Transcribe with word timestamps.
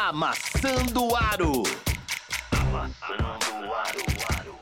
Amassando 0.00 1.08
o 1.08 1.16
Aro. 1.16 1.64
Amassando 2.52 3.66
o 3.66 3.74
Aro. 3.74 4.58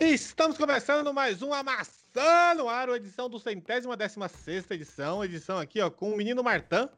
Estamos 0.00 0.56
começando 0.56 1.12
mais 1.12 1.42
um 1.42 1.52
Amassando 1.52 2.64
o 2.64 2.68
Aro, 2.70 2.96
edição 2.96 3.28
do 3.28 3.38
centésima 3.38 3.94
décima 3.94 4.26
sexta 4.26 4.74
edição. 4.74 5.22
Edição 5.22 5.58
aqui, 5.58 5.82
ó, 5.82 5.90
com 5.90 6.14
o 6.14 6.16
menino 6.16 6.42
Martã. 6.42 6.88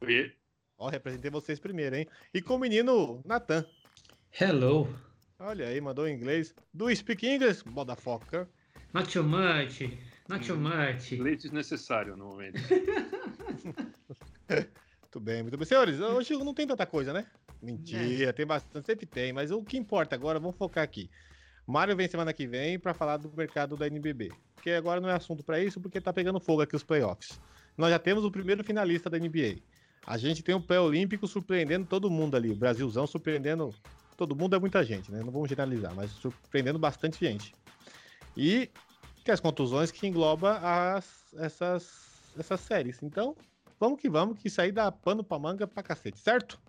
Oi. 0.00 0.34
Ó, 0.76 0.88
representei 0.88 1.30
vocês 1.30 1.60
primeiro, 1.60 1.94
hein? 1.94 2.08
E 2.34 2.42
com 2.42 2.56
o 2.56 2.58
menino 2.58 3.22
Natan. 3.24 3.64
Hello. 4.32 4.92
Olha 5.38 5.68
aí, 5.68 5.80
mandou 5.80 6.08
em 6.08 6.16
inglês. 6.16 6.52
Do 6.74 6.92
Speak 6.94 7.24
English, 7.24 7.62
motherfucker. 7.64 8.48
Not 8.92 9.12
too 9.12 9.22
much. 9.22 9.80
Not 10.28 10.46
too 10.46 10.56
much. 10.56 11.12
Leite 11.12 11.42
desnecessário 11.42 12.16
no 12.16 12.26
momento. 12.26 12.60
Muito 15.14 15.20
bem, 15.20 15.42
muito 15.42 15.56
bem. 15.56 15.64
Senhores, 15.64 16.00
hoje 16.00 16.36
não 16.38 16.52
tem 16.52 16.66
tanta 16.66 16.84
coisa, 16.84 17.12
né? 17.12 17.24
Mentira, 17.62 18.32
tem 18.32 18.44
bastante, 18.44 18.84
sempre 18.84 19.06
tem, 19.06 19.32
mas 19.32 19.52
o 19.52 19.62
que 19.62 19.76
importa 19.76 20.16
agora, 20.16 20.40
vamos 20.40 20.56
focar 20.56 20.82
aqui. 20.82 21.08
Mário 21.64 21.94
vem 21.94 22.08
semana 22.08 22.32
que 22.32 22.48
vem 22.48 22.80
para 22.80 22.92
falar 22.92 23.18
do 23.18 23.32
mercado 23.34 23.76
da 23.76 23.86
NBB. 23.86 24.32
Porque 24.56 24.70
agora 24.70 25.00
não 25.00 25.08
é 25.08 25.12
assunto 25.12 25.44
para 25.44 25.60
isso, 25.60 25.80
porque 25.80 26.00
tá 26.00 26.12
pegando 26.12 26.40
fogo 26.40 26.62
aqui 26.62 26.74
os 26.74 26.82
playoffs. 26.82 27.40
Nós 27.76 27.90
já 27.90 27.98
temos 27.98 28.24
o 28.24 28.30
primeiro 28.30 28.64
finalista 28.64 29.08
da 29.08 29.16
NBA. 29.16 29.58
A 30.04 30.18
gente 30.18 30.42
tem 30.42 30.54
o 30.54 30.60
pé 30.60 30.80
olímpico 30.80 31.28
surpreendendo 31.28 31.86
todo 31.86 32.10
mundo 32.10 32.36
ali. 32.36 32.50
O 32.50 32.56
Brasilzão 32.56 33.06
surpreendendo. 33.06 33.72
Todo 34.16 34.34
mundo 34.34 34.56
é 34.56 34.58
muita 34.58 34.82
gente, 34.84 35.12
né? 35.12 35.22
Não 35.24 35.30
vamos 35.30 35.48
generalizar, 35.48 35.94
mas 35.94 36.10
surpreendendo 36.10 36.78
bastante 36.78 37.24
gente. 37.24 37.54
E 38.36 38.68
que 39.24 39.30
as 39.30 39.40
contusões 39.40 39.90
que 39.90 40.06
engloba 40.06 40.58
as, 40.62 41.32
essas, 41.38 42.32
essas 42.38 42.60
séries. 42.60 43.02
Então, 43.02 43.34
vamos 43.80 43.98
que 43.98 44.08
vamos, 44.10 44.38
que 44.38 44.48
isso 44.48 44.60
aí 44.60 44.70
dá 44.70 44.92
pano 44.92 45.24
pra 45.24 45.38
manga 45.38 45.66
pra 45.66 45.82
cacete, 45.82 46.18
certo? 46.18 46.60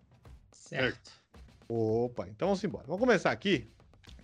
Certo. 0.52 1.12
Opa, 1.68 2.28
então 2.30 2.48
vamos 2.48 2.64
embora. 2.64 2.86
Vamos 2.88 3.02
começar 3.02 3.32
aqui 3.32 3.70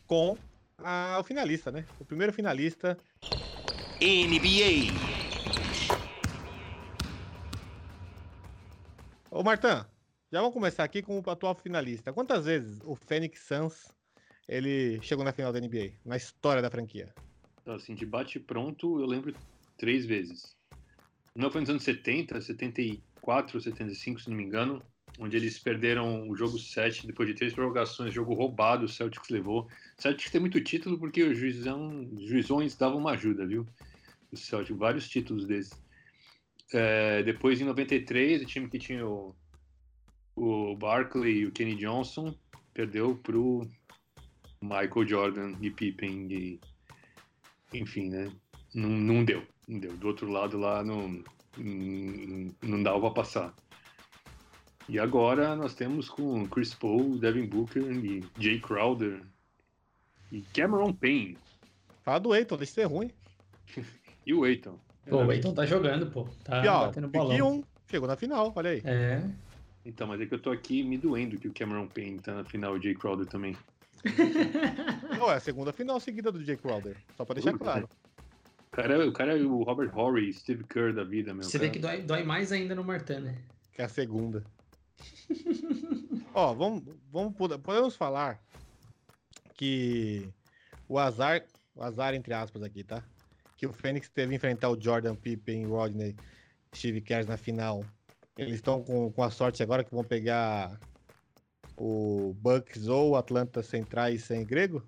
com 0.07 0.37
a- 0.77 1.17
o 1.19 1.23
finalista, 1.23 1.71
né? 1.71 1.85
O 1.99 2.05
primeiro 2.05 2.31
finalista. 2.31 2.97
NBA. 3.99 4.93
Ô, 9.29 9.43
Martã, 9.43 9.85
já 10.31 10.39
vamos 10.39 10.53
começar 10.53 10.83
aqui 10.83 11.01
com 11.01 11.19
o 11.25 11.29
atual 11.29 11.55
finalista. 11.55 12.13
Quantas 12.13 12.45
vezes 12.45 12.79
o 12.83 12.95
Phoenix 12.95 13.41
Suns 13.41 13.87
ele 14.47 15.01
chegou 15.01 15.23
na 15.25 15.31
final 15.33 15.51
da 15.51 15.59
NBA, 15.59 15.93
na 16.05 16.15
história 16.17 16.61
da 16.61 16.69
franquia? 16.69 17.13
Assim, 17.65 17.93
de 17.93 18.05
bate 18.05 18.39
pronto, 18.39 18.99
eu 18.99 19.05
lembro 19.05 19.33
três 19.77 20.05
vezes. 20.05 20.55
Uma 21.35 21.51
foi 21.51 21.61
nos 21.61 21.69
anos 21.69 21.83
70, 21.83 22.41
74, 22.41 23.61
75, 23.61 24.21
se 24.21 24.29
não 24.29 24.35
me 24.35 24.43
engano, 24.43 24.81
onde 25.19 25.37
eles 25.37 25.59
perderam 25.59 26.27
o 26.27 26.35
jogo 26.35 26.57
7 26.57 27.07
depois 27.07 27.29
de 27.29 27.35
três 27.35 27.53
prorrogações, 27.53 28.13
jogo 28.13 28.33
roubado, 28.33 28.85
o 28.85 28.89
Celtics 28.89 29.29
levou. 29.29 29.67
O 29.97 30.01
Celtics 30.01 30.31
tem 30.31 30.41
muito 30.41 30.61
título 30.61 30.97
porque 30.99 31.23
os 31.23 31.37
juizão, 31.37 32.09
juizões 32.19 32.75
davam 32.75 32.97
uma 32.97 33.11
ajuda, 33.11 33.45
viu? 33.45 33.65
O 34.31 34.37
Celtics, 34.37 34.77
vários 34.77 35.07
títulos 35.07 35.45
desses. 35.45 35.79
É, 36.73 37.21
depois, 37.23 37.59
em 37.59 37.65
93, 37.65 38.41
o 38.41 38.45
time 38.45 38.69
que 38.69 38.79
tinha 38.79 39.05
o, 39.05 39.35
o 40.35 40.75
Barkley 40.75 41.39
e 41.39 41.45
o 41.45 41.51
Kenny 41.51 41.75
Johnson 41.75 42.33
perdeu 42.73 43.15
pro 43.17 43.67
Michael 44.61 45.07
Jordan 45.07 45.55
e 45.61 45.69
Pippen 45.69 46.31
e 46.31 46.59
enfim, 47.73 48.09
né? 48.09 48.31
Não, 48.73 48.89
não 48.89 49.23
deu, 49.23 49.43
não 49.67 49.79
deu. 49.79 49.95
Do 49.97 50.07
outro 50.07 50.29
lado 50.29 50.57
lá 50.57 50.83
não, 50.83 51.23
não, 51.57 52.55
não 52.61 52.83
dava 52.83 52.99
pra 52.99 53.11
passar. 53.11 53.53
E 54.89 54.99
agora 54.99 55.55
nós 55.55 55.73
temos 55.73 56.09
com 56.09 56.45
Chris 56.47 56.73
Paul, 56.73 57.17
Devin 57.17 57.45
Booker 57.45 57.83
e 57.83 58.23
Jay 58.39 58.59
Crowder 58.59 59.21
e 60.31 60.41
Cameron 60.53 60.93
Payne 60.93 61.37
Fala 62.03 62.19
do 62.19 62.33
Eiton, 62.35 62.57
deixa 62.57 62.71
de 62.71 62.75
ser 62.75 62.85
ruim. 62.85 63.11
e 64.25 64.33
o 64.33 64.43
Aiton. 64.43 64.77
Pô, 65.07 65.23
o 65.23 65.31
Eiton 65.31 65.53
tá 65.53 65.65
jogando, 65.65 66.07
pô. 66.07 66.27
Tá 66.43 66.63
e 66.63 66.67
ó, 66.67 66.87
batendo 66.87 67.09
pique 67.09 67.23
bolão. 67.23 67.57
um, 67.57 67.63
chegou 67.89 68.07
na 68.07 68.15
final, 68.15 68.51
olha 68.55 68.71
aí. 68.71 68.81
É. 68.83 69.23
Então, 69.85 70.07
mas 70.07 70.21
é 70.21 70.25
que 70.25 70.33
eu 70.33 70.39
tô 70.39 70.51
aqui 70.51 70.83
me 70.83 70.97
doendo 70.97 71.39
que 71.39 71.47
o 71.47 71.53
Cameron 71.53 71.87
Payne 71.87 72.19
tá 72.19 72.33
na 72.33 72.43
final 72.43 72.75
e 72.75 72.79
o 72.79 72.81
Jay 72.81 72.95
Crowder 72.95 73.25
também. 73.25 73.55
Não, 75.17 75.31
é 75.31 75.35
a 75.35 75.39
segunda 75.39 75.71
final 75.71 75.99
seguida 75.99 76.31
do 76.31 76.43
Jay 76.43 76.57
Crowder, 76.57 76.95
só 77.15 77.23
pra 77.25 77.35
deixar 77.35 77.57
claro. 77.57 77.87
O 78.67 78.71
cara, 78.71 79.07
o 79.07 79.11
cara 79.11 79.37
é 79.37 79.41
o 79.43 79.63
Robert 79.63 79.91
Horry, 79.97 80.33
Steve 80.33 80.63
Kerr 80.63 80.93
da 80.93 81.03
vida, 81.03 81.33
meu. 81.33 81.43
Você 81.43 81.57
cara. 81.59 81.69
vê 81.69 81.73
que 81.73 81.79
dói, 81.79 82.01
dói 82.01 82.23
mais 82.23 82.51
ainda 82.51 82.73
no 82.73 82.83
Martin, 82.83 83.19
né? 83.19 83.37
Que 83.73 83.81
é 83.81 83.85
a 83.85 83.89
segunda. 83.89 84.43
Ó, 86.33 86.53
vamos, 86.53 86.83
vamos 87.11 87.35
pod- 87.35 87.57
podemos 87.59 87.95
falar 87.95 88.39
que 89.55 90.27
o 90.87 90.97
azar, 90.97 91.43
o 91.75 91.83
azar 91.83 92.13
entre 92.13 92.33
aspas 92.33 92.63
aqui, 92.63 92.83
tá? 92.83 93.03
Que 93.57 93.67
o 93.67 93.73
Fênix 93.73 94.09
teve 94.09 94.29
que 94.29 94.35
enfrentar 94.35 94.69
o 94.69 94.81
Jordan 94.81 95.15
Pippen, 95.15 95.65
Rodney, 95.67 96.15
Steve 96.73 97.01
Kerr 97.01 97.27
na 97.27 97.37
final. 97.37 97.83
Eles 98.37 98.55
estão 98.55 98.81
com, 98.81 99.11
com 99.11 99.23
a 99.23 99.29
sorte 99.29 99.61
agora 99.61 99.83
que 99.83 99.93
vão 99.93 100.03
pegar 100.03 100.79
o 101.83 102.33
Bucks 102.35 102.87
ou 102.87 103.11
o 103.11 103.15
Atlanta 103.15 103.63
centrais 103.63 104.23
sem 104.23 104.45
grego? 104.45 104.83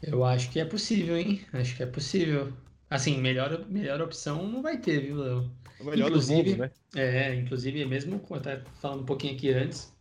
Eu 0.00 0.24
acho 0.24 0.50
que 0.52 0.60
é 0.60 0.64
possível, 0.64 1.16
hein? 1.16 1.44
Acho 1.52 1.76
que 1.76 1.82
é 1.82 1.86
possível. 1.86 2.52
Assim, 2.88 3.18
melhor, 3.20 3.66
melhor 3.66 4.00
opção 4.00 4.46
não 4.46 4.62
vai 4.62 4.78
ter, 4.78 5.00
viu, 5.00 5.16
Léo? 5.16 5.50
O 5.80 5.84
melhor 5.84 6.10
dos 6.10 6.28
Inclusive- 6.30 6.56
mundos, 6.56 6.58
né? 6.58 6.70
É, 6.94 7.34
inclusive, 7.34 7.84
mesmo 7.86 8.24
até 8.30 8.60
falando 8.80 9.02
um 9.02 9.06
pouquinho 9.06 9.34
aqui 9.34 9.50
antes, 9.52 9.92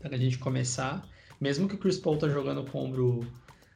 para 0.00 0.14
a 0.14 0.18
gente 0.18 0.36
começar, 0.38 1.08
mesmo 1.40 1.66
que 1.66 1.76
o 1.76 1.78
Chris 1.78 1.98
Paul 1.98 2.18
tá 2.18 2.28
jogando 2.28 2.62
com 2.70 2.78
o 2.78 2.84
ombro 2.84 3.20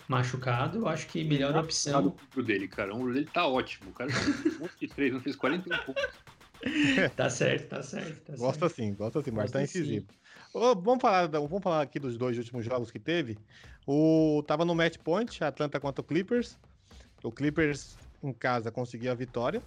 machucado, 0.09 0.81
eu 0.81 0.89
acho 0.89 1.07
que 1.07 1.25
melhor 1.25 1.53
Nada 1.53 1.65
opção. 1.65 2.11
pro 2.31 2.43
dele, 2.43 2.69
cara. 2.69 2.95
O 2.95 3.11
dele 3.13 3.29
tá 3.33 3.47
ótimo. 3.47 3.91
O 3.91 3.95
cara 3.95 4.11
jogou 4.11 4.53
um 4.53 4.59
monte 4.59 4.79
de 4.81 4.89
três, 4.89 5.13
não 5.13 5.21
fez 5.21 5.37
41 5.37 5.79
pontos. 5.87 6.05
Tá 7.17 7.31
certo, 7.31 7.69
tá 7.69 7.83
certo, 7.83 8.21
tá 8.25 8.37
Gosta 8.37 8.69
certo. 8.69 8.75
sim, 8.75 8.93
gosta 8.95 9.23
sim, 9.23 9.31
Marta 9.31 9.59
é 9.59 9.63
Gosta 9.63 9.79
sim. 9.79 10.07
Vamos, 10.53 11.01
falar, 11.01 11.27
vamos 11.29 11.63
falar 11.63 11.83
aqui 11.83 11.99
dos 11.99 12.17
dois 12.17 12.37
últimos 12.39 12.65
jogos 12.65 12.91
que 12.91 12.99
teve. 12.99 13.39
O 13.87 14.43
tava 14.47 14.65
no 14.65 14.75
match 14.75 14.99
point, 14.99 15.43
Atlanta 15.43 15.81
contra 15.81 16.01
o 16.03 16.05
Clippers. 16.05 16.59
O 17.23 17.33
Clippers 17.33 17.97
em 18.23 18.33
casa 18.33 18.71
conseguiu 18.71 19.11
a 19.11 19.15
vitória. 19.15 19.63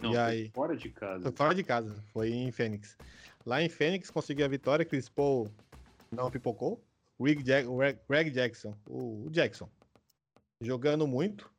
Não, 0.00 0.10
E 0.10 0.14
foi 0.14 0.22
aí? 0.22 0.50
fora 0.54 0.76
de 0.76 0.88
casa. 0.90 1.22
Foi 1.22 1.32
fora 1.32 1.54
de 1.54 1.62
casa, 1.64 1.94
foi 2.12 2.30
em 2.30 2.50
Phoenix. 2.52 2.96
Lá 3.44 3.62
em 3.62 3.68
Phoenix 3.68 4.10
conseguiu 4.10 4.44
a 4.44 4.48
vitória, 4.48 4.84
Chris 4.84 5.08
Paul 5.08 5.50
não 6.10 6.30
pipocou. 6.30 6.80
Greg, 7.18 7.42
Jack- 7.42 7.66
Greg- 8.08 8.30
Jackson, 8.30 8.74
o 8.86 9.28
Jackson, 9.30 9.68
jogando 10.60 11.06
muito. 11.06 11.50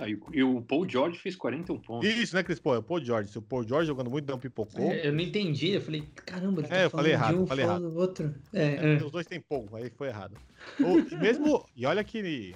Ah, 0.00 0.08
e 0.08 0.14
o- 0.14 0.20
e 0.32 0.42
o 0.42 0.62
Paul 0.62 0.88
George 0.88 1.18
fez 1.18 1.34
41 1.34 1.80
pontos. 1.80 2.08
Isso, 2.08 2.34
né, 2.34 2.42
Chris 2.42 2.60
Paul? 2.60 2.76
É 2.76 2.78
o 2.78 2.82
Paul 2.82 3.04
George. 3.04 3.30
Se 3.30 3.38
o 3.38 3.42
Paul 3.42 3.66
George 3.66 3.88
jogando 3.88 4.10
muito 4.10 4.28
não 4.30 4.38
pipocou, 4.38 4.92
É, 4.92 5.06
eu 5.08 5.12
não 5.12 5.20
entendi, 5.20 5.70
eu 5.70 5.80
falei, 5.80 6.02
caramba, 6.24 6.60
ele 6.60 6.68
tá 6.68 6.76
É, 6.76 6.84
eu 6.84 6.90
falei 6.90 7.12
errado, 7.12 7.40
um, 7.40 7.46
falei 7.46 7.64
falando 7.66 7.90
do 7.90 7.96
outro. 7.98 8.34
É, 8.52 8.64
É, 8.64 8.94
é. 8.94 9.04
Os 9.04 9.10
dois 9.10 9.26
têm 9.26 9.40
pouco, 9.40 9.74
aí 9.76 9.90
foi 9.90 10.08
errado. 10.08 10.36
O- 10.80 10.98
e 11.00 11.16
mesmo. 11.16 11.64
E 11.74 11.84
olha 11.86 12.04
que, 12.04 12.54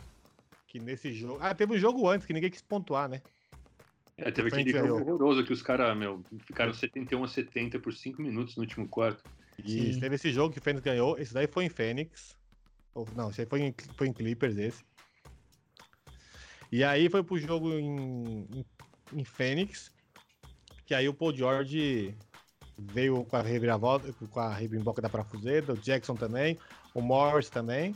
que 0.69 0.79
nesse 0.79 1.13
jogo. 1.13 1.39
Ah, 1.41 1.55
teve 1.55 1.75
um 1.75 1.79
jogo 1.79 2.09
antes 2.09 2.27
que 2.27 2.33
ninguém 2.33 2.51
quis 2.51 2.63
pontuar, 2.63 3.09
né? 3.09 3.21
É, 4.17 4.31
teve 4.31 4.49
aquele 4.49 4.71
jogo 4.71 5.01
horroroso 5.01 5.43
que 5.45 5.53
os 5.53 5.63
caras, 5.63 5.97
meu, 5.97 6.23
ficaram 6.47 6.73
71 6.73 7.25
a 7.25 7.29
70 7.29 7.79
por 7.81 7.93
5 7.93 8.23
minutos 8.23 8.55
no 8.57 8.63
último 8.63 8.87
quarto. 8.87 9.25
E 9.65 9.93
Sim. 9.95 10.01
teve 10.01 10.15
esse 10.15 10.31
jogo 10.31 10.53
que 10.53 10.59
o 10.59 10.63
Fênix 10.63 10.85
ganhou. 10.85 11.19
Esse 11.19 11.33
daí 11.35 11.47
foi 11.47 11.65
em 11.65 11.69
Fênix. 11.69 12.37
Ou, 12.95 13.09
não, 13.17 13.31
esse 13.31 13.41
aí 13.41 13.47
foi 13.47 13.63
em, 13.63 13.75
foi 13.97 14.07
em 14.09 14.13
Clippers, 14.13 14.57
esse. 14.59 14.85
E 16.73 16.83
aí 16.83 17.11
foi 17.11 17.23
pro 17.23 17.39
jogo 17.39 17.71
em, 17.75 18.49
em, 18.51 18.65
em 19.13 19.25
Fênix. 19.25 19.93
Que 20.87 20.95
aí 20.95 21.07
o 21.07 21.13
Paul 21.13 21.35
George 21.35 22.17
veio 22.79 23.23
com 23.25 23.37
a 23.37 23.43
reviravolta, 23.43 24.11
com 24.13 24.41
a 24.41 24.55
rebimboca 24.55 25.03
da 25.03 25.09
parafuseta, 25.09 25.75
o 25.75 25.77
Jackson 25.77 26.15
também, 26.15 26.59
o 26.95 27.03
Morris 27.03 27.51
também. 27.51 27.95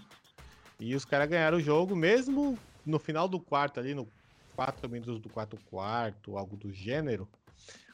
E 0.79 0.95
os 0.95 1.07
caras 1.07 1.29
ganharam 1.29 1.57
o 1.57 1.61
jogo, 1.61 1.97
mesmo 1.97 2.59
no 2.85 2.99
final 2.99 3.27
do 3.27 3.41
quarto 3.41 3.81
ali, 3.81 3.95
no 3.95 4.07
4 4.55 4.89
minutos 4.89 5.21
do 5.21 5.29
quarto 5.31 5.59
quarto, 5.71 6.37
algo 6.37 6.57
do 6.57 6.71
gênero. 6.71 7.29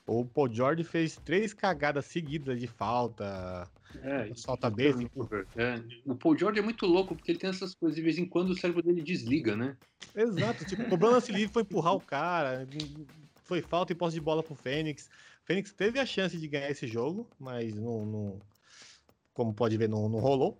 O 0.04 0.24
Paul 0.24 0.52
George 0.52 0.82
fez 0.82 1.16
três 1.16 1.54
cagadas 1.54 2.06
seguidas 2.06 2.58
de 2.58 2.66
falta, 2.66 3.68
É, 4.02 4.34
solta 4.34 4.68
e- 4.68 4.70
basic. 4.70 5.10
é, 5.56 5.82
o 6.06 6.14
Paul 6.16 6.38
George 6.38 6.58
é 6.58 6.62
muito 6.62 6.86
louco 6.86 7.14
porque 7.14 7.30
ele 7.32 7.38
tem 7.38 7.50
essas 7.50 7.74
coisas 7.74 7.96
de 7.96 8.02
vez 8.02 8.18
em 8.18 8.26
quando 8.26 8.50
o 8.50 8.54
cérebro 8.54 8.82
dele 8.82 9.02
desliga, 9.02 9.56
né? 9.56 9.76
Exato, 10.14 10.64
tipo, 10.64 10.84
cobrando 10.88 11.14
lance 11.14 11.32
livre 11.32 11.52
foi 11.52 11.62
empurrar 11.62 11.94
o 11.94 12.00
cara, 12.00 12.68
foi 13.44 13.62
falta 13.62 13.92
e 13.92 13.96
posse 13.96 14.14
de 14.14 14.20
bola 14.20 14.42
pro 14.42 14.54
Fênix. 14.54 15.06
O 15.42 15.46
Fênix 15.46 15.72
teve 15.72 15.98
a 15.98 16.06
chance 16.06 16.38
de 16.38 16.48
ganhar 16.48 16.70
esse 16.70 16.86
jogo, 16.86 17.30
mas 17.38 17.74
não, 17.74 18.04
não- 18.06 18.40
como 19.32 19.54
pode 19.54 19.76
ver, 19.76 19.88
não, 19.88 20.08
não 20.08 20.18
rolou. 20.18 20.58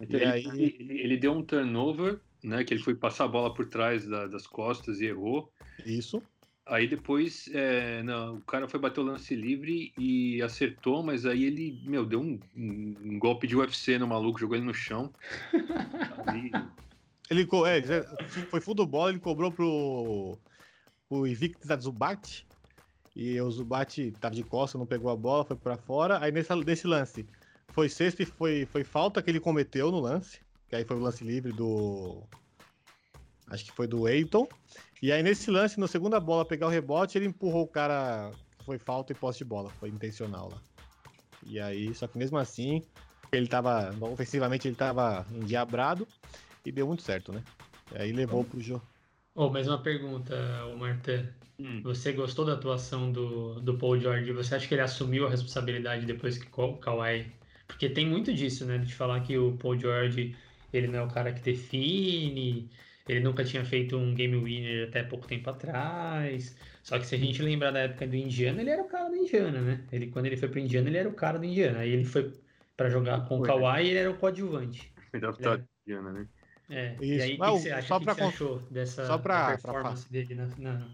Então, 0.00 0.18
E 0.20 0.22
ele, 0.22 0.30
aí- 0.30 0.44
ele- 0.46 1.00
ele 1.00 1.16
deu 1.16 1.32
um 1.32 1.42
turnover, 1.42 2.20
né? 2.44 2.62
Que 2.64 2.74
ele 2.74 2.82
foi 2.82 2.94
passar 2.94 3.24
a 3.24 3.28
bola 3.28 3.54
por 3.54 3.68
trás 3.68 4.06
da- 4.06 4.26
das 4.26 4.46
costas 4.46 5.00
e 5.00 5.06
errou. 5.06 5.50
Isso. 5.86 6.22
Aí 6.70 6.86
depois, 6.86 7.50
é, 7.52 8.00
não, 8.04 8.36
o 8.36 8.40
cara 8.42 8.68
foi 8.68 8.78
bater 8.78 9.00
o 9.00 9.02
lance 9.02 9.34
livre 9.34 9.92
e 9.98 10.40
acertou, 10.40 11.02
mas 11.02 11.26
aí 11.26 11.42
ele, 11.42 11.82
meu, 11.84 12.06
deu 12.06 12.20
um, 12.20 12.38
um- 12.56 13.18
golpe 13.18 13.48
de 13.48 13.56
UFC 13.56 13.98
no 13.98 14.06
maluco, 14.06 14.38
jogou 14.38 14.56
ele 14.56 14.64
no 14.64 14.72
chão. 14.72 15.12
Aí, 16.26 16.50
Ele 17.28 17.42
é, 17.42 18.02
foi 18.50 18.60
full 18.60 18.74
do 18.74 18.84
bola, 18.84 19.10
ele 19.10 19.20
cobrou 19.20 19.52
pro, 19.52 20.36
pro 21.08 21.26
Invictus 21.26 21.66
da 21.66 21.76
Zubat. 21.76 22.44
E 23.14 23.40
o 23.40 23.50
Zubat 23.50 24.12
tava 24.20 24.34
de 24.34 24.42
costa, 24.42 24.76
não 24.76 24.86
pegou 24.86 25.10
a 25.10 25.16
bola, 25.16 25.44
foi 25.44 25.56
pra 25.56 25.76
fora. 25.76 26.22
Aí 26.22 26.32
nesse, 26.32 26.52
nesse 26.56 26.86
lance, 26.88 27.24
foi 27.72 27.88
sexta 27.88 28.24
e 28.24 28.26
foi, 28.26 28.66
foi 28.66 28.82
falta 28.82 29.22
que 29.22 29.30
ele 29.30 29.38
cometeu 29.38 29.92
no 29.92 30.00
lance. 30.00 30.40
Que 30.68 30.74
aí 30.76 30.84
foi 30.84 30.96
o 30.96 31.00
lance 31.00 31.22
livre 31.22 31.52
do. 31.52 32.22
Acho 33.48 33.64
que 33.64 33.72
foi 33.72 33.86
do 33.86 34.08
Eiton. 34.08 34.48
E 35.02 35.10
aí 35.12 35.22
nesse 35.22 35.50
lance, 35.50 35.80
na 35.80 35.86
segunda 35.88 36.20
bola, 36.20 36.44
pegar 36.44 36.66
o 36.66 36.70
rebote, 36.70 37.16
ele 37.18 37.26
empurrou 37.26 37.64
o 37.64 37.68
cara. 37.68 38.30
Foi 38.64 38.78
falta 38.78 39.12
e 39.12 39.14
posse 39.16 39.38
de 39.38 39.44
bola. 39.44 39.70
Foi 39.70 39.88
intencional 39.88 40.50
lá. 40.50 40.62
E 41.46 41.58
aí, 41.58 41.94
só 41.94 42.06
que 42.06 42.18
mesmo 42.18 42.38
assim, 42.38 42.82
ele 43.32 43.46
tava. 43.48 43.94
Ofensivamente 44.00 44.68
ele 44.68 44.76
tava 44.76 45.26
endiabrado. 45.32 46.06
E 46.64 46.70
deu 46.72 46.86
muito 46.86 47.02
certo, 47.02 47.32
né? 47.32 47.42
E 47.94 47.98
aí 47.98 48.12
levou 48.12 48.44
pro 48.44 48.60
jogo. 48.60 48.84
Oh, 49.34 49.48
mais 49.48 49.66
uma 49.68 49.82
pergunta, 49.82 50.34
Martin. 50.78 51.26
hum, 51.58 51.82
Você 51.82 52.12
gostou 52.12 52.44
da 52.44 52.54
atuação 52.54 53.10
do, 53.10 53.60
do 53.60 53.78
Paul 53.78 53.98
George? 53.98 54.32
Você 54.32 54.54
acha 54.54 54.68
que 54.68 54.74
ele 54.74 54.82
assumiu 54.82 55.26
a 55.26 55.30
responsabilidade 55.30 56.06
depois 56.06 56.38
que 56.38 56.46
o 56.60 56.76
Kawhi... 56.78 57.32
Porque 57.66 57.88
tem 57.88 58.06
muito 58.06 58.34
disso, 58.34 58.64
né? 58.66 58.78
De 58.78 58.94
falar 58.94 59.20
que 59.22 59.38
o 59.38 59.56
Paul 59.56 59.78
George, 59.78 60.36
ele 60.72 60.88
não 60.88 60.98
é 61.00 61.02
o 61.04 61.08
cara 61.08 61.32
que 61.32 61.40
define, 61.40 62.70
ele 63.10 63.20
nunca 63.20 63.44
tinha 63.44 63.64
feito 63.64 63.96
um 63.96 64.14
game 64.14 64.36
winner 64.36 64.88
até 64.88 65.02
pouco 65.02 65.26
tempo 65.26 65.50
atrás. 65.50 66.56
Só 66.82 66.98
que 66.98 67.06
se 67.06 67.14
a 67.14 67.18
gente 67.18 67.42
lembrar 67.42 67.70
da 67.70 67.80
época 67.80 68.06
do 68.06 68.16
Indiana, 68.16 68.60
ele 68.60 68.70
era 68.70 68.82
o 68.82 68.88
cara 68.88 69.08
do 69.08 69.16
Indiana, 69.16 69.60
né? 69.60 69.84
Ele, 69.92 70.06
quando 70.08 70.26
ele 70.26 70.36
foi 70.36 70.48
pro 70.48 70.58
Indiana, 70.60 70.88
ele 70.88 70.98
era 70.98 71.08
o 71.08 71.14
cara 71.14 71.38
do 71.38 71.44
Indiana. 71.44 71.80
Aí 71.80 71.90
ele 71.90 72.04
foi 72.04 72.32
pra 72.76 72.88
jogar 72.88 73.26
com 73.28 73.38
o 73.38 73.42
né? 73.42 73.46
Kawhi 73.46 73.84
e 73.84 73.88
ele 73.90 73.98
era 73.98 74.10
o 74.10 74.16
coadjuvante. 74.16 74.92
adaptado, 75.12 75.64
Diana, 75.86 76.12
né? 76.12 76.26
É, 76.70 76.96
e 77.00 77.16
Isso. 77.16 77.24
aí, 77.24 77.34
o 77.34 77.38
que, 77.56 77.60
você 77.62 77.70
acha? 77.72 77.88
só 77.88 77.96
O 77.96 77.98
que, 77.98 78.04
pra 78.04 78.14
que 78.14 78.20
você 78.20 78.26
achou 78.28 78.58
dessa 78.70 79.04
só 79.06 79.18
pra- 79.18 79.40
da 79.40 79.58
pra 79.58 79.72
performance 79.72 80.10
dele 80.10 80.34
na, 80.36 80.46
na- 80.56 80.88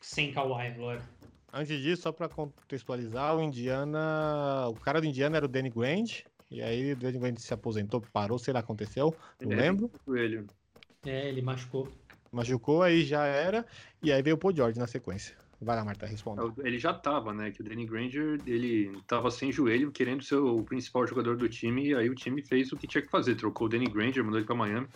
sem 0.00 0.32
Kawhi 0.32 0.68
agora? 0.68 1.02
Antes 1.52 1.80
disso, 1.82 2.02
só 2.02 2.12
pra 2.12 2.28
contextualizar, 2.28 3.36
o 3.36 3.42
Indiana. 3.42 4.68
O 4.68 4.74
cara 4.74 5.00
do 5.00 5.06
Indiana 5.06 5.36
era 5.36 5.46
o 5.46 5.48
Danny 5.48 5.70
Grand. 5.70 6.04
E 6.50 6.62
aí 6.62 6.92
o 6.92 6.96
Danny 6.96 7.18
Grand 7.18 7.36
se 7.36 7.52
aposentou, 7.52 8.00
parou, 8.12 8.38
sei 8.38 8.52
lá, 8.54 8.60
aconteceu. 8.60 9.14
Não 9.40 9.50
Ele 9.52 9.60
lembro. 9.60 9.86
o 9.86 10.12
joelho. 10.12 10.46
É, 11.04 11.28
ele 11.28 11.42
machucou. 11.42 11.88
Machucou, 12.32 12.82
aí 12.82 13.04
já 13.04 13.24
era. 13.24 13.64
E 14.02 14.12
aí 14.12 14.22
veio 14.22 14.36
o 14.36 14.38
Paul 14.38 14.54
George 14.54 14.78
na 14.78 14.86
sequência. 14.86 15.36
Vai 15.60 15.76
lá, 15.76 15.84
Marta, 15.84 16.04
responda. 16.04 16.42
Ele 16.62 16.78
já 16.78 16.92
tava, 16.92 17.32
né? 17.32 17.50
Que 17.50 17.62
o 17.62 17.64
Danny 17.64 17.86
Granger, 17.86 18.38
ele 18.46 18.98
tava 19.06 19.30
sem 19.30 19.50
joelho, 19.50 19.90
querendo 19.92 20.22
ser 20.22 20.34
o 20.36 20.62
principal 20.62 21.06
jogador 21.06 21.36
do 21.36 21.48
time, 21.48 21.88
e 21.88 21.94
aí 21.94 22.10
o 22.10 22.14
time 22.14 22.42
fez 22.42 22.70
o 22.72 22.76
que 22.76 22.86
tinha 22.86 23.00
que 23.00 23.08
fazer. 23.10 23.34
Trocou 23.36 23.66
o 23.66 23.70
Danny 23.70 23.86
Granger, 23.86 24.22
mandou 24.22 24.38
ele 24.38 24.46
pra 24.46 24.54
Miami, 24.56 24.88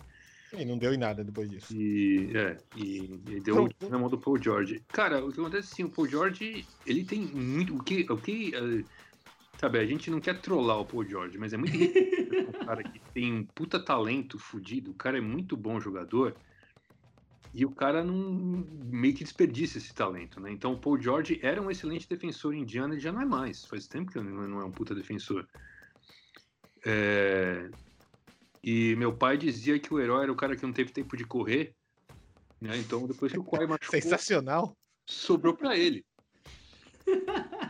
E 0.53 0.65
não 0.65 0.77
deu 0.77 0.93
em 0.93 0.97
nada 0.97 1.23
depois 1.23 1.49
disso. 1.49 1.73
e, 1.73 2.31
é, 2.35 2.57
e, 2.75 2.97
e 3.27 3.39
deu 3.39 3.55
Trocou. 3.55 3.65
o 3.65 3.69
time 3.69 3.91
na 3.91 3.97
mão 3.97 4.09
do 4.09 4.17
Paul 4.19 4.37
George. 4.41 4.83
Cara, 4.89 5.25
o 5.25 5.31
que 5.31 5.39
acontece 5.39 5.69
é 5.69 5.71
assim, 5.73 5.83
o 5.85 5.89
Paul 5.89 6.07
George, 6.07 6.65
ele 6.85 7.03
tem 7.03 7.21
muito... 7.21 7.75
O 7.75 7.83
que... 7.83 8.05
O 8.11 8.17
que 8.17 8.53
eh, 8.53 8.83
sabe, 9.59 9.77
a 9.77 9.85
gente 9.85 10.09
não 10.09 10.21
quer 10.21 10.39
trollar 10.39 10.79
o 10.79 10.85
Paul 10.85 11.05
George, 11.05 11.37
mas 11.37 11.51
é 11.51 11.57
muito 11.57 11.75
um 12.49 12.65
cara 12.65 12.81
que 12.83 12.99
tem 13.13 13.33
um 13.33 13.43
puta 13.45 13.79
talento 13.79 14.39
fudido, 14.39 14.91
o 14.91 14.95
cara 14.95 15.17
é 15.17 15.21
muito 15.21 15.57
bom 15.57 15.79
jogador, 15.81 16.35
e 17.53 17.65
o 17.65 17.71
cara 17.71 18.03
não 18.03 18.65
meio 18.85 19.13
que 19.13 19.23
desperdiça 19.23 19.79
esse 19.79 19.93
talento, 19.93 20.39
né? 20.39 20.51
Então 20.51 20.73
o 20.73 20.77
Paul 20.79 21.01
George 21.01 21.39
era 21.41 21.61
um 21.61 21.69
excelente 21.69 22.07
defensor 22.07 22.53
indiano 22.53 22.93
e 22.93 22.99
já 22.99 23.11
não 23.11 23.21
é 23.21 23.25
mais. 23.25 23.65
Faz 23.65 23.87
tempo 23.87 24.11
que 24.11 24.19
ele 24.19 24.29
não 24.29 24.47
não 24.47 24.61
é 24.61 24.65
um 24.65 24.71
puta 24.71 24.93
defensor. 24.95 25.47
É, 26.85 27.69
E 28.63 28.95
meu 28.95 29.13
pai 29.13 29.35
dizia 29.37 29.79
que 29.79 29.93
o 29.93 29.99
herói 29.99 30.23
era 30.23 30.31
o 30.31 30.35
cara 30.35 30.55
que 30.55 30.63
não 30.63 30.71
teve 30.71 30.91
tempo 30.91 31.17
de 31.17 31.25
correr. 31.25 31.75
Né? 32.61 32.77
Então 32.77 33.07
depois 33.07 33.31
que 33.31 33.39
o 33.39 33.43
Kawhi 33.43 33.65
machucou, 33.67 33.99
Sensacional. 33.99 34.77
sobrou 35.07 35.55
pra 35.55 35.75
ele. 35.75 36.05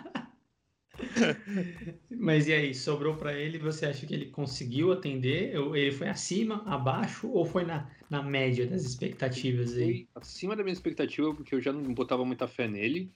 Mas 2.12 2.48
e 2.48 2.54
aí, 2.54 2.74
sobrou 2.74 3.16
pra 3.16 3.34
ele? 3.34 3.58
Você 3.58 3.86
acha 3.86 4.06
que 4.06 4.14
ele 4.14 4.28
conseguiu 4.28 4.92
atender? 4.92 5.56
Ele 5.56 5.92
foi 5.92 6.08
acima, 6.08 6.64
abaixo 6.66 7.30
ou 7.30 7.46
foi 7.46 7.66
na, 7.66 7.90
na 8.10 8.22
média 8.22 8.68
das 8.68 8.84
expectativas 8.84 9.76
aí? 9.76 10.08
Foi 10.14 10.22
acima 10.22 10.56
da 10.56 10.64
minha 10.64 10.74
expectativa, 10.74 11.34
porque 11.34 11.56
eu 11.56 11.62
já 11.62 11.72
não 11.72 11.94
botava 11.94 12.26
muita 12.26 12.48
fé 12.48 12.68
nele. 12.68 13.12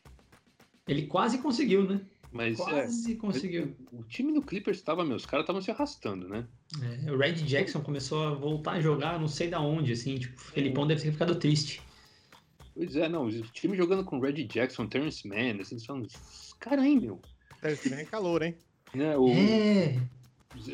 Ele 0.87 1.07
quase 1.07 1.37
conseguiu, 1.37 1.83
né? 1.87 2.01
Mas 2.33 2.59
é, 2.59 2.63
Quase 2.63 3.15
conseguiu. 3.15 3.75
o 3.91 4.03
time 4.05 4.33
do 4.33 4.41
Clippers 4.41 4.77
estava, 4.77 5.05
meus 5.05 5.23
caras 5.23 5.43
estavam 5.43 5.61
se 5.61 5.69
arrastando, 5.69 6.27
né? 6.27 6.47
É, 7.05 7.11
o 7.11 7.17
Red 7.17 7.33
Jackson 7.33 7.79
começou 7.81 8.23
a 8.23 8.33
voltar 8.33 8.71
a 8.73 8.81
jogar, 8.81 9.19
não 9.19 9.27
sei 9.27 9.49
da 9.49 9.61
onde, 9.61 9.91
assim, 9.91 10.17
tipo, 10.17 10.35
o 10.35 10.39
Felipão 10.39 10.87
deve 10.87 11.03
ter 11.03 11.11
ficado 11.11 11.35
triste. 11.35 11.79
Pois 12.73 12.95
é, 12.95 13.07
não, 13.07 13.27
o 13.27 13.41
time 13.51 13.77
jogando 13.77 14.03
com 14.03 14.19
Reggie 14.19 14.45
Jackson, 14.45 14.87
Terrence 14.87 15.27
Mann, 15.27 15.61
assim, 15.61 15.75
eles 15.75 15.85
falam, 15.85 16.07
caralho, 16.59 16.99
meu. 16.99 17.21
Deve 17.63 17.75
ser 17.77 17.89
bem 17.95 18.05
calor, 18.05 18.43
hein? 18.43 18.55
Né, 18.93 19.17
o, 19.17 19.29
É, 19.29 19.95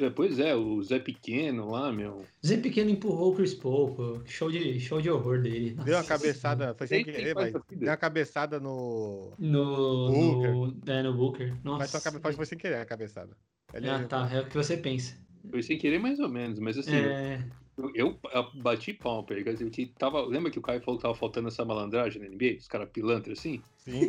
É, 0.01 0.09
Pois 0.09 0.39
é, 0.39 0.53
o 0.55 0.81
Zé 0.83 0.99
Pequeno 0.99 1.69
lá, 1.71 1.91
meu. 1.91 2.25
Zé 2.45 2.57
Pequeno 2.57 2.89
empurrou 2.89 3.31
o 3.31 3.35
Chris 3.35 3.53
Paul, 3.53 3.95
pô. 3.95 4.19
Show 4.25 4.51
de, 4.51 4.77
show 4.79 5.01
de 5.01 5.09
horror 5.09 5.41
dele. 5.41 5.71
Deu 5.71 5.83
uma 5.83 5.91
Nossa 5.99 6.07
cabeçada, 6.07 6.73
foi 6.75 6.87
sem 6.87 7.05
querer, 7.05 7.33
mas 7.35 7.53
deu 7.69 7.89
uma 7.89 7.95
cabeçada 7.97 8.59
no. 8.59 9.31
No, 9.39 10.09
no, 10.09 10.73
é, 10.91 11.01
no 11.03 11.13
Booker. 11.13 11.55
Nossa. 11.63 11.77
Mas 11.79 11.91
só 11.91 12.01
cabe- 12.01 12.35
foi 12.35 12.45
sem 12.45 12.57
querer 12.57 12.75
a 12.75 12.85
cabeçada. 12.85 13.37
Ele- 13.73 13.87
Ah, 13.89 14.03
tá. 14.05 14.29
É 14.33 14.41
o 14.41 14.49
que 14.49 14.57
você 14.57 14.75
pensa. 14.75 15.15
Foi 15.49 15.63
sem 15.63 15.77
querer 15.77 15.99
mais 15.99 16.19
ou 16.19 16.27
menos, 16.27 16.59
mas 16.59 16.77
assim, 16.77 16.95
É, 16.97 17.41
eu, 17.77 17.89
eu 17.95 18.19
bati 18.55 18.91
palma 18.93 19.23
pra 19.23 19.35
ele. 19.35 19.45
quer 19.45 19.53
dizer, 19.53 19.69
que 19.69 19.85
tava, 19.85 20.21
lembra 20.25 20.51
que 20.51 20.59
o 20.59 20.61
Caio 20.61 20.81
falou 20.81 20.97
que 20.97 21.03
tava 21.03 21.15
faltando 21.15 21.47
essa 21.47 21.63
malandragem 21.63 22.21
na 22.21 22.27
NBA? 22.27 22.57
Os 22.57 22.67
caras 22.67 22.89
pilantra 22.91 23.31
assim? 23.31 23.61
Sim. 23.77 24.01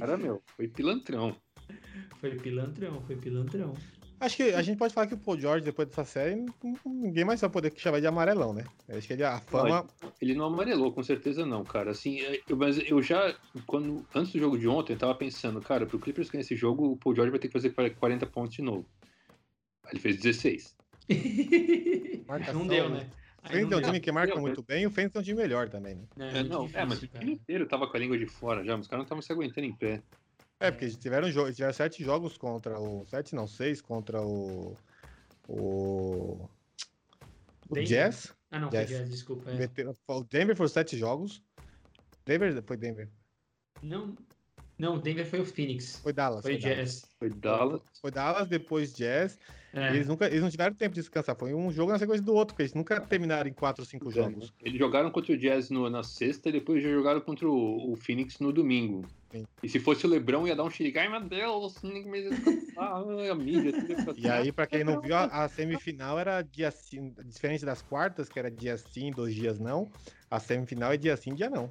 Cara, 0.00 0.16
meu, 0.16 0.42
foi 0.56 0.66
pilantrão. 0.66 1.36
Foi 2.16 2.34
pilantrão, 2.36 3.00
foi 3.02 3.16
pilantrão. 3.16 3.74
Acho 4.20 4.36
que 4.36 4.42
a 4.52 4.62
gente 4.62 4.76
pode 4.76 4.92
falar 4.92 5.06
que 5.06 5.14
o 5.14 5.18
Paul 5.18 5.38
George, 5.38 5.64
depois 5.64 5.86
dessa 5.86 6.04
série, 6.04 6.44
ninguém 6.84 7.24
mais 7.24 7.40
vai 7.40 7.48
poder 7.48 7.72
chamar 7.76 8.00
de 8.00 8.06
amarelão, 8.06 8.52
né? 8.52 8.64
Eu 8.88 8.98
acho 8.98 9.06
que 9.06 9.12
ele, 9.12 9.22
a 9.22 9.38
fama. 9.38 9.86
Ele 10.20 10.34
não 10.34 10.46
amarelou, 10.46 10.92
com 10.92 11.04
certeza 11.04 11.46
não, 11.46 11.62
cara. 11.62 11.92
Assim, 11.92 12.20
é, 12.22 12.40
eu, 12.48 12.56
mas 12.56 12.78
eu 12.78 13.00
já, 13.00 13.36
quando, 13.64 14.04
antes 14.12 14.32
do 14.32 14.40
jogo 14.40 14.58
de 14.58 14.66
ontem, 14.66 14.94
eu 14.94 14.98
tava 14.98 15.14
pensando, 15.14 15.60
cara, 15.60 15.86
pro 15.86 16.00
Clippers 16.00 16.30
ganhar 16.30 16.40
esse 16.40 16.56
jogo, 16.56 16.90
o 16.90 16.96
Paul 16.96 17.14
George 17.14 17.30
vai 17.30 17.38
ter 17.38 17.46
que 17.46 17.52
fazer 17.52 17.70
40 17.70 18.26
pontos 18.26 18.54
de 18.54 18.62
novo. 18.62 18.84
Aí 19.84 19.92
ele 19.92 20.00
fez 20.00 20.16
16. 20.16 20.76
Marcação, 22.26 22.60
não 22.60 22.66
deu, 22.66 22.90
né? 22.90 23.08
O 23.44 23.46
Aí 23.46 23.52
Fênix 23.52 23.66
é 23.66 23.70
não 23.70 23.78
um 23.78 23.82
time 23.82 24.00
que 24.00 24.12
marca 24.12 24.34
Deu, 24.34 24.42
muito 24.42 24.62
bem, 24.64 24.84
o 24.84 24.90
Fênix 24.90 25.14
é 25.14 25.18
um 25.20 25.22
time 25.22 25.40
melhor 25.40 25.68
também, 25.68 25.94
né? 25.94 26.02
É, 26.18 26.38
É, 26.38 26.42
não, 26.42 26.68
é, 26.74 26.84
mas 26.84 27.00
o 27.00 27.06
time 27.06 27.32
inteiro 27.32 27.66
tava 27.66 27.86
com 27.86 27.96
a 27.96 28.00
língua 28.00 28.18
de 28.18 28.26
fora 28.26 28.64
já, 28.64 28.76
mas 28.76 28.86
os 28.86 28.88
caras 28.88 28.98
não 28.98 29.04
estavam 29.04 29.22
se 29.22 29.32
aguentando 29.32 29.64
em 29.64 29.72
pé. 29.72 30.02
É, 30.60 30.70
porque 30.70 30.86
eles 30.86 30.96
tiveram, 30.96 31.28
eles 31.28 31.56
tiveram 31.56 31.72
sete 31.72 32.02
jogos 32.02 32.36
contra 32.36 32.78
o. 32.80 33.06
Sete 33.06 33.34
não, 33.34 33.46
seis 33.46 33.80
contra 33.80 34.20
o. 34.20 34.76
O. 35.48 36.48
O 37.68 37.74
Denver. 37.74 37.88
Jazz. 37.88 38.34
Ah, 38.50 38.58
não, 38.58 38.70
foi 38.70 38.80
Jazz. 38.80 38.90
Jazz, 38.90 39.10
desculpa. 39.10 39.50
é. 39.50 40.12
O 40.12 40.24
Denver 40.24 40.56
foram 40.56 40.68
sete 40.68 40.96
jogos. 40.96 41.42
Denver 42.24 42.62
foi 42.66 42.76
Denver. 42.76 43.08
Não, 43.82 44.16
não, 44.78 44.98
Denver 44.98 45.26
foi 45.26 45.40
o 45.40 45.44
Phoenix. 45.44 45.98
Foi 46.00 46.12
Dallas. 46.12 46.42
Foi 46.42 46.56
Dallas. 46.56 46.76
Jazz. 46.78 47.06
Foi 47.18 47.30
Dallas. 47.30 47.82
Foi 48.00 48.10
Dallas, 48.10 48.48
depois 48.48 48.92
Jazz. 48.94 49.38
É. 49.74 49.94
Eles, 49.94 50.06
nunca, 50.08 50.26
eles 50.26 50.40
não 50.40 50.48
tiveram 50.48 50.74
tempo 50.74 50.94
de 50.94 51.00
descansar. 51.00 51.36
Foi 51.36 51.52
um 51.52 51.70
jogo 51.70 51.92
na 51.92 51.98
sequência 51.98 52.24
do 52.24 52.32
outro, 52.32 52.54
porque 52.54 52.62
eles 52.62 52.74
nunca 52.74 52.98
terminaram 53.00 53.48
em 53.48 53.52
quatro 53.52 53.82
ou 53.82 53.86
cinco 53.86 54.10
jogos. 54.10 54.52
Eles 54.62 54.78
jogaram 54.78 55.10
contra 55.10 55.32
o 55.34 55.36
Jazz 55.36 55.68
no- 55.68 55.90
na 55.90 56.02
sexta 56.02 56.48
e 56.48 56.52
depois 56.52 56.82
já 56.82 56.88
jogaram 56.88 57.20
contra 57.20 57.46
o, 57.46 57.92
o 57.92 57.96
Phoenix 57.96 58.38
no 58.38 58.50
domingo. 58.50 59.04
Sim. 59.30 59.44
E 59.62 59.68
se 59.68 59.78
fosse 59.78 60.06
o 60.06 60.08
Lebron, 60.08 60.46
ia 60.46 60.56
dar 60.56 60.64
um 60.64 60.70
xerique. 60.70 60.98
Ai, 60.98 61.08
meu 61.08 61.20
Deus, 61.20 61.82
ninguém 61.82 62.06
mais 62.06 62.24
ia 62.24 62.30
descansar. 62.30 63.04
Ai, 63.06 63.28
a 63.28 63.34
mídia, 63.34 63.72
tudo 63.72 64.14
E 64.16 64.26
aí, 64.30 64.50
pra 64.50 64.66
quem 64.66 64.84
não 64.84 65.00
viu, 65.02 65.14
a, 65.14 65.24
a 65.24 65.48
semifinal 65.50 66.18
era 66.18 66.40
dia 66.40 66.70
sim, 66.70 67.12
diferente 67.26 67.62
das 67.64 67.82
quartas, 67.82 68.30
que 68.30 68.38
era 68.38 68.50
dia 68.50 68.78
sim, 68.78 69.10
dois 69.10 69.34
dias 69.34 69.58
não. 69.58 69.90
A 70.30 70.40
semifinal 70.40 70.92
é 70.92 70.96
dia 70.96 71.14
sim, 71.16 71.34
dia 71.34 71.50
não. 71.50 71.70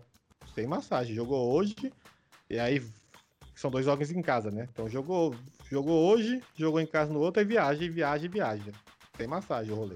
Sem 0.53 0.67
massagem. 0.67 1.15
Jogou 1.15 1.51
hoje, 1.51 1.75
e 2.49 2.59
aí 2.59 2.81
são 3.55 3.71
dois 3.71 3.85
jogos 3.85 4.11
em 4.11 4.21
casa, 4.21 4.51
né? 4.51 4.67
Então 4.71 4.87
jogou, 4.87 5.33
jogou 5.69 6.11
hoje, 6.11 6.41
jogou 6.55 6.79
em 6.79 6.85
casa 6.85 7.11
no 7.11 7.19
outro, 7.19 7.39
aí 7.39 7.45
viagem, 7.45 7.89
viagem, 7.89 8.29
viagem. 8.29 8.73
Sem 9.15 9.27
massagem 9.27 9.73
o 9.73 9.75
rolê. 9.75 9.95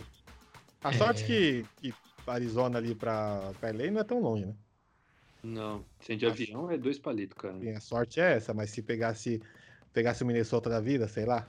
A 0.84 0.90
É. 0.90 0.94
sorte 0.94 1.24
que, 1.26 1.64
que 1.80 1.94
Arizona 2.26 2.78
ali 2.78 2.96
pra, 2.96 3.52
pra 3.60 3.70
LA 3.70 3.92
não 3.92 4.02
é 4.02 4.04
tão 4.04 4.20
longe, 4.20 4.46
né? 4.46 4.56
Não, 5.44 5.84
sem 6.02 6.18
de 6.18 6.26
avião 6.26 6.70
é 6.70 6.78
dois 6.78 7.00
palitos, 7.00 7.38
cara. 7.38 7.58
Sim, 7.60 7.72
a 7.72 7.80
sorte 7.80 8.20
é 8.20 8.34
essa, 8.34 8.54
mas 8.54 8.70
se 8.70 8.82
pegasse, 8.82 9.42
pegasse 9.94 10.24
o 10.24 10.26
Minnesota 10.26 10.70
da 10.70 10.80
vida, 10.80 11.08
sei 11.08 11.26
lá. 11.26 11.48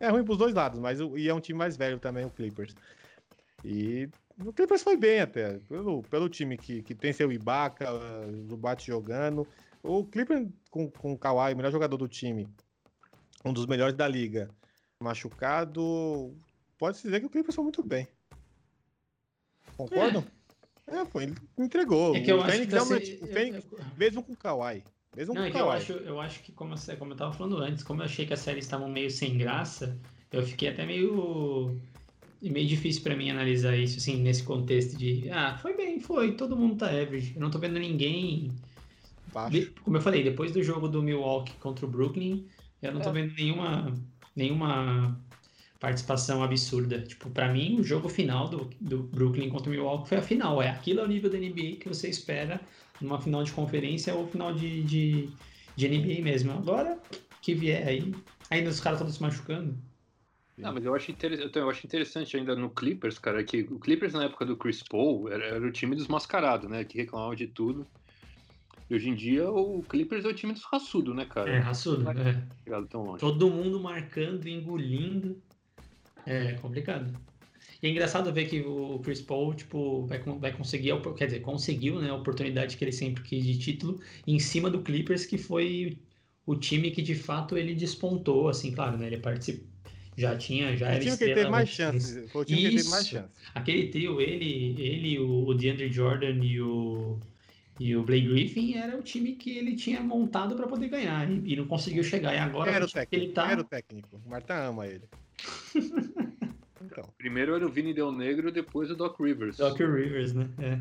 É 0.00 0.08
ruim 0.08 0.24
pros 0.24 0.38
dois 0.38 0.54
lados, 0.54 0.80
mas 0.80 0.98
e 0.98 1.28
é 1.28 1.34
um 1.34 1.40
time 1.40 1.58
mais 1.58 1.76
velho 1.76 1.98
também, 1.98 2.24
o 2.24 2.30
Clippers. 2.30 2.74
E 3.64 4.08
o 4.38 4.52
Clippers 4.52 4.82
foi 4.82 4.96
bem 4.96 5.20
até. 5.20 5.58
Pelo, 5.68 6.02
pelo 6.02 6.28
time 6.28 6.56
que, 6.56 6.82
que 6.82 6.94
tem 6.94 7.12
seu 7.12 7.30
Ibaka, 7.32 7.86
o 8.50 8.56
Bate 8.56 8.86
jogando. 8.86 9.46
O 9.82 10.04
Clippers 10.04 10.48
com, 10.70 10.90
com 10.90 11.12
o 11.12 11.18
Kawhi, 11.18 11.52
o 11.52 11.56
melhor 11.56 11.72
jogador 11.72 11.96
do 11.96 12.06
time, 12.08 12.48
um 13.44 13.52
dos 13.52 13.66
melhores 13.66 13.94
da 13.96 14.06
liga, 14.06 14.48
machucado. 15.00 16.34
Pode-se 16.78 17.02
dizer 17.04 17.20
que 17.20 17.26
o 17.26 17.30
Clippers 17.30 17.54
foi 17.54 17.64
muito 17.64 17.82
bem. 17.82 18.06
Concordam? 19.76 20.24
É, 20.86 21.04
foi, 21.06 21.24
ele 21.24 21.34
entregou. 21.58 22.14
É 22.16 22.20
que 22.20 22.30
eu 22.32 22.38
o 22.38 22.42
acho 22.42 22.50
Fênix 22.52 22.66
que 22.66 22.78
tá 22.78 22.84
realmente- 22.84 23.18
se- 23.18 23.24
o 23.24 23.26
Fênix, 23.26 23.66
mesmo 23.96 24.22
com 24.22 24.32
o 24.32 24.36
Kawhi. 24.36 24.84
Mesmo 25.16 25.34
Não, 25.34 25.42
com 25.42 25.46
é 25.46 25.50
o 25.50 25.52
que 25.52 25.58
eu 25.58 25.64
Kawhi. 25.66 25.76
acho, 25.76 25.92
eu 25.92 26.20
acho 26.20 26.42
que, 26.42 26.52
como, 26.52 26.74
como 26.98 27.12
eu 27.12 27.16
tava 27.16 27.32
falando 27.32 27.58
antes, 27.58 27.82
como 27.82 28.00
eu 28.00 28.06
achei 28.06 28.26
que 28.26 28.32
as 28.32 28.40
séries 28.40 28.64
estavam 28.64 28.88
meio 28.88 29.10
sem 29.10 29.36
graça, 29.38 29.98
eu 30.30 30.42
fiquei 30.42 30.68
até 30.70 30.84
meio. 30.86 31.80
Meio 32.50 32.66
difícil 32.66 33.02
pra 33.02 33.16
mim 33.16 33.30
analisar 33.30 33.76
isso, 33.76 33.98
assim, 33.98 34.16
nesse 34.20 34.42
contexto 34.42 34.96
de. 34.96 35.28
Ah, 35.30 35.56
foi 35.60 35.76
bem, 35.76 36.00
foi, 36.00 36.32
todo 36.32 36.56
mundo 36.56 36.76
tá 36.76 36.86
average. 36.86 37.32
Eu 37.34 37.40
não 37.40 37.50
tô 37.50 37.58
vendo 37.58 37.78
ninguém. 37.78 38.50
De- 39.50 39.66
como 39.82 39.96
eu 39.96 40.00
falei, 40.02 40.22
depois 40.22 40.52
do 40.52 40.62
jogo 40.62 40.88
do 40.88 41.02
Milwaukee 41.02 41.54
contra 41.60 41.86
o 41.86 41.88
Brooklyn, 41.88 42.44
eu 42.82 42.92
não 42.92 43.00
tô 43.00 43.08
É. 43.10 43.12
vendo 43.12 43.34
nenhuma. 43.34 43.94
nenhuma 44.36 45.18
participação 45.80 46.42
absurda. 46.42 47.00
Tipo, 47.00 47.28
pra 47.30 47.52
mim, 47.52 47.80
o 47.80 47.82
jogo 47.84 48.08
final 48.08 48.48
do, 48.48 48.70
do 48.80 49.02
Brooklyn 49.02 49.48
contra 49.48 49.68
o 49.68 49.72
Milwaukee 49.72 50.08
foi 50.08 50.18
a 50.18 50.22
final. 50.22 50.62
É 50.62 50.68
aquilo 50.70 51.00
é 51.00 51.04
o 51.04 51.08
nível 51.08 51.28
da 51.30 51.36
NBA 51.38 51.76
que 51.80 51.88
você 51.88 52.08
espera 52.08 52.60
numa 53.00 53.20
final 53.20 53.42
de 53.42 53.50
conferência 53.52 54.14
ou 54.14 54.28
final 54.28 54.54
de, 54.54 54.82
de, 54.84 55.28
de 55.74 55.88
NBA 55.88 56.22
mesmo. 56.22 56.52
Agora, 56.52 56.98
que 57.40 57.52
vier 57.54 57.86
aí. 57.86 58.14
Ainda 58.48 58.70
os 58.70 58.78
caras 58.80 58.98
todos 59.00 59.14
se 59.16 59.22
machucando. 59.22 59.76
Ah, 60.62 60.70
mas 60.70 60.84
eu 60.84 60.94
acho, 60.94 61.10
interessante, 61.10 61.58
eu 61.58 61.70
acho 61.70 61.86
interessante 61.86 62.36
ainda 62.36 62.54
no 62.54 62.68
Clippers, 62.68 63.18
cara, 63.18 63.42
que 63.42 63.62
o 63.62 63.78
Clippers 63.78 64.12
na 64.12 64.24
época 64.24 64.44
do 64.44 64.56
Chris 64.56 64.82
Paul 64.82 65.30
era, 65.30 65.44
era 65.44 65.66
o 65.66 65.72
time 65.72 65.96
dos 65.96 66.08
mascarados, 66.08 66.68
né? 66.68 66.84
Que 66.84 66.98
reclamava 66.98 67.34
de 67.34 67.46
tudo. 67.46 67.86
E 68.90 68.94
hoje 68.94 69.08
em 69.08 69.14
dia 69.14 69.50
o 69.50 69.82
Clippers 69.82 70.24
é 70.24 70.28
o 70.28 70.34
time 70.34 70.52
dos 70.52 70.64
raçudos, 70.64 71.16
né, 71.16 71.24
cara? 71.24 71.50
É, 71.50 71.58
raçudo. 71.58 72.08
É. 72.10 72.42
Chegado 72.62 72.86
tão 72.86 73.02
longe. 73.02 73.20
Todo 73.20 73.50
mundo 73.50 73.80
marcando, 73.80 74.46
engolindo. 74.46 75.40
É 76.26 76.52
complicado. 76.54 77.12
E 77.82 77.86
é 77.86 77.90
engraçado 77.90 78.32
ver 78.32 78.48
que 78.48 78.60
o 78.60 79.00
Chris 79.00 79.20
Paul, 79.20 79.54
tipo, 79.54 80.06
vai, 80.06 80.18
vai 80.20 80.52
conseguir, 80.52 80.92
quer 81.16 81.26
dizer, 81.26 81.40
conseguiu, 81.40 82.00
né, 82.00 82.10
a 82.10 82.14
oportunidade 82.14 82.76
que 82.76 82.84
ele 82.84 82.92
sempre 82.92 83.22
quis 83.22 83.44
de 83.44 83.58
título 83.58 84.00
em 84.26 84.38
cima 84.38 84.70
do 84.70 84.82
Clippers, 84.82 85.26
que 85.26 85.38
foi 85.38 85.98
o 86.46 86.54
time 86.54 86.90
que 86.90 87.02
de 87.02 87.14
fato 87.14 87.56
ele 87.56 87.74
despontou, 87.74 88.48
assim, 88.48 88.72
claro, 88.72 88.96
né, 88.96 89.06
ele 89.06 89.18
participou, 89.18 89.71
já 90.16 90.36
tinha, 90.36 90.76
já 90.76 90.86
O 90.86 90.90
era 90.90 91.00
time 91.00 91.16
que 91.16 91.24
ele 91.24 91.34
teve 91.34 91.50
mais 91.50 91.68
chances. 91.68 92.30
Foi 92.30 92.42
o 92.42 92.44
time 92.44 92.60
que 92.60 92.66
ele 92.66 92.76
teve 92.76 92.88
mais 92.90 93.02
Isso. 93.04 93.14
chances. 93.14 93.36
Aquele 93.54 93.88
trio, 93.88 94.20
ele, 94.20 94.74
ele 94.78 95.18
o, 95.18 95.46
o 95.46 95.54
DeAndre 95.54 95.90
Jordan 95.90 96.44
e 96.44 96.60
o, 96.60 97.18
e 97.80 97.96
o 97.96 98.02
Blake 98.02 98.28
Griffin, 98.28 98.74
era 98.74 98.96
o 98.96 99.02
time 99.02 99.32
que 99.32 99.56
ele 99.56 99.74
tinha 99.74 100.00
montado 100.00 100.54
para 100.54 100.66
poder 100.66 100.88
ganhar 100.88 101.30
e, 101.30 101.52
e 101.52 101.56
não 101.56 101.66
conseguiu 101.66 102.04
chegar. 102.04 102.34
E 102.34 102.38
agora 102.38 102.70
era 102.70 102.84
o 102.84 102.88
que 102.88 102.94
técnico? 102.94 103.24
ele 103.24 103.32
tá... 103.32 103.50
Era 103.50 103.60
o 103.60 103.64
técnico? 103.64 104.20
O 104.24 104.30
Marta 104.30 104.54
ama 104.54 104.86
ele. 104.86 105.08
Então. 106.84 107.08
Primeiro 107.16 107.54
era 107.54 107.64
o 107.64 107.70
Vini 107.70 107.94
Del 107.94 108.12
Negro, 108.12 108.52
depois 108.52 108.90
o 108.90 108.94
Doc 108.94 109.18
Rivers. 109.18 109.56
Doc 109.56 109.78
Rivers, 109.78 110.34
né? 110.34 110.50
É. 110.58 110.78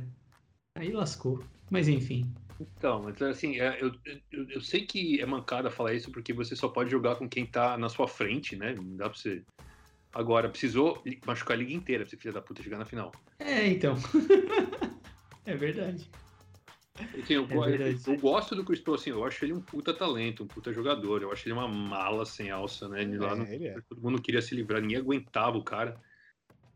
Aí 0.75 0.91
lascou. 0.91 1.41
Mas 1.69 1.87
enfim. 1.87 2.29
Então, 2.77 3.03
mas 3.03 3.21
assim, 3.21 3.59
é, 3.59 3.81
eu, 3.81 3.91
eu, 4.31 4.49
eu 4.49 4.61
sei 4.61 4.85
que 4.85 5.19
é 5.21 5.25
mancada 5.25 5.69
falar 5.71 5.93
isso 5.93 6.11
porque 6.11 6.33
você 6.33 6.55
só 6.55 6.69
pode 6.69 6.89
jogar 6.89 7.15
com 7.15 7.27
quem 7.29 7.45
tá 7.45 7.77
na 7.77 7.89
sua 7.89 8.07
frente, 8.07 8.55
né? 8.55 8.73
Não 8.73 8.97
dá 8.97 9.09
pra 9.09 9.17
você. 9.17 9.43
Agora, 10.13 10.49
precisou 10.49 11.03
machucar 11.25 11.55
a 11.55 11.59
liga 11.59 11.73
inteira 11.73 12.03
pra 12.03 12.09
você 12.09 12.17
filha 12.17 12.33
da 12.33 12.41
puta 12.41 12.61
chegar 12.61 12.77
na 12.77 12.85
final. 12.85 13.11
É, 13.39 13.67
então. 13.67 13.95
é 15.45 15.55
verdade. 15.55 16.11
Assim, 16.97 17.33
eu, 17.33 17.43
É 17.43 17.59
verdade. 17.59 18.03
eu 18.07 18.17
gosto 18.17 18.55
do 18.55 18.63
Chris 18.63 18.79
Paul, 18.79 18.95
assim, 18.95 19.09
eu 19.09 19.23
acho 19.23 19.43
ele 19.43 19.53
um 19.53 19.61
puta 19.61 19.93
talento, 19.93 20.43
um 20.43 20.47
puta 20.47 20.71
jogador. 20.73 21.21
Eu 21.21 21.31
acho 21.31 21.47
ele 21.47 21.53
uma 21.53 21.67
mala 21.67 22.25
sem 22.25 22.51
alça, 22.51 22.87
né? 22.89 23.01
Ele 23.01 23.17
lá 23.17 23.31
É, 23.31 23.35
no- 23.35 23.45
ele 23.47 23.67
é. 23.67 23.75
Todo 23.89 24.01
mundo 24.01 24.21
queria 24.21 24.41
se 24.41 24.53
livrar, 24.53 24.81
ninguém 24.81 24.97
aguentava 24.97 25.57
o 25.57 25.63
cara. 25.63 25.99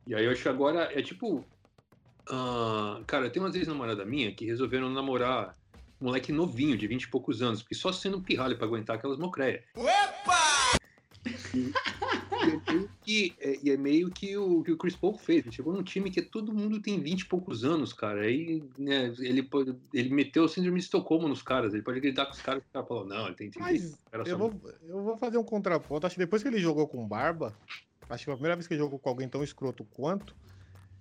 E 0.08 0.16
aí 0.16 0.26
eu 0.26 0.32
acho 0.32 0.42
que 0.42 0.50
agora 0.50 0.90
é 0.98 1.02
tipo. 1.02 1.46
ah, 2.30 3.04
cara, 3.08 3.30
tem 3.30 3.42
umas 3.42 3.56
ex-namorada 3.56 4.06
minha 4.06 4.34
que 4.34 4.46
resolveram 4.46 4.90
namorar 4.90 5.56
moleque 6.00 6.32
novinho, 6.32 6.78
de 6.78 6.88
20 6.88 7.04
e 7.04 7.08
poucos 7.10 7.42
anos, 7.42 7.62
porque 7.62 7.76
só 7.76 7.92
sendo 7.92 8.18
um 8.18 8.22
pirralho 8.22 8.58
pra 8.58 8.66
aguentar 8.68 8.96
aquelas 8.98 9.18
mocreias. 9.18 9.62
E, 11.56 11.72
e 11.72 12.52
é 12.52 12.72
meio 12.72 12.90
que, 13.02 13.34
é, 13.40 13.60
e 13.64 13.72
é 13.72 13.78
meio 13.78 14.12
que 14.12 14.38
o 14.38 14.62
que 14.64 14.72
o 14.72 14.78
Chris 14.78 14.96
Paul 14.96 15.18
fez. 15.18 15.44
Ele 15.46 15.56
chegou 15.56 15.74
num 15.74 15.82
time 15.84 16.12
que 16.12 16.22
todo 16.22 16.54
mundo 16.54 16.80
tem 16.80 17.00
20 17.00 17.22
e 17.22 17.26
poucos 17.26 17.64
anos, 17.64 17.94
cara. 17.94 18.22
Aí 18.22 18.64
né, 18.78 19.14
ele, 19.20 19.42
pode- 19.42 19.76
ele 19.94 20.10
meteu 20.14 20.44
o 20.44 20.48
síndrome 20.48 20.78
de 20.80 20.86
Estocolmo 20.86 21.28
nos 21.28 21.42
caras. 21.42 21.74
Ele 21.74 21.82
pode 21.82 22.00
gritar 22.00 22.26
com 22.26 22.34
os 22.34 22.42
caras 22.42 22.62
e 22.64 22.66
o 22.68 22.74
cara 22.74 22.86
falou: 22.86 23.06
Não, 23.06 23.26
ele 23.28 23.36
tem 23.36 23.50
30 23.50 23.66
Mas 23.68 23.98
cara 24.12 24.24
eu 24.24 24.32
só- 24.32 24.38
vou, 24.38 24.54
eu 24.84 25.04
vou 25.04 25.18
fazer 25.18 25.38
um 25.38 25.44
contraponto. 25.44 26.06
Acho 26.06 26.16
que 26.16 26.20
depois 26.22 26.42
que 26.44 26.48
ele 26.50 26.60
jogou 26.60 26.88
com 26.88 27.08
barba, 27.08 27.56
acho 28.10 28.20
que 28.20 28.26
foi 28.26 28.34
a 28.34 28.38
primeira 28.38 28.56
vez 28.56 28.68
que 28.68 28.74
ele 28.76 28.82
jogou 28.82 29.00
com 29.00 29.10
alguém 29.10 29.28
tão 29.28 29.44
escroto 29.44 29.84
quanto, 29.86 30.36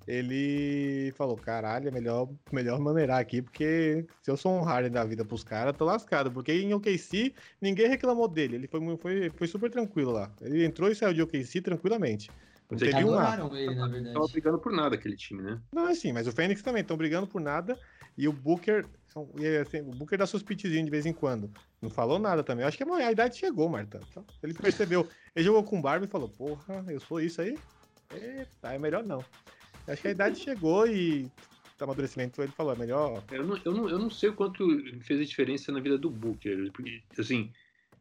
ele 0.07 1.13
falou: 1.17 1.37
caralho, 1.37 1.89
é 1.89 1.91
melhor, 1.91 2.29
melhor 2.53 2.79
maneirar 2.79 3.21
aqui, 3.21 3.43
porque 3.43 4.07
se 4.23 4.31
eu 4.31 4.37
sou 4.37 4.53
um 4.53 4.63
Harden 4.63 4.91
da 4.91 5.05
vida 5.05 5.25
pros 5.25 5.45
caras, 5.45 5.77
tô 5.77 5.85
lascado. 5.85 6.31
Porque 6.31 6.53
em 6.53 6.75
OKC, 6.75 7.35
ninguém 7.61 7.89
reclamou 7.89 8.29
dele. 8.29 8.57
Ele 8.57 8.67
foi, 8.67 8.81
foi, 8.97 9.31
foi 9.31 9.47
super 9.47 9.71
tranquilo 9.71 10.13
lá. 10.13 10.31
Ele 10.41 10.65
entrou 10.65 10.91
e 10.91 10.95
saiu 10.95 11.15
de 11.15 11.23
OKC 11.23 11.61
tranquilamente. 11.61 12.31
Não 12.71 12.77
é 12.77 12.81
teve 12.81 13.05
um 13.05 13.15
A. 13.15 13.33
Adoraram 13.33 13.57
ele, 13.57 13.75
na 13.75 13.87
verdade. 13.87 14.15
tava 14.15 14.29
brigando 14.29 14.59
por 14.59 14.73
nada 14.73 14.95
aquele 14.95 15.17
time, 15.17 15.43
né? 15.43 15.61
Não, 15.73 15.87
assim, 15.87 16.13
mas 16.13 16.27
o 16.27 16.33
Fênix 16.33 16.63
também 16.63 16.83
estão 16.83 16.97
brigando 16.97 17.27
por 17.27 17.41
nada. 17.41 17.79
E 18.17 18.29
o 18.29 18.33
Booker, 18.33 18.87
e, 19.39 19.57
assim, 19.57 19.81
o 19.81 19.91
Booker 19.91 20.19
dá 20.19 20.27
seus 20.27 20.43
pitezinhos 20.43 20.85
de 20.85 20.91
vez 20.91 21.05
em 21.05 21.13
quando. 21.13 21.51
Não 21.83 21.91
falou 21.91 22.19
nada 22.19 22.43
também. 22.43 22.63
Eu 22.63 22.69
acho 22.69 22.79
que 22.79 22.85
a 22.85 23.13
idade 23.13 23.37
chegou, 23.37 23.69
Marta. 23.69 24.01
Então, 24.09 24.25
ele 24.43 24.55
percebeu. 24.55 25.07
Ele 25.35 25.45
jogou 25.45 25.65
com 25.65 25.83
barba 25.83 26.07
e 26.07 26.09
falou: 26.09 26.29
Porra, 26.29 26.85
eu 26.89 27.01
sou 27.01 27.21
isso 27.21 27.41
aí? 27.41 27.59
Eita, 28.13 28.73
é 28.73 28.79
melhor 28.79 29.03
não. 29.03 29.25
Acho 29.87 30.03
que 30.03 30.09
a 30.09 30.13
idade 30.13 30.39
chegou 30.39 30.87
e 30.87 31.31
o 31.81 31.85
amadurecimento 31.85 32.43
ele 32.43 32.53
falou: 32.53 32.73
É 32.73 32.77
melhor. 32.77 33.23
Eu 33.31 33.45
não, 33.45 33.57
eu, 33.65 33.73
não, 33.73 33.89
eu 33.89 33.99
não 33.99 34.11
sei 34.11 34.31
o 34.31 34.35
quanto 34.35 34.67
fez 35.03 35.21
a 35.21 35.25
diferença 35.25 35.71
na 35.71 35.81
vida 35.81 35.99
do 35.99 36.11
Booker. 36.11 36.71
Porque, 36.73 37.03
assim, 37.19 37.53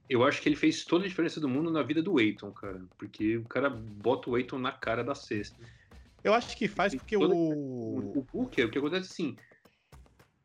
eu 0.10 0.24
acho 0.24 0.42
que 0.42 0.50
ele 0.50 0.56
fez 0.56 0.86
toda 0.86 1.06
a 1.06 1.08
diferença 1.08 1.40
do 1.40 1.50
mundo 1.50 1.72
na 1.72 1.84
vida 1.84 2.02
do 2.02 2.18
Aiton, 2.18 2.52
cara. 2.52 2.82
Porque 2.98 3.38
o 3.38 3.44
cara 3.44 3.70
bota 3.70 4.30
o 4.30 4.36
Aiton 4.36 4.60
na 4.60 4.72
cara 4.72 5.04
da 5.04 5.16
cesta. 5.16 5.62
Eu 6.24 6.34
acho 6.34 6.56
que 6.56 6.68
faz 6.68 6.96
porque 6.96 7.18
Toda- 7.18 7.34
o. 7.34 8.14
O, 8.16 8.28
Booker, 8.32 8.66
o 8.68 8.72
que 8.72 8.78
acontece 8.78 9.12
assim. 9.12 9.36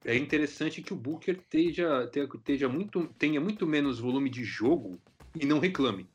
É 0.05 0.17
interessante 0.17 0.81
que 0.81 0.93
o 0.93 0.97
Booker 0.97 1.37
esteja, 1.37 2.09
tenha, 2.09 2.69
muito, 2.69 3.09
tenha 3.19 3.41
muito 3.41 3.67
menos 3.67 3.99
volume 3.99 4.31
de 4.31 4.45
jogo 4.45 4.99
e 5.35 5.45
não 5.45 5.59
reclame. 5.59 6.09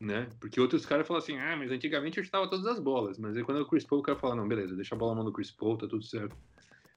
Né? 0.00 0.28
Porque 0.40 0.58
outros 0.58 0.86
caras 0.86 1.06
falam 1.06 1.22
assim, 1.22 1.36
ah, 1.36 1.54
mas 1.56 1.70
antigamente 1.70 2.16
eu 2.16 2.24
estava 2.24 2.48
todas 2.48 2.66
as 2.66 2.80
bolas. 2.80 3.18
Mas 3.18 3.36
aí 3.36 3.44
quando 3.44 3.58
é 3.58 3.60
o 3.60 3.66
Chris 3.66 3.84
Paul, 3.84 4.00
o 4.00 4.02
cara 4.02 4.18
fala, 4.18 4.34
não, 4.34 4.48
beleza, 4.48 4.74
deixa 4.74 4.94
a 4.94 4.98
bola 4.98 5.12
na 5.12 5.16
mão 5.16 5.24
do 5.26 5.32
Chris 5.32 5.50
Paul, 5.50 5.76
tá 5.76 5.86
tudo 5.86 6.02
certo. 6.02 6.34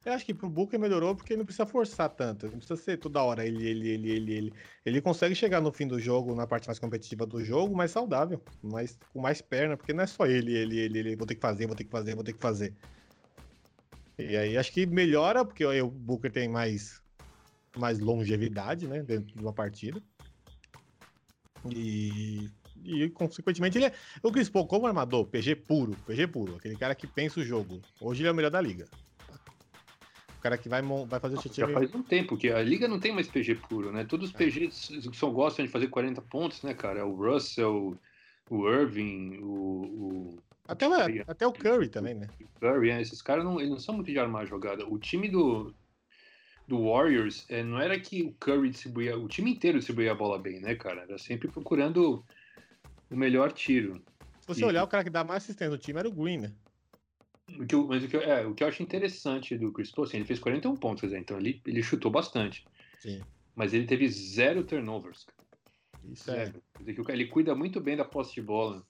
Eu 0.05 0.11
acho 0.11 0.25
que 0.25 0.33
pro 0.33 0.49
Booker 0.49 0.77
melhorou 0.77 1.15
porque 1.15 1.31
ele 1.31 1.39
não 1.39 1.45
precisa 1.45 1.65
forçar 1.65 2.09
tanto. 2.09 2.45
Não 2.47 2.57
precisa 2.57 2.75
ser 2.75 2.97
toda 2.97 3.23
hora 3.23 3.45
ele, 3.45 3.65
ele, 3.65 3.89
ele, 3.89 4.11
ele, 4.11 4.33
ele. 4.33 4.53
Ele 4.85 5.01
consegue 5.01 5.33
chegar 5.33 5.61
no 5.61 5.71
fim 5.71 5.87
do 5.87 5.97
jogo, 5.97 6.35
na 6.35 6.45
parte 6.45 6.67
mais 6.67 6.77
competitiva 6.77 7.25
do 7.25 7.43
jogo, 7.43 7.75
mais 7.75 7.91
saudável, 7.91 8.41
mais, 8.61 8.99
com 9.13 9.21
mais 9.21 9.41
perna, 9.41 9.77
porque 9.77 9.93
não 9.93 10.03
é 10.03 10.07
só 10.07 10.25
ele, 10.25 10.53
ele, 10.53 10.77
ele, 10.77 10.99
ele. 10.99 11.15
Vou 11.15 11.25
ter 11.25 11.35
que 11.35 11.41
fazer, 11.41 11.67
vou 11.67 11.75
ter 11.75 11.85
que 11.85 11.91
fazer, 11.91 12.15
vou 12.15 12.23
ter 12.23 12.33
que 12.33 12.41
fazer. 12.41 12.75
E 14.19 14.35
aí 14.35 14.57
acho 14.57 14.73
que 14.73 14.85
melhora, 14.85 15.45
porque 15.45 15.63
aí 15.63 15.81
o 15.81 15.89
Booker 15.89 16.31
tem 16.31 16.49
mais, 16.49 17.01
mais 17.77 17.97
longevidade, 17.97 18.87
né? 18.87 19.01
Dentro 19.03 19.33
de 19.33 19.41
uma 19.41 19.53
partida. 19.53 20.03
E. 21.73 22.49
E, 22.83 23.09
consequentemente, 23.09 23.77
ele 23.77 23.85
é. 23.85 23.93
O 24.21 24.31
Chris 24.31 24.49
Paul, 24.49 24.67
como 24.67 24.85
armador, 24.87 25.25
PG 25.25 25.55
puro, 25.55 25.95
PG 26.05 26.27
puro, 26.27 26.55
aquele 26.55 26.75
cara 26.75 26.93
que 26.95 27.07
pensa 27.07 27.39
o 27.39 27.43
jogo. 27.43 27.81
Hoje 27.99 28.21
ele 28.21 28.29
é 28.29 28.31
o 28.31 28.35
melhor 28.35 28.51
da 28.51 28.61
liga. 28.61 28.87
O 30.37 30.41
cara 30.43 30.57
que 30.57 30.67
vai, 30.67 30.81
vai 30.81 31.19
fazer 31.19 31.37
o 31.37 31.53
Já 31.53 31.67
faz 31.69 31.95
um 31.95 32.03
tempo 32.03 32.35
que 32.35 32.49
a 32.49 32.61
liga 32.61 32.85
não 32.87 32.99
tem 32.99 33.13
mais 33.13 33.27
PG 33.29 33.55
puro, 33.55 33.91
né? 33.93 34.03
Todos 34.03 34.29
os 34.29 34.35
PGs 34.35 35.09
só 35.13 35.29
gostam 35.29 35.65
de 35.65 35.71
fazer 35.71 35.87
40 35.87 36.21
pontos, 36.21 36.61
né, 36.63 36.73
cara? 36.73 37.05
O 37.05 37.15
Russell, 37.15 37.97
o 38.49 38.69
Irving, 38.69 39.37
o, 39.37 39.45
o 39.45 40.37
Até, 40.67 40.87
o- 40.89 41.23
até 41.27 41.47
o 41.47 41.53
Curry 41.53 41.87
também, 41.87 42.13
né? 42.13 42.27
Curry, 42.59 42.89
né? 42.89 43.01
esses 43.01 43.21
caras 43.21 43.45
não, 43.45 43.57
eles 43.57 43.69
não 43.71 43.79
são 43.79 43.95
muito 43.95 44.11
de 44.11 44.19
armar 44.19 44.41
a 44.41 44.45
jogada. 44.45 44.85
O 44.85 44.99
time 44.99 45.29
do, 45.29 45.73
do 46.67 46.89
Warriors 46.89 47.45
é, 47.49 47.63
não 47.63 47.79
era 47.79 47.97
que 47.97 48.21
o 48.23 48.33
Curry 48.33 48.69
distribuía, 48.69 49.17
o 49.17 49.29
time 49.29 49.51
inteiro 49.51 49.77
distribuía 49.77 50.11
a 50.11 50.15
bola 50.15 50.37
bem, 50.37 50.59
né, 50.59 50.75
cara? 50.75 51.03
Era 51.03 51.17
sempre 51.17 51.47
procurando 51.47 52.25
o 53.13 53.17
melhor 53.17 53.51
tiro. 53.51 53.95
Se 54.41 54.47
você 54.47 54.61
E- 54.61 54.65
olhar, 54.65 54.83
o 54.83 54.87
cara 54.87 55.03
que 55.03 55.09
dá 55.09 55.23
mais 55.23 55.43
assistência 55.43 55.69
no 55.69 55.77
time 55.77 55.99
era 55.99 56.07
o 56.07 56.11
Green, 56.11 56.39
né? 56.39 56.51
O 57.59 57.65
que 57.65 57.75
eu, 57.75 57.87
mas 57.87 58.03
o 58.03 58.07
que, 58.07 58.17
é, 58.17 58.45
o 58.45 58.53
que 58.55 58.63
eu 58.63 58.67
acho 58.67 58.81
interessante 58.81 59.57
do 59.57 59.71
Chris 59.71 59.91
Paul, 59.91 60.07
assim, 60.07 60.17
ele 60.17 60.25
fez 60.25 60.39
41 60.39 60.75
pontos, 60.75 61.03
dizer, 61.03 61.19
então 61.19 61.37
ele, 61.37 61.61
ele 61.65 61.83
chutou 61.83 62.09
bastante. 62.09 62.65
Sim. 62.99 63.21
Mas 63.55 63.73
ele 63.73 63.85
teve 63.85 64.07
zero 64.07 64.63
turnovers. 64.63 65.25
Isso 66.11 66.31
é. 66.31 66.45
Zero. 66.45 66.63
Quer 66.77 66.91
dizer, 66.91 67.09
ele 67.09 67.27
cuida 67.27 67.53
muito 67.53 67.79
bem 67.79 67.95
da 67.95 68.05
posse 68.05 68.33
de 68.33 68.41
bola. 68.41 68.83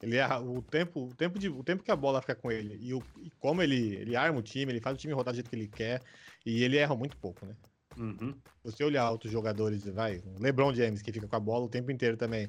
Ele 0.00 0.16
erra 0.16 0.40
o 0.40 0.62
tempo, 0.62 1.06
o 1.06 1.14
tempo, 1.14 1.38
de, 1.38 1.48
o 1.48 1.62
tempo 1.64 1.82
que 1.82 1.90
a 1.90 1.96
bola 1.96 2.20
fica 2.20 2.34
com 2.34 2.50
ele 2.52 2.78
e, 2.80 2.94
o, 2.94 3.02
e 3.16 3.30
como 3.38 3.62
ele, 3.62 3.96
ele 3.96 4.14
arma 4.14 4.38
o 4.38 4.42
time, 4.42 4.72
ele 4.72 4.80
faz 4.80 4.96
o 4.96 5.00
time 5.00 5.12
rodar 5.12 5.32
do 5.32 5.36
jeito 5.36 5.50
que 5.50 5.56
ele 5.56 5.68
quer 5.68 6.02
e 6.46 6.62
ele 6.62 6.76
erra 6.76 6.94
muito 6.94 7.16
pouco, 7.18 7.44
né? 7.44 7.56
Uhum. 7.96 8.32
Se 8.32 8.72
você 8.72 8.84
olhar 8.84 9.10
outros 9.10 9.32
jogadores, 9.32 9.84
vai, 9.86 10.18
o 10.18 10.40
LeBron 10.40 10.72
James, 10.72 11.02
que 11.02 11.12
fica 11.12 11.26
com 11.26 11.36
a 11.36 11.40
bola 11.40 11.64
o 11.64 11.68
tempo 11.68 11.90
inteiro 11.90 12.16
também, 12.16 12.48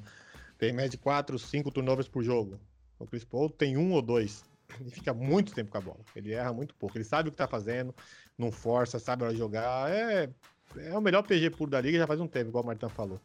tem 0.60 0.74
média 0.74 0.90
de 0.90 0.98
4, 0.98 1.38
5 1.38 1.70
turnovers 1.70 2.06
por 2.06 2.22
jogo. 2.22 2.60
O 2.98 3.06
Chris 3.06 3.24
Paul 3.24 3.48
tem 3.48 3.78
um 3.78 3.92
ou 3.92 4.02
dois. 4.02 4.44
Ele 4.78 4.90
fica 4.90 5.14
muito 5.14 5.54
tempo 5.54 5.70
com 5.70 5.78
a 5.78 5.80
bola. 5.80 6.00
Ele 6.14 6.32
erra 6.32 6.52
muito 6.52 6.74
pouco. 6.74 6.98
Ele 6.98 7.04
sabe 7.04 7.30
o 7.30 7.32
que 7.32 7.38
tá 7.38 7.48
fazendo, 7.48 7.94
não 8.36 8.52
força, 8.52 8.98
sabe 8.98 9.34
jogar. 9.34 9.90
É, 9.90 10.28
é 10.76 10.96
o 10.96 11.00
melhor 11.00 11.22
PG 11.22 11.50
puro 11.50 11.70
da 11.70 11.80
liga 11.80 11.96
já 11.96 12.06
faz 12.06 12.20
um 12.20 12.28
tempo, 12.28 12.50
igual 12.50 12.62
o 12.62 12.66
Martin 12.66 12.90
falou. 12.90 13.18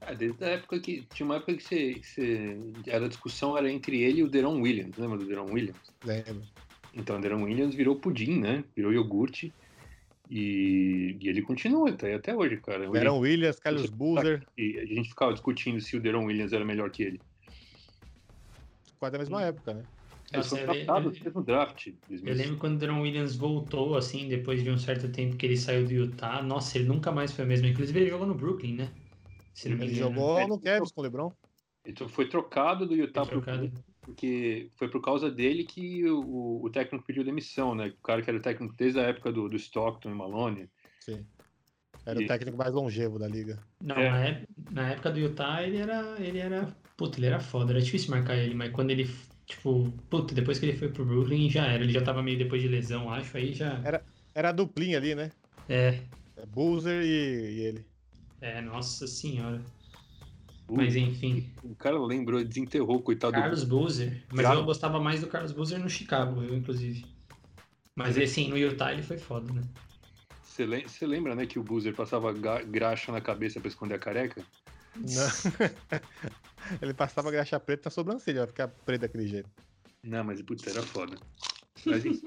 É, 0.00 0.14
desde 0.14 0.42
a 0.42 0.48
época 0.48 0.80
que. 0.80 1.06
Tinha 1.12 1.26
uma 1.26 1.36
época 1.36 1.54
que 1.54 1.62
você, 1.62 2.00
você. 2.02 2.58
Era 2.86 3.04
a 3.04 3.08
discussão 3.08 3.56
era 3.58 3.70
entre 3.70 4.02
ele 4.02 4.20
e 4.20 4.22
o 4.22 4.28
Deron 4.28 4.60
Williams. 4.60 4.96
Lembra 4.96 5.18
do 5.18 5.26
Deron 5.26 5.52
Williams? 5.52 5.92
Lembra? 6.02 6.42
Então, 6.94 7.18
o 7.18 7.20
Deron 7.20 7.42
Williams 7.42 7.74
virou 7.74 7.96
pudim, 7.96 8.40
né? 8.40 8.64
Virou 8.74 8.92
iogurte. 8.92 9.52
E, 10.30 11.16
e 11.20 11.28
ele 11.28 11.42
continua 11.42 11.90
até, 11.90 12.14
até 12.14 12.34
hoje, 12.34 12.56
cara. 12.58 12.90
Deron 12.90 13.18
Williams, 13.18 13.58
Carlos 13.60 13.90
Boozer, 13.90 14.46
E 14.56 14.78
a 14.78 14.86
gente 14.86 15.10
ficava 15.10 15.32
discutindo 15.32 15.80
se 15.80 15.96
o 15.96 16.00
Deron 16.00 16.24
Williams 16.24 16.52
era 16.52 16.64
melhor 16.64 16.90
que 16.90 17.02
ele. 17.02 17.20
quase 18.98 19.12
da 19.12 19.18
mesma 19.18 19.42
época, 19.42 19.74
né? 19.74 19.84
Eles 20.32 20.50
Nossa, 20.50 20.58
eu, 20.58 20.66
draftados 20.66 21.12
eu- 21.12 21.18
no 21.18 21.24
mesmo 21.24 21.42
draft. 21.44 21.86
eu 21.88 21.94
2005. 22.08 22.36
lembro 22.42 22.56
quando 22.58 22.74
o 22.76 22.78
Deron 22.78 23.02
Williams 23.02 23.36
voltou, 23.36 23.96
assim, 23.96 24.28
depois 24.28 24.62
de 24.62 24.70
um 24.70 24.78
certo 24.78 25.08
tempo 25.12 25.36
que 25.36 25.44
ele 25.44 25.56
saiu 25.56 25.84
do 25.84 25.92
Utah. 25.92 26.42
Nossa, 26.42 26.78
ele 26.78 26.88
nunca 26.88 27.12
mais 27.12 27.32
foi 27.32 27.44
o 27.44 27.48
mesmo. 27.48 27.66
Inclusive, 27.66 28.00
ele 28.00 28.10
jogou 28.10 28.26
no 28.26 28.34
Brooklyn, 28.34 28.76
né? 28.76 28.90
Se 29.52 29.68
Ele 29.68 29.94
jogou 29.94 30.38
É, 30.38 30.46
no 30.46 30.58
Cavs 30.58 30.90
com 30.90 31.00
o 31.00 31.04
LeBron. 31.04 31.32
Então, 31.86 32.08
foi 32.08 32.28
trocado 32.28 32.86
do 32.86 32.94
Utah 32.94 33.24
Foi 33.24 33.40
pro 33.40 33.42
trocado. 33.42 33.72
Porque 34.04 34.70
foi 34.76 34.90
por 34.90 35.00
causa 35.02 35.30
dele 35.30 35.64
que 35.64 36.04
o, 36.08 36.62
o 36.64 36.70
técnico 36.70 37.04
pediu 37.06 37.24
demissão, 37.24 37.74
né? 37.74 37.88
O 37.88 38.02
cara 38.02 38.22
que 38.22 38.30
era 38.30 38.38
o 38.38 38.42
técnico 38.42 38.74
desde 38.76 39.00
a 39.00 39.04
época 39.04 39.32
do, 39.32 39.48
do 39.48 39.56
Stockton 39.56 40.10
e 40.10 40.14
Malone. 40.14 40.70
Sim. 40.98 41.26
Era 42.06 42.20
E- 42.20 42.24
o 42.24 42.26
técnico 42.26 42.56
mais 42.58 42.72
longevo 42.72 43.18
da 43.18 43.28
liga. 43.28 43.62
Não, 43.80 43.96
É. 43.96 44.10
na, 44.10 44.24
ép- 44.28 44.48
na 44.70 44.90
época 44.92 45.10
do 45.10 45.18
Utah, 45.20 45.62
ele 45.62 45.76
era, 45.78 46.16
ele 46.20 46.38
era. 46.38 46.74
Puta, 46.96 47.18
ele 47.18 47.26
era 47.26 47.40
foda, 47.40 47.72
era 47.72 47.82
difícil 47.82 48.10
marcar 48.10 48.36
ele, 48.36 48.54
mas 48.54 48.72
quando 48.72 48.90
ele. 48.90 49.04
Tipo, 49.46 49.90
puta, 50.08 50.34
depois 50.34 50.58
que 50.58 50.66
ele 50.66 50.76
foi 50.78 50.90
pro 50.92 51.04
Brooklyn, 51.04 51.50
já 51.50 51.66
era. 51.66 51.82
Ele 51.84 51.92
já 51.92 52.02
tava 52.02 52.22
meio 52.22 52.38
depois 52.38 52.62
de 52.62 52.68
lesão, 52.68 53.10
acho, 53.12 53.36
aí 53.36 53.52
já. 53.52 53.86
Era 54.34 54.48
a 54.50 54.52
duplinha 54.52 54.98
ali, 54.98 55.14
né? 55.14 55.30
É, 55.68 56.04
É 56.36 56.46
Boozer 56.46 57.02
e, 57.02 57.06
e 57.56 57.60
ele. 57.66 57.90
é, 58.40 58.60
nossa 58.60 59.06
senhora. 59.06 59.64
Mas 60.68 60.96
enfim, 60.96 61.50
O 61.62 61.74
cara 61.74 61.98
lembrou, 61.98 62.42
desenterrou, 62.44 63.00
coitado 63.02 63.34
Carlos 63.34 63.64
Boozer. 63.64 64.24
Mas 64.32 64.48
eu 64.48 64.64
gostava 64.64 64.98
mais 64.98 65.20
do 65.20 65.26
Carlos 65.26 65.52
Boozer 65.52 65.78
no 65.78 65.88
Chicago, 65.90 66.42
eu, 66.42 66.54
inclusive. 66.56 67.04
Mas 67.96 68.16
assim, 68.18 68.48
no 68.48 68.56
Utah 68.58 68.92
ele 68.92 69.02
foi 69.02 69.18
foda, 69.18 69.52
né? 69.52 69.62
Você 70.42 70.64
lem- 70.66 70.86
você 70.86 71.06
lembra, 71.06 71.34
né, 71.34 71.46
que 71.46 71.58
o 71.58 71.62
Boozer 71.62 71.94
passava 71.94 72.32
graxa 72.32 73.10
na 73.12 73.20
cabeça 73.20 73.60
pra 73.60 73.68
esconder 73.68 73.94
a 73.94 73.98
careca? 73.98 74.42
Não. 74.96 75.04
ele 76.80 76.94
passava 76.94 77.30
graxa 77.30 77.58
preta 77.60 77.82
na 77.86 77.90
sobrancelha, 77.90 78.40
vai 78.40 78.48
ficar 78.48 78.68
preto 78.68 79.02
daquele 79.02 79.26
jeito. 79.26 79.50
Não, 80.02 80.22
mas 80.24 80.40
puta, 80.42 80.70
era 80.70 80.82
foda. 80.82 81.16
Mas, 81.86 82.04
enfim, 82.04 82.22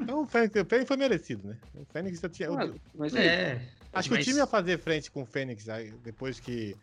Então 0.00 0.22
o 0.22 0.26
Fênix, 0.26 0.54
o 0.60 0.64
Fênix 0.64 0.88
foi 0.88 0.96
merecido, 0.96 1.46
né? 1.48 1.58
O 1.74 1.84
Fênix 1.84 2.20
já 2.20 2.28
tinha. 2.28 2.50
ah, 2.50 2.72
mas 2.94 3.14
é, 3.14 3.26
É. 3.26 3.52
acho 3.92 4.08
mas- 4.08 4.08
que 4.08 4.14
o 4.14 4.24
time 4.24 4.38
ia 4.38 4.46
fazer 4.46 4.78
frente 4.78 5.10
com 5.10 5.22
o 5.22 5.26
Fênix 5.26 5.66
depois 6.02 6.40
que, 6.40 6.74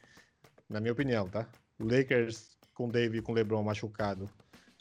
na 0.70 0.80
minha 0.80 0.94
opinião, 0.94 1.28
tá? 1.28 1.48
O 1.80 1.84
Lakers 1.84 2.58
com 2.74 2.88
o 2.88 2.92
Dave 2.92 3.18
e 3.18 3.22
com 3.22 3.32
o 3.32 3.36
LeBron 3.36 3.64
machucado 3.64 4.30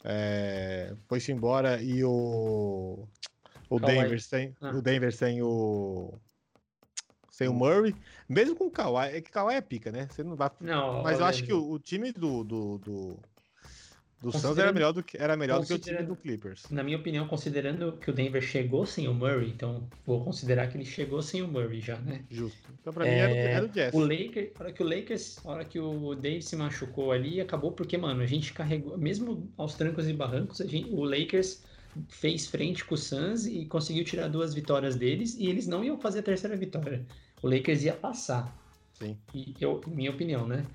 é, 0.07 0.95
foi-se 1.07 1.31
embora 1.31 1.81
e 1.81 2.03
o. 2.03 3.07
O 3.67 3.79
Kawhi. 3.79 3.95
Denver 3.95 4.21
sem, 4.21 4.55
Ah. 4.61 4.69
o 4.69 4.81
Denver 4.81 5.11
sem 5.11 5.41
o. 5.41 6.13
Sem 7.31 7.47
o 7.49 7.53
Murray, 7.53 7.93
mesmo 8.29 8.55
com 8.55 8.67
o 8.67 8.71
Kawhi, 8.71 9.17
é 9.17 9.19
que 9.21 9.31
Kawhi 9.31 9.55
é 9.55 9.61
pica, 9.61 9.91
né? 9.91 10.07
Você 10.09 10.23
não 10.23 10.35
vai. 10.35 10.49
Não, 10.61 11.01
Mas 11.01 11.19
eu 11.19 11.25
acho 11.25 11.43
que 11.43 11.51
o, 11.51 11.71
o 11.71 11.79
time 11.79 12.13
do, 12.13 12.43
do, 12.45 12.77
do, 12.77 13.19
do 14.31 14.37
Suns 14.37 14.57
era 14.57 14.71
melhor 14.73 14.91
do 14.93 15.03
que, 15.03 15.17
era 15.17 15.35
melhor 15.37 15.59
do 15.61 15.67
que 15.67 15.73
o 15.73 15.79
time 15.79 16.03
do 16.03 16.15
Clippers. 16.15 16.63
Na 16.69 16.83
minha 16.83 16.97
opinião, 16.97 17.27
considerando 17.27 17.93
que 17.93 18.09
o 18.09 18.13
Denver 18.13 18.41
chegou 18.41 18.85
sem 18.85 19.07
o 19.07 19.13
Murray, 19.13 19.49
então 19.49 19.87
vou 20.05 20.23
considerar 20.23 20.67
que 20.67 20.77
ele 20.77 20.85
chegou 20.85 21.21
sem 21.21 21.41
o 21.41 21.47
Murray 21.47 21.79
já, 21.81 21.97
né? 21.99 22.23
Justo. 22.29 22.69
Então, 22.81 22.91
pra 22.93 23.05
mim, 23.05 23.11
era, 23.11 23.31
o- 23.31 23.35
É, 23.35 23.51
era 23.53 23.65
o 23.65 23.69
Jazz. 23.69 23.93
O 23.93 23.99
Lakers, 23.99 24.49
hora 24.59 24.71
que 24.73 24.83
o 24.83 24.87
Lakers, 24.87 25.39
hora 25.45 25.65
que 25.65 25.79
o 25.79 26.15
Dave 26.15 26.41
se 26.41 26.55
machucou 26.55 27.11
ali, 27.11 27.39
acabou 27.39 27.71
porque, 27.71 27.97
mano, 27.97 28.21
a 28.21 28.25
gente 28.25 28.53
carregou, 28.53 28.97
mesmo 28.97 29.49
aos 29.57 29.75
trancos 29.75 30.07
e 30.09 30.13
barrancos, 30.13 30.57
gente, 30.57 30.89
o 30.89 31.03
Lakers 31.03 31.63
fez 32.09 32.47
frente 32.47 32.83
com 32.83 32.95
o 32.95 32.97
Suns 32.97 33.45
e 33.45 33.65
conseguiu 33.65 34.03
tirar 34.03 34.27
duas 34.27 34.53
vitórias 34.53 34.95
deles 34.95 35.35
e 35.39 35.47
eles 35.47 35.65
não 35.67 35.83
iam 35.83 35.97
fazer 35.97 36.19
a 36.19 36.23
terceira 36.23 36.55
vitória. 36.57 37.05
O 37.41 37.47
Lakers 37.47 37.83
ia 37.83 37.93
passar, 37.93 38.53
Sim. 38.93 39.17
e 39.33 39.53
eu, 39.61 39.79
minha 39.87 40.11
opinião, 40.11 40.45
né? 40.47 40.65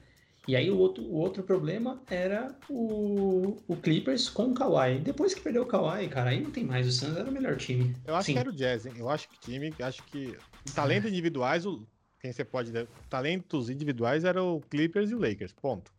E 0.48 0.56
aí 0.56 0.70
o 0.70 0.78
outro, 0.78 1.02
o 1.04 1.16
outro 1.16 1.42
problema 1.42 2.00
era 2.08 2.54
o, 2.68 3.58
o 3.68 3.76
Clippers 3.76 4.28
com 4.28 4.44
o 4.44 4.54
Kawhi. 4.54 4.98
Depois 4.98 5.34
que 5.34 5.40
perdeu 5.40 5.62
o 5.62 5.66
Kawhi, 5.66 6.08
cara, 6.08 6.30
aí 6.30 6.40
não 6.40 6.50
tem 6.50 6.64
mais. 6.64 6.86
O 6.86 6.92
Suns 6.92 7.16
era 7.16 7.28
o 7.28 7.32
melhor 7.32 7.56
time. 7.56 7.94
Eu 8.06 8.16
acho 8.16 8.26
Sim. 8.26 8.32
que 8.32 8.38
era 8.38 8.48
o 8.48 8.52
Jazz, 8.52 8.86
hein? 8.86 8.94
Eu 8.96 9.08
acho 9.08 9.28
que 9.28 9.38
time, 9.38 9.72
acho 9.80 10.02
que 10.04 10.36
talentos 10.74 11.10
individuais, 11.10 11.66
o, 11.66 11.86
quem 12.20 12.32
você 12.32 12.44
pode, 12.44 12.72
talentos 13.08 13.68
individuais 13.68 14.24
era 14.24 14.42
o 14.42 14.60
Clippers 14.62 15.10
e 15.10 15.14
o 15.14 15.18
Lakers, 15.18 15.52
ponto. 15.52 15.92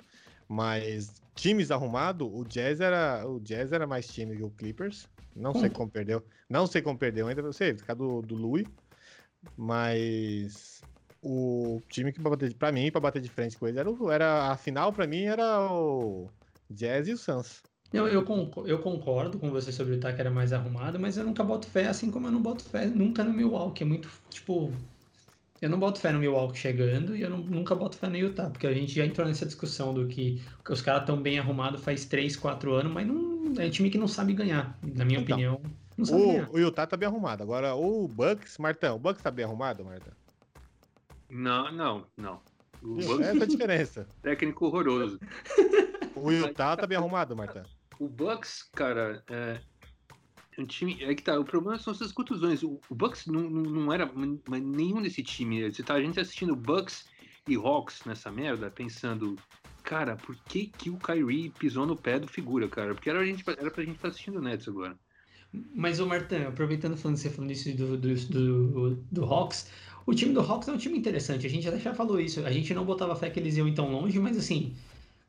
Mas 0.47 1.13
times 1.36 1.71
arrumado, 1.71 2.27
o 2.27 2.43
Jazz 2.43 2.82
era, 2.82 3.25
o 3.27 3.39
Jazz 3.39 3.71
era 3.71 3.88
mais 3.88 4.08
time 4.08 4.36
que 4.36 4.43
o 4.43 4.49
Clippers. 4.49 5.08
Não 5.36 5.54
sei 5.54 5.63
Ponto. 5.63 5.73
como 5.73 5.89
perdeu, 5.89 6.23
não 6.49 6.67
sei 6.67 6.82
como 6.82 6.97
perdeu 6.97 7.27
ainda, 7.27 7.41
não 7.41 7.54
sei, 7.54 7.73
ficar 7.73 7.93
do 7.93 8.21
do 8.21 8.36
Louis, 8.36 8.67
mas 9.56 10.82
o 11.22 11.82
time 11.90 12.12
que 12.14 12.20
pra 12.22 12.32
bater, 12.32 12.56
para 12.58 12.72
mim, 12.72 12.92
para 12.92 13.02
bater 13.02 13.22
de 13.22 13.30
frente 13.30 13.58
com 13.58 13.68
eles 13.68 13.78
era, 13.80 13.90
o- 13.92 14.12
era 14.12 14.52
a 14.52 14.58
final 14.58 14.92
para 14.94 15.08
mim 15.08 15.24
era 15.26 15.62
o 15.72 16.34
Jazz 16.70 17.08
e 17.08 17.14
o 17.14 17.18
Suns. 17.18 17.62
Eu, 17.92 18.08
eu, 18.08 18.24
eu 18.66 18.82
concordo 18.82 19.38
com 19.38 19.50
você 19.52 19.72
sobre 19.72 19.94
o 19.94 19.96
Utah 19.98 20.14
que 20.14 20.22
era 20.22 20.32
mais 20.32 20.54
arrumado, 20.54 20.98
mas 21.00 21.18
eu 21.18 21.26
nunca 21.26 21.44
boto 21.44 21.68
fé, 21.68 21.88
assim 21.88 22.10
como 22.10 22.28
eu 22.28 22.32
não 22.32 22.42
boto 22.42 22.64
fé 22.64 22.86
nunca 22.86 23.24
no 23.24 23.34
Milwaukee. 23.34 23.84
É 23.84 23.86
muito, 23.86 24.10
tipo... 24.30 24.72
Eu 25.62 25.70
não 25.70 25.80
boto 25.80 26.00
fé 26.00 26.12
no 26.12 26.20
Milwaukee 26.20 26.58
chegando 26.60 27.16
e 27.16 27.22
eu 27.22 27.30
não- 27.30 27.40
nunca 27.40 27.76
boto 27.76 27.98
fé 27.98 28.10
no 28.10 28.18
Utah, 28.18 28.50
porque 28.50 28.68
a 28.68 28.74
gente 28.74 28.94
já 28.94 29.06
entrou 29.06 29.28
nessa 29.28 29.46
discussão 29.46 29.94
do 29.94 30.08
que, 30.08 30.42
os 30.70 30.82
caras 30.82 31.02
estão 31.04 31.22
bem 31.22 31.40
arrumados 31.40 31.84
faz 31.84 32.06
3, 32.06 32.36
4 32.38 32.74
anos, 32.74 32.92
mas 32.94 33.08
não, 33.08 33.54
é 33.60 33.68
um 33.68 33.70
time 33.72 33.90
que 33.92 33.98
não 33.98 34.08
sabe 34.08 34.34
ganhar. 34.34 34.80
Na 34.84 35.06
minha 35.06 35.20
Então, 35.20 35.22
opinião, 35.22 35.62
não 35.98 36.06
sabe 36.06 36.28
ganhar. 36.28 36.50
O, 36.50 36.56
o 36.56 36.60
Utah 36.60 36.88
tá 36.88 36.98
bem 36.98 37.08
arrumado. 37.10 37.44
Agora, 37.44 37.76
o 37.76 38.08
Bucks, 38.08 38.58
Martão, 38.60 38.98
o 38.98 39.00
Bucks 39.00 39.24
tá 39.24 39.32
bem 39.32 39.46
arrumado, 39.46 39.86
Martão? 39.86 40.16
Não, 41.32 41.72
não, 41.72 42.06
não. 42.17 42.41
O 42.84 43.00
Essa 43.22 43.39
é 43.39 43.44
a 43.44 43.46
diferença. 43.46 44.02
é 44.02 44.22
técnico 44.30 44.65
horroroso. 44.65 45.17
O 46.13 46.30
Utah 46.30 46.76
tá 46.76 46.86
bem 46.86 46.98
arrumado, 46.98 47.36
Martão. 47.36 47.63
O 47.98 48.10
Bucks, 48.10 48.63
cara, 48.74 49.24
é 49.30 49.62
um 50.58 50.65
time. 50.65 51.02
É 51.02 51.15
que 51.15 51.24
tá. 51.24 51.39
O 51.39 51.46
problema 51.46 51.80
são 51.80 51.94
essas 51.94 52.12
contusões. 52.12 52.63
O, 52.63 52.82
o 52.89 52.96
Bucks 52.96 53.28
não, 53.28 53.41
não, 53.41 53.63
não 53.63 53.94
era 53.94 54.12
mas 54.48 54.62
nenhum 54.62 55.02
desse 55.02 55.24
time. 55.24 55.72
Você 55.72 55.82
tá, 55.82 55.94
a 55.94 56.02
gente 56.02 56.15
tá 56.15 56.22
assistindo 56.22 56.56
Bucks 56.56 57.06
e 57.48 57.56
Hawks 57.56 58.04
nessa 58.06 58.30
merda, 58.30 58.70
pensando, 58.70 59.38
cara, 59.84 60.17
por 60.17 60.36
que, 60.36 60.67
que 60.67 60.89
o 60.89 60.98
Kyrie 60.98 61.50
pisou 61.52 61.86
no 61.86 61.96
pé 61.96 62.20
do 62.20 62.28
figura, 62.28 62.67
cara? 62.67 62.94
Porque 62.94 63.10
era, 63.10 63.20
a 63.20 63.26
gente, 63.26 63.44
era 63.48 63.72
pra 63.72 63.84
gente 63.84 63.96
estar 63.96 64.10
assistindo 64.10 64.38
o 64.38 64.41
Nets 64.41 64.67
agora. 64.67 64.98
Mas, 65.76 66.00
ô 66.00 66.06
Martin, 66.06 66.44
aproveitando 66.44 66.96
falando, 66.96 67.17
você 67.17 67.30
falando 67.30 67.52
isso 67.52 67.76
do, 67.76 67.98
do, 67.98 68.15
do, 68.15 68.96
do 69.12 69.26
Hawks, 69.26 69.70
o 70.06 70.14
time 70.14 70.34
do 70.34 70.40
Hawks 70.42 70.68
é 70.68 70.72
um 70.72 70.78
time 70.78 70.98
interessante. 70.98 71.46
A 71.46 71.50
gente 71.50 71.68
até 71.68 71.80
já 71.80 71.94
falou 71.94 72.20
isso. 72.20 72.46
A 72.46 72.52
gente 72.52 72.74
não 72.74 72.86
botava 72.86 73.16
fé 73.16 73.30
que 73.30 73.40
eles 73.40 73.58
iam 73.58 73.68
ir 73.68 73.74
tão 73.76 73.92
longe, 73.92 74.20
mas 74.20 74.38
assim, 74.38 74.76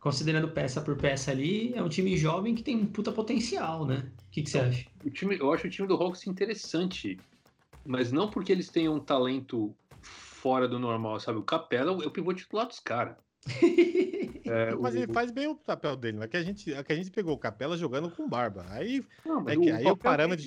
considerando 0.00 0.48
peça 0.50 0.80
por 0.80 0.96
peça 0.96 1.30
ali, 1.30 1.72
é 1.74 1.82
um 1.82 1.88
time 1.88 2.16
jovem 2.16 2.54
que 2.54 2.62
tem 2.62 2.76
um 2.76 2.86
puta 2.86 3.12
potencial, 3.12 3.86
né? 3.86 4.10
O 4.28 4.30
que, 4.30 4.42
que 4.42 4.50
você 4.50 4.58
acha? 4.58 4.86
O 5.04 5.10
time, 5.10 5.36
eu 5.38 5.52
acho 5.52 5.66
o 5.66 5.70
time 5.70 5.86
do 5.86 5.94
Hawks 5.94 6.26
interessante, 6.26 7.18
mas 7.84 8.10
não 8.12 8.30
porque 8.30 8.50
eles 8.52 8.70
tenham 8.70 8.94
um 8.94 9.00
talento 9.00 9.74
fora 10.00 10.66
do 10.66 10.78
normal, 10.78 11.20
sabe? 11.20 11.38
O 11.38 11.42
Capela 11.44 11.92
é 12.02 12.06
o 12.06 12.10
pivô 12.10 12.32
titular 12.34 12.66
dos 12.66 12.80
caras. 12.80 13.16
É, 14.44 14.74
Mas 14.74 14.94
o- 14.94 14.98
ele 14.98 15.12
faz 15.12 15.30
bem 15.30 15.46
o 15.46 15.54
papel 15.54 15.96
dele. 15.96 16.18
Mas 16.18 16.26
é 16.26 16.28
que 16.28 16.36
a 16.36 16.42
gente, 16.42 16.74
é 16.74 16.82
que 16.82 16.92
a 16.92 16.96
gente 16.96 17.10
pegou 17.12 17.32
o 17.34 17.38
Capela 17.38 17.76
jogando 17.76 18.10
com 18.10 18.28
barba. 18.28 18.66
Aí, 18.70 19.02
Não, 19.24 19.48
É 19.48 19.56
que 19.56 19.70
aí 19.70 19.84
o 19.84 19.96
Capela, 19.96 20.16
parâmetro- 20.16 20.44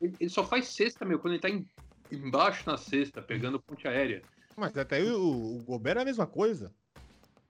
Ele, 0.00 0.16
ele 0.20 0.28
só 0.30 0.44
faz 0.44 0.66
cesta, 0.74 1.04
meu, 1.04 1.18
quando 1.20 1.34
ele 1.34 1.40
tá 1.40 1.48
em- 1.48 1.64
embaixo 2.10 2.68
na 2.68 2.76
cesta, 2.76 3.20
pegando 3.22 3.60
ponte 3.60 3.86
aérea. 3.86 4.22
mas 4.56 4.76
até 4.76 5.02
o, 5.02 5.56
o 5.56 5.62
Gobert 5.64 5.98
é 5.98 6.02
a 6.02 6.04
mesma 6.04 6.26
coisa. 6.26 6.72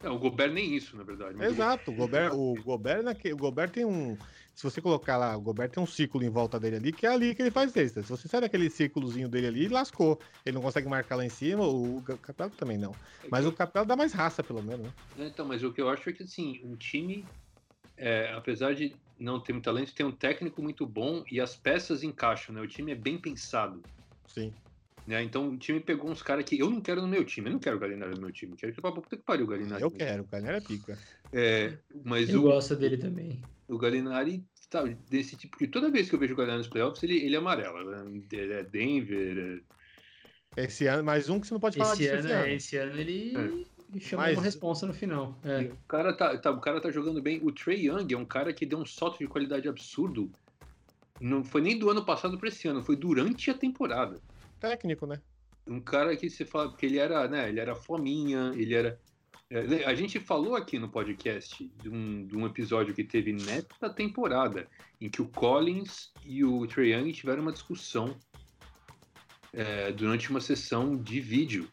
É, 0.02 0.08
o 0.10 0.18
Gobert 0.18 0.52
nem 0.52 0.74
isso, 0.74 0.96
na 0.96 1.02
verdade. 1.02 1.36
o- 1.36 1.42
Exato. 1.42 1.90
O 1.90 1.94
Gobert, 1.94 2.32
o 2.34 2.54
Gobert, 2.62 3.02
naque- 3.02 3.32
o 3.32 3.36
Gobert 3.36 3.70
tem 3.70 3.84
um. 3.84 4.16
Se 4.54 4.62
você 4.62 4.80
colocar 4.80 5.16
lá, 5.16 5.36
o 5.36 5.40
Gobert 5.40 5.70
tem 5.70 5.82
um 5.82 5.86
círculo 5.86 6.24
em 6.24 6.30
volta 6.30 6.58
dele 6.58 6.76
ali, 6.76 6.92
que 6.92 7.06
é 7.06 7.10
ali 7.10 7.34
que 7.34 7.42
ele 7.42 7.50
faz 7.50 7.72
cesta. 7.72 8.02
Se 8.02 8.08
você 8.08 8.26
sai 8.28 8.40
daquele 8.40 8.70
círculozinho 8.70 9.28
dele 9.28 9.46
ali, 9.48 9.68
lascou. 9.68 10.18
Ele 10.44 10.54
não 10.54 10.62
consegue 10.62 10.88
marcar 10.88 11.16
lá 11.16 11.24
em 11.24 11.28
cima, 11.28 11.66
o 11.66 12.02
Capela 12.22 12.50
também 12.50 12.78
não. 12.78 12.92
Mas 13.30 13.44
o 13.46 13.52
Capela 13.52 13.84
dá 13.84 13.96
mais 13.96 14.12
raça, 14.12 14.42
pelo 14.42 14.62
menos, 14.62 14.86
né? 14.86 14.92
Então, 15.18 15.46
mas 15.46 15.62
o 15.62 15.72
que 15.72 15.80
eu 15.80 15.88
acho 15.90 16.08
é 16.08 16.12
que, 16.12 16.22
assim, 16.22 16.60
um 16.64 16.74
time 16.76 17.24
é, 17.96 18.32
apesar 18.32 18.74
de 18.74 18.94
não 19.18 19.40
ter 19.40 19.52
muito 19.52 19.64
talento, 19.64 19.94
tem 19.94 20.04
um 20.06 20.12
técnico 20.12 20.62
muito 20.62 20.86
bom 20.86 21.24
e 21.30 21.40
as 21.40 21.56
peças 21.56 22.02
encaixam, 22.02 22.54
né? 22.54 22.60
O 22.60 22.68
time 22.68 22.92
é 22.92 22.94
bem 22.94 23.18
pensado. 23.18 23.82
Sim. 24.26 24.52
Né? 25.06 25.22
Então 25.22 25.50
o 25.50 25.56
time 25.56 25.78
pegou 25.78 26.10
uns 26.10 26.20
caras 26.22 26.44
que 26.44 26.58
eu 26.58 26.68
não 26.68 26.80
quero 26.80 27.00
no 27.00 27.06
meu 27.08 27.24
time. 27.24 27.48
Eu 27.48 27.52
não 27.52 27.58
quero 27.60 27.76
o 27.76 27.78
Galinari 27.78 28.14
no 28.14 28.20
meu 28.20 28.32
time. 28.32 28.56
Quero 28.56 28.72
que 28.72 28.80
puta 28.80 29.16
que 29.16 29.22
pariu 29.22 29.44
o 29.44 29.48
Galinari. 29.48 29.82
Eu 29.82 29.90
quero, 29.90 30.22
o 30.24 30.26
Galinari 30.26 30.56
é 30.56 30.60
pica. 30.60 30.98
É, 31.32 31.78
mas 32.04 32.28
Eu 32.28 32.40
o, 32.40 32.42
gosto 32.42 32.74
dele 32.74 32.96
também. 32.96 33.40
o 33.68 33.78
Galinari 33.78 34.44
tá 34.68 34.82
desse 35.08 35.36
tipo. 35.36 35.52
Porque 35.52 35.68
toda 35.68 35.90
vez 35.90 36.08
que 36.08 36.14
eu 36.16 36.18
vejo 36.18 36.34
o 36.34 36.36
Galinari 36.36 36.58
nos 36.58 36.68
playoffs, 36.68 37.02
ele, 37.04 37.18
ele 37.24 37.36
é 37.36 37.38
amarelo. 37.38 37.84
Né? 37.88 38.22
Ele 38.32 38.52
é 38.52 38.62
Denver. 38.64 39.62
é- 40.56 40.64
Esse 40.64 40.86
ano, 40.88 41.04
mais 41.04 41.28
um 41.28 41.38
que 41.38 41.46
você 41.46 41.54
não 41.54 41.60
pode 41.60 41.76
falar 41.78 41.92
Esse 41.92 42.02
disso 42.02 42.12
ano, 42.14 42.20
esse 42.24 42.32
é, 42.32 42.36
ano. 42.36 42.48
esse 42.48 42.76
ano 42.76 43.00
ele 43.00 43.64
É. 43.94 44.00
chamou 44.00 44.24
Mas- 44.26 44.36
uma 44.38 44.42
responsa 44.42 44.86
no 44.86 44.92
final. 44.94 45.38
É. 45.44 45.60
O 45.66 45.76
cara 45.86 46.12
tá, 46.16 46.36
tá- 46.38 46.50
o 46.50 46.60
cara 46.60 46.80
tá 46.80 46.90
jogando 46.90 47.22
bem. 47.22 47.38
O 47.44 47.52
Trey 47.52 47.86
Young 47.86 48.12
é 48.12 48.16
um 48.18 48.24
cara 48.24 48.52
que 48.52 48.66
deu 48.66 48.78
um 48.80 48.86
salto 48.86 49.18
de 49.18 49.28
qualidade 49.28 49.68
absurdo. 49.68 50.32
Não 51.20 51.44
foi 51.44 51.60
nem 51.60 51.78
do 51.78 51.90
ano 51.90 52.04
passado 52.04 52.38
para 52.38 52.48
esse 52.48 52.68
ano, 52.68 52.82
foi 52.82 52.96
durante 52.96 53.50
a 53.50 53.54
temporada. 53.54 54.20
Técnico, 54.60 55.06
né? 55.06 55.20
Um 55.66 55.80
cara 55.80 56.16
que 56.16 56.30
você 56.30 56.44
fala, 56.44 56.68
porque 56.68 56.86
ele 56.86 56.98
era, 56.98 57.26
né, 57.26 57.48
ele 57.48 57.58
era 57.58 57.74
fominha, 57.74 58.52
ele 58.54 58.74
era. 58.74 59.00
é, 59.50 59.84
A 59.84 59.94
gente 59.94 60.20
falou 60.20 60.54
aqui 60.54 60.78
no 60.78 60.88
podcast 60.88 61.68
de 61.82 61.88
um, 61.88 62.26
de 62.26 62.36
um 62.36 62.46
episódio 62.46 62.94
que 62.94 63.02
teve 63.02 63.32
nesta 63.32 63.90
temporada, 63.90 64.68
em 65.00 65.08
que 65.08 65.20
o 65.20 65.28
Collins 65.28 66.12
e 66.24 66.44
o 66.44 66.66
Trey 66.66 66.92
Young 66.94 67.12
tiveram 67.12 67.42
uma 67.42 67.52
discussão 67.52 68.16
é, 69.52 69.90
durante 69.92 70.30
uma 70.30 70.40
sessão 70.40 70.96
de 70.96 71.20
vídeo. 71.20 71.68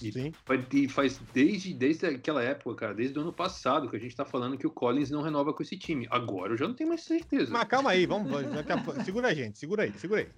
E 0.00 0.12
Sim. 0.12 0.32
Faz- 0.44 0.64
E 0.72 0.88
faz 0.88 1.20
desde, 1.32 1.74
desde 1.74 2.06
aquela 2.06 2.42
época, 2.42 2.74
cara, 2.76 2.94
desde 2.94 3.18
o 3.18 3.22
ano 3.22 3.32
passado, 3.32 3.88
que 3.90 3.96
a 3.96 3.98
gente 3.98 4.14
tá 4.14 4.24
falando 4.24 4.56
que 4.56 4.66
o 4.66 4.70
Collins 4.70 5.10
não 5.10 5.22
renova 5.22 5.52
com 5.52 5.62
esse 5.62 5.76
time. 5.76 6.06
Agora 6.10 6.52
eu 6.52 6.56
já 6.56 6.68
não 6.68 6.74
tenho 6.74 6.88
mais 6.88 7.02
certeza. 7.02 7.52
Mas 7.52 7.64
calma 7.68 7.90
aí, 7.90 8.06
vamos. 8.06 8.30
vamos, 8.30 8.52
daqui 8.52 8.72
a 8.72 9.04
segura 9.04 9.28
a 9.28 9.34
gente, 9.34 9.58
segura 9.58 9.82
aí, 9.82 9.92
segura 9.98 10.20
aí. 10.20 10.28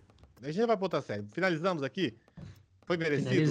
A 0.42 0.51
gente 0.51 0.66
vai 0.66 0.77
pra 0.77 0.85
outra 0.87 1.03
série. 1.03 1.25
Finalizamos 1.33 1.83
aqui? 1.83 2.14
Foi 2.87 2.96
merecido? 2.96 3.46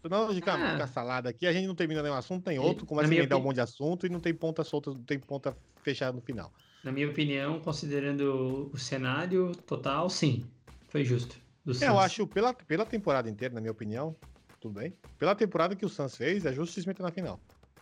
Senão 0.00 0.24
a 0.24 0.26
gente 0.28 0.36
fica, 0.36 0.54
Ah. 0.54 0.72
fica 0.72 0.86
salada 0.86 1.28
aqui, 1.28 1.44
a 1.46 1.52
gente 1.52 1.66
não 1.66 1.74
termina 1.74 2.00
nenhum 2.02 2.14
assunto, 2.14 2.44
tem 2.44 2.58
outro, 2.58 2.86
começa 2.86 3.08
a 3.10 3.12
emendar 3.14 3.36
um 3.36 3.40
opini- 3.40 3.48
monte 3.48 3.54
de 3.56 3.60
assunto 3.62 4.06
e 4.06 4.08
não 4.08 4.20
tem 4.20 4.32
ponta 4.32 4.62
solta, 4.62 4.90
não 4.92 5.02
tem 5.02 5.18
ponta 5.18 5.56
fechada 5.82 6.12
no 6.12 6.20
final. 6.22 6.52
Na 6.84 6.92
minha 6.92 7.08
opinião, 7.10 7.58
considerando 7.58 8.70
o 8.72 8.78
cenário 8.78 9.50
total, 9.66 10.08
sim. 10.08 10.44
Foi 10.88 11.04
justo. 11.04 11.36
É, 11.82 11.88
eu 11.88 11.98
acho, 11.98 12.26
pela, 12.26 12.54
pela 12.54 12.86
temporada 12.86 13.28
inteira, 13.28 13.52
na 13.54 13.60
minha 13.60 13.72
opinião, 13.72 14.14
tudo 14.60 14.74
bem. 14.74 14.92
Pela 15.18 15.34
temporada 15.34 15.74
que 15.76 15.84
o 15.84 15.88
Suns 15.88 16.16
fez, 16.16 16.44
é 16.44 16.52
justo 16.52 16.80
se 16.80 16.86
meter 16.86 17.02
na 17.02 17.10
final. 17.10 17.40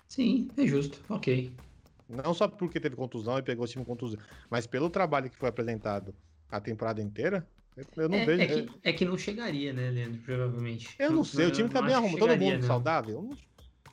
Sim, 0.08 0.48
é 0.56 0.66
justo. 0.66 1.00
Ok. 1.08 1.52
Não 2.08 2.32
só 2.34 2.46
porque 2.46 2.78
teve 2.78 2.94
contusão 2.94 3.38
e 3.38 3.42
pegou 3.42 3.64
o 3.64 3.68
time 3.68 3.84
contusão, 3.84 4.18
mas 4.48 4.66
pelo 4.66 4.88
trabalho 4.88 5.28
que 5.28 5.36
foi 5.36 5.48
apresentado 5.48 6.14
a 6.50 6.60
temporada 6.60 7.02
inteira, 7.02 7.46
eu- 7.96 8.08
não 8.08 8.16
é, 8.18 8.24
vejo. 8.24 8.42
é 8.42 8.46
que, 8.46 8.70
é 8.84 8.92
que 8.92 9.04
não 9.04 9.18
chegaria, 9.18 9.72
né, 9.72 9.90
Leandro? 9.90 10.20
Provavelmente. 10.22 10.88
Eu 10.98 11.10
não 11.10 11.24
sei, 11.24 11.46
o 11.46 11.50
time 11.50 11.68
tá 11.68 11.82
bem 11.82 11.94
arrumado, 11.94 12.18
todo 12.18 12.36
mundo 12.38 12.58
não. 12.60 12.62
saudável. 12.66 13.22
não- 13.22 13.36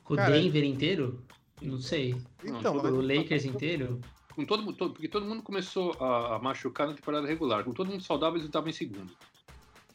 o 0.08 0.16
Cara, 0.16 0.32
Denver 0.38 0.62
inteiro? 0.64 1.24
Não 1.62 1.78
sei. 1.80 2.14
Então, 2.44 2.76
O 2.76 2.82
mas- 2.82 3.18
Lakers 3.18 3.44
inteiro? 3.46 4.00
Com 4.34 4.44
todo, 4.44 4.62
mundo- 4.62 4.76
todo- 4.76 4.92
porque 4.92 5.08
todo 5.08 5.24
mundo 5.24 5.42
começou 5.42 5.92
a, 6.00 6.36
a 6.36 6.38
machucar 6.38 6.86
na 6.88 6.94
temporada 6.94 7.26
regular. 7.26 7.64
Com 7.64 7.72
todo 7.72 7.90
mundo 7.90 8.02
saudável, 8.02 8.34
eles 8.36 8.46
estavam 8.46 8.68
em 8.68 8.72
segundo. 8.72 9.12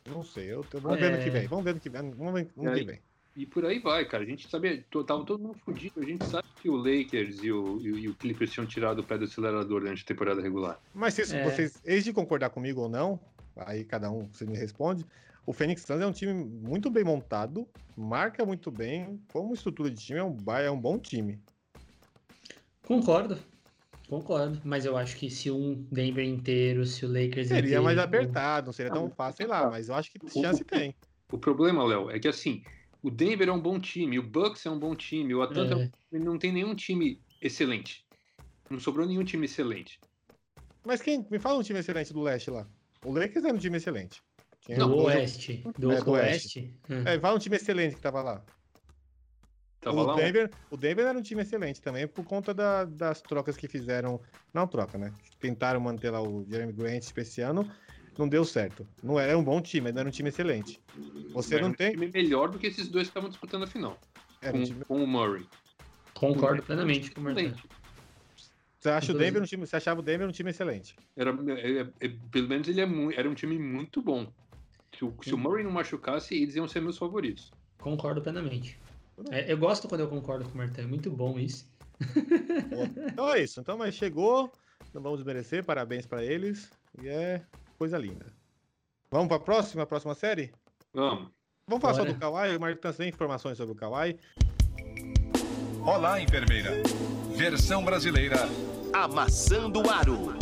Não 0.10 0.24
sei, 0.24 0.46
eu, 0.52 0.66
eu- 0.74 0.82
vamos 0.82 1.00
ver 1.00 1.12
no 1.12 1.18
que 1.20 1.30
É. 1.30 1.32
vem, 1.32 1.48
vamos 1.48 1.64
ver 1.66 1.74
no 1.76 1.80
que 1.80 1.90
vem, 1.90 2.12
vamos 2.12 2.34
ver 2.34 2.52
no 2.56 2.64
E 2.70 2.74
que 2.74 2.80
aí? 2.80 2.86
vem. 2.86 3.00
E 3.36 3.46
por 3.46 3.66
aí 3.66 3.80
vai, 3.80 4.06
cara. 4.06 4.24
A 4.24 4.26
gente 4.26 4.50
sabia, 4.50 4.84
tava 5.06 5.24
todo 5.24 5.40
mundo 5.40 5.58
fudido. 5.64 6.02
A 6.02 6.04
gente 6.04 6.26
sabe 6.26 6.44
que 6.62 6.70
o 6.70 6.76
Lakers 6.76 7.42
e 7.44 7.52
o, 7.52 7.80
e 7.80 7.92
o- 7.92 7.98
e 8.00 8.10
o 8.10 8.16
Clippers 8.16 8.52
tinham 8.52 8.66
tirado 8.68 9.00
o 9.00 9.04
pé 9.04 9.18
do 9.18 9.26
acelerador 9.26 9.66
durante 9.66 10.04
a 10.04 10.06
temporada 10.06 10.42
regular. 10.42 10.78
Mas 10.94 11.14
se 11.14 11.22
É. 11.22 11.44
vocês, 11.44 11.82
eis 11.86 12.04
de 12.04 12.12
concordar 12.12 12.50
comigo 12.50 12.82
ou 12.82 12.90
não, 12.90 13.20
aí 13.56 13.86
cada 13.86 14.12
um 14.12 14.28
você 14.32 14.46
me 14.46 14.58
responde. 14.58 15.06
O 15.46 15.54
Phoenix 15.54 15.84
Suns 15.84 16.02
é 16.02 16.06
um 16.06 16.12
time 16.12 16.34
muito 16.34 16.90
bem 16.90 17.04
montado, 17.04 17.68
marca 17.96 18.46
muito 18.46 18.70
bem, 18.72 19.22
como 19.32 19.54
estrutura 19.54 19.90
de 19.90 19.98
time 20.04 20.20
é 20.20 20.24
um, 20.24 20.38
é 20.58 20.70
um 20.72 20.80
bom 20.80 20.98
time. 21.00 21.40
Concordo. 22.86 23.38
Concordo. 24.10 24.62
Mas 24.66 24.86
eu 24.86 24.98
acho 24.98 25.18
que 25.18 25.30
se 25.30 25.52
um 25.52 25.84
Denver 25.86 26.26
inteiro, 26.26 26.86
se 26.86 27.06
o 27.06 27.08
Lakers 27.08 27.48
Seria 27.48 27.68
inteiro. 27.68 27.84
mais 27.84 27.98
apertado, 27.98 28.66
não 28.68 28.74
seria 28.74 28.92
tão 28.92 29.06
Ah, 29.06 29.16
fácil, 29.16 29.38
sei 29.38 29.48
lá, 29.48 29.70
mas 29.70 29.90
eu 29.90 29.96
acho 29.96 30.12
que 30.12 30.20
o- 30.22 30.30
chance 30.30 30.64
tem. 30.66 30.96
O 31.32 31.40
problema, 31.40 31.84
Léo, 31.86 32.10
é 32.10 32.20
que 32.20 32.28
assim, 32.28 32.62
o 33.04 33.12
Denver 33.12 33.48
é 33.50 33.52
um 33.52 33.62
bom 33.62 33.80
time, 33.80 34.18
o 34.20 34.24
Bucks 34.30 34.66
é 34.66 34.70
um 34.70 34.80
bom 34.80 34.96
time, 34.96 35.34
o 35.36 35.42
Atlanta 35.44 35.74
é 35.76 35.78
um 35.78 35.80
É, 35.82 35.92
time, 36.12 36.26
não 36.26 36.40
tem 36.40 36.52
nenhum 36.52 36.76
time 36.76 37.24
excelente. 37.42 38.06
Não 38.70 38.80
sobrou 38.80 39.08
nenhum 39.08 39.24
time 39.26 39.46
excelente. 39.46 40.02
Mas 40.84 41.02
quem 41.02 41.28
me 41.30 41.40
fala 41.40 41.60
um 41.60 41.64
time 41.64 41.80
excelente 41.80 42.14
do 42.14 42.22
leste 42.22 42.50
lá? 42.50 42.70
O 43.04 43.12
Lakers 43.14 43.44
era 43.46 43.54
um 43.56 43.60
time 43.60 43.78
excelente. 43.78 44.22
Tinha 44.62 44.80
do 44.80 44.96
Oeste. 44.98 45.64
Do, 45.78 45.90
É, 45.94 46.02
do 46.02 46.12
Oeste. 46.12 46.80
É. 46.90 47.16
É, 47.16 47.20
fala 47.20 47.36
um 47.36 47.40
time 47.40 47.56
excelente 47.56 47.96
que 47.96 48.02
tava 48.02 48.22
lá. 48.22 48.46
Tava 49.82 50.02
o, 50.02 50.04
lá 50.06 50.14
um- 50.14 50.18
Denver, 50.18 50.50
o 50.70 50.78
Denver 50.78 51.06
era 51.06 51.18
um 51.18 51.22
time 51.22 51.42
excelente 51.42 51.82
também 51.82 52.08
por 52.08 52.24
conta 52.26 52.54
da- 52.54 52.84
das 52.86 53.22
trocas 53.22 53.56
que 53.56 53.68
fizeram. 53.68 54.20
Não 54.54 54.68
troca, 54.68 54.98
né? 54.98 55.14
Tentaram 55.40 55.80
manter 55.80 56.10
lá 56.10 56.22
o 56.22 56.46
Jeremy 56.50 56.74
Grant 56.74 57.12
esse 57.16 57.42
ano. 57.42 57.70
Não 58.18 58.28
deu 58.28 58.44
certo. 58.44 58.86
Não 59.02 59.18
era 59.18 59.38
um 59.38 59.44
bom 59.44 59.62
time, 59.62 59.90
mas 59.90 59.96
era 59.98 60.08
um 60.08 60.12
time 60.12 60.28
excelente. 60.28 60.82
Você 61.32 61.56
era 61.56 61.64
não 61.64 61.70
um 61.70 61.74
tem. 61.74 61.92
time 61.92 62.12
melhor 62.14 62.50
do 62.50 62.60
que 62.60 62.68
esses 62.68 62.90
dois 62.90 63.08
que 63.08 63.12
estavam 63.12 63.30
disputando 63.30 63.64
a 63.64 63.68
final. 63.68 63.98
Era 64.42 64.58
um 64.58 64.60
Com, 64.60 64.66
time- 64.66 64.86
com 64.86 65.04
o 65.04 65.08
Murray. 65.08 65.46
Concordo 66.14 66.62
plenamente 66.64 67.12
com 67.12 67.22
o. 67.22 67.30
Excelente. 67.30 67.64
Você 68.78 68.90
acha 68.90 69.12
o 69.14 69.18
Denver 69.18 69.42
um 69.42 69.46
time. 69.46 69.66
Você 69.66 69.76
achava 69.78 70.00
o 70.02 70.04
Denver 70.04 70.28
um 70.28 70.32
time 70.32 70.50
excelente. 70.50 70.96
Era, 71.16 71.32
é- 71.32 71.72
é- 71.82 71.88
é- 72.02 72.12
pelo 72.32 72.48
menos 72.50 72.68
ele 72.68 72.82
é 72.82 72.86
mu- 72.86 73.12
era 73.12 73.30
um 73.30 73.34
time 73.34 73.58
muito 73.58 74.02
bom. 74.02 74.30
Se 74.98 75.06
o, 75.06 75.14
se 75.22 75.34
o 75.34 75.38
Murray 75.38 75.64
não 75.64 75.72
machucasse, 75.72 76.36
eles 76.36 76.56
iam 76.56 76.68
ser 76.68 76.82
meus 76.82 76.98
favoritos. 76.98 77.52
Concordo 77.80 78.22
plenamente. 78.22 78.78
Tudo 79.20 79.34
É, 79.34 79.52
eu 79.52 79.58
gosto 79.58 79.88
quando 79.90 80.02
eu 80.02 80.08
concordo 80.08 80.46
com 80.46 80.52
o 80.56 80.58
Martin. 80.58 80.82
É 80.82 80.86
muito 80.86 81.12
bom 81.12 81.38
isso. 81.38 81.70
Então 83.12 83.34
é 83.34 83.44
isso. 83.44 83.60
Então, 83.60 83.78
mas 83.78 83.94
chegou. 83.94 84.50
Não 84.94 85.02
vamos 85.02 85.20
desmerecer. 85.20 85.66
Parabéns 85.66 86.06
pra 86.06 86.24
eles. 86.24 86.72
E 87.02 87.10
é 87.10 87.42
coisa 87.78 87.98
linda. 87.98 88.28
Vamos 89.12 89.28
pra 89.28 89.40
próxima, 89.40 89.86
próxima 89.86 90.16
série? 90.16 90.54
Vamos. 90.94 91.30
Vamos 91.68 91.82
falar 91.82 91.94
só 91.96 92.02
Bora. 92.02 92.14
do 92.14 92.20
Kawhi. 92.20 92.56
O 92.56 92.60
Marcos 92.60 92.96
tem 92.96 93.10
informações 93.10 93.58
sobre 93.58 93.74
o 93.74 93.76
Kawhi. 93.76 94.18
Olá, 95.86 96.22
enfermeira. 96.22 96.72
Versão 97.36 97.84
brasileira. 97.84 98.38
Amassando 98.94 99.82
o 99.86 99.90
aro. 99.90 100.39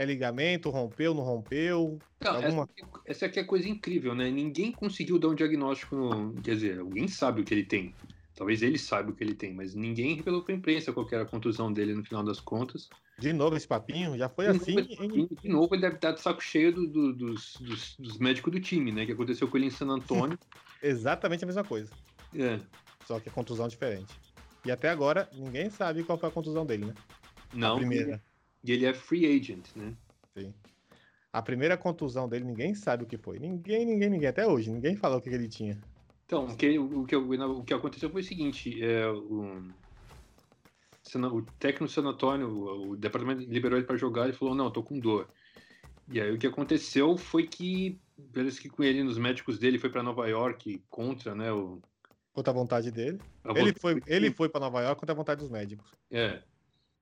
É 0.00 0.04
ligamento, 0.06 0.70
rompeu, 0.70 1.12
não 1.12 1.22
rompeu. 1.22 1.98
Não, 2.24 2.30
Alguma- 2.36 2.62
essa, 2.62 2.62
aqui- 2.62 3.00
essa 3.04 3.26
aqui 3.26 3.38
é 3.38 3.42
a 3.42 3.46
coisa 3.46 3.68
incrível, 3.68 4.14
né? 4.14 4.30
Ninguém 4.30 4.72
conseguiu 4.72 5.18
dar 5.18 5.28
um 5.28 5.34
diagnóstico. 5.34 5.94
no- 5.94 6.32
Quer 6.40 6.54
dizer, 6.54 6.78
alguém 6.78 7.06
sabe 7.06 7.42
o 7.42 7.44
que 7.44 7.52
ele 7.52 7.64
tem. 7.64 7.94
Talvez 8.34 8.62
ele 8.62 8.78
saiba 8.78 9.10
o 9.10 9.14
que 9.14 9.22
ele 9.22 9.34
tem, 9.34 9.52
mas 9.52 9.74
ninguém 9.74 10.14
revelou 10.14 10.42
pra 10.42 10.54
imprensa 10.54 10.90
qual 10.90 11.06
era 11.12 11.24
a 11.24 11.26
contusão 11.26 11.70
dele 11.70 11.92
no 11.92 12.02
final 12.02 12.22
das 12.24 12.40
contas. 12.40 12.88
De 13.18 13.30
novo 13.34 13.56
esse 13.58 13.68
papinho, 13.68 14.16
já 14.16 14.26
foi 14.30 14.46
De 14.46 14.50
assim. 14.56 14.74
novo, 14.74 15.28
de 15.42 15.48
novo, 15.50 15.74
ele 15.74 15.82
deve 15.82 15.96
estar 15.96 16.12
de 16.12 16.20
saco 16.22 16.40
cheio 16.42 16.72
do- 16.72 16.86
do- 16.86 17.12
dos, 17.12 17.56
dos- 17.60 17.96
dos 17.98 18.16
médicos 18.18 18.50
do 18.50 18.58
time, 18.58 18.90
né? 18.92 19.04
Que 19.04 19.12
aconteceu 19.12 19.46
com 19.48 19.58
ele 19.58 19.66
em 19.66 19.70
San 19.70 19.88
Antônio. 19.90 20.38
Exatamente 20.82 21.44
a 21.44 21.46
mesma 21.46 21.64
coisa. 21.64 21.92
É. 22.34 22.58
Só 23.04 23.20
que 23.20 23.28
é 23.28 23.32
contusão 23.32 23.68
diferente. 23.68 24.14
E 24.64 24.70
até 24.70 24.88
agora, 24.88 25.28
ninguém 25.34 25.68
sabe 25.68 26.02
qual 26.04 26.16
foi 26.16 26.30
a 26.30 26.32
contusão 26.32 26.64
dele, 26.64 26.86
né? 26.86 26.94
Não, 27.52 27.74
a 27.74 27.76
primeira. 27.76 28.22
E 28.62 28.72
ele 28.72 28.86
é 28.86 28.92
free 28.92 29.26
agent, 29.26 29.66
né? 29.74 29.94
Sim. 30.36 30.54
A 31.32 31.40
primeira 31.42 31.76
contusão 31.76 32.28
dele, 32.28 32.44
ninguém 32.44 32.74
sabe 32.74 33.04
o 33.04 33.06
que 33.06 33.16
foi. 33.16 33.38
Ninguém, 33.38 33.86
ninguém, 33.86 34.10
ninguém. 34.10 34.28
Até 34.28 34.46
hoje, 34.46 34.70
ninguém 34.70 34.96
falou 34.96 35.18
o 35.18 35.20
que 35.22 35.30
que 35.30 35.34
ele 35.34 35.48
tinha. 35.48 35.78
Então, 36.26 36.46
o 36.46 36.56
que, 36.56 36.78
o, 36.78 37.04
que, 37.04 37.16
o 37.16 37.64
que 37.64 37.74
aconteceu 37.74 38.10
foi 38.10 38.20
o 38.20 38.24
seguinte: 38.24 38.82
é, 38.82 39.08
o, 39.08 39.68
o 41.14 41.42
técnico 41.58 41.84
do 41.84 41.90
San 41.90 42.02
Antônio, 42.02 42.48
o, 42.48 42.90
o 42.90 42.96
departamento 42.96 43.42
liberou 43.42 43.78
ele 43.78 43.86
para 43.86 43.96
jogar 43.96 44.28
e 44.28 44.32
falou: 44.32 44.54
Não, 44.54 44.70
tô 44.70 44.82
com 44.82 44.98
dor. 44.98 45.28
E 46.12 46.20
aí 46.20 46.32
o 46.32 46.38
que 46.38 46.46
aconteceu 46.46 47.16
foi 47.16 47.46
que, 47.46 48.00
parece 48.32 48.60
que 48.60 48.68
com 48.68 48.82
ele, 48.82 49.02
nos 49.04 49.16
médicos 49.16 49.58
dele, 49.58 49.78
foi 49.78 49.90
para 49.90 50.02
Nova 50.02 50.28
York 50.28 50.82
contra, 50.90 51.34
né? 51.34 51.52
O, 51.52 51.80
Contra 52.32 52.52
a 52.52 52.54
vontade 52.54 52.90
dele. 52.90 53.20
a 53.44 53.50
Ele 53.54 53.72
vontade 53.72 53.80
foi, 53.80 54.00
do 54.00 54.02
ele 54.06 54.30
foi 54.30 54.48
pra 54.48 54.60
Nova 54.60 54.80
York 54.82 55.00
contra 55.00 55.12
a 55.12 55.16
vontade 55.16 55.40
dos 55.40 55.50
médicos. 55.50 55.92
É. 56.10 56.42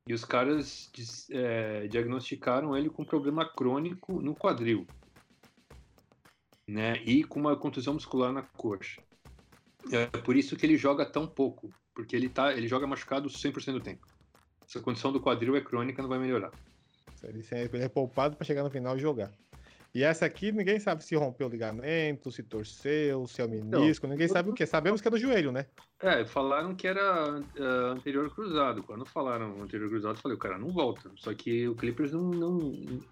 E 0.09 0.15
os 0.15 0.25
caras 0.25 0.91
é, 1.31 1.87
diagnosticaram 1.87 2.75
ele 2.75 2.89
com 2.89 3.05
problema 3.05 3.47
crônico 3.47 4.23
no 4.23 4.35
quadril. 4.35 4.87
Né? 6.67 7.03
E 7.05 7.23
com 7.23 7.39
uma 7.39 7.55
contusão 7.55 7.93
muscular 7.93 8.33
na 8.33 8.41
coxa. 8.41 9.03
É 9.93 10.07
por 10.07 10.35
isso 10.35 10.57
que 10.57 10.65
ele 10.65 10.79
joga 10.79 11.05
tão 11.05 11.27
pouco. 11.27 11.71
Porque 11.95 12.17
ele, 12.17 12.31
tá, 12.31 12.55
ele 12.55 12.67
joga 12.67 12.87
machucado 12.87 13.29
100% 13.29 13.73
do 13.73 13.81
tempo. 13.83 14.07
Essa 14.67 14.81
condição 14.81 15.13
do 15.13 15.21
quadril 15.21 15.55
é 15.57 15.61
crônica, 15.61 16.01
não 16.01 16.09
vai 16.09 16.19
melhorar. 16.19 16.53
Ele, 17.23 17.45
é 17.75 17.89
poupado 17.89 18.35
pra 18.35 18.47
chegar 18.47 18.63
no 18.63 18.71
final 18.71 18.97
e 18.97 19.01
jogar. 19.01 19.31
E 19.95 20.03
essa 20.03 20.27
aqui, 20.27 20.53
ninguém 20.53 20.79
sabe 20.79 21.03
se 21.03 21.17
rompeu 21.17 21.47
o 21.47 21.51
ligamento, 21.51 22.31
se 22.31 22.43
torceu, 22.43 23.27
se 23.27 23.41
é 23.41 23.45
o 23.45 23.49
menisco, 23.49 24.07
ninguém 24.07 24.29
sabe 24.29 24.51
o 24.51 24.53
que. 24.53 24.67
Sabemos 24.67 25.01
que 25.01 25.09
é 25.09 25.11
do 25.11 25.19
joelho, 25.19 25.51
né? 25.51 25.67
É, 26.01 26.25
falaram 26.27 26.75
que 26.75 26.87
era 26.87 27.41
ah, 27.59 27.93
anterior 27.93 28.33
cruzado. 28.35 28.83
Quando 28.83 29.07
falaram 29.07 29.61
anterior 29.63 29.89
cruzado, 29.89 30.17
eu 30.17 30.21
falei, 30.21 30.37
o 30.37 30.41
cara 30.41 30.59
não 30.59 30.69
volta. 30.69 31.11
Só 31.17 31.33
que 31.33 31.67
o 31.67 31.75
Clippers 31.75 32.13
não, 32.13 32.31
não, 32.31 32.59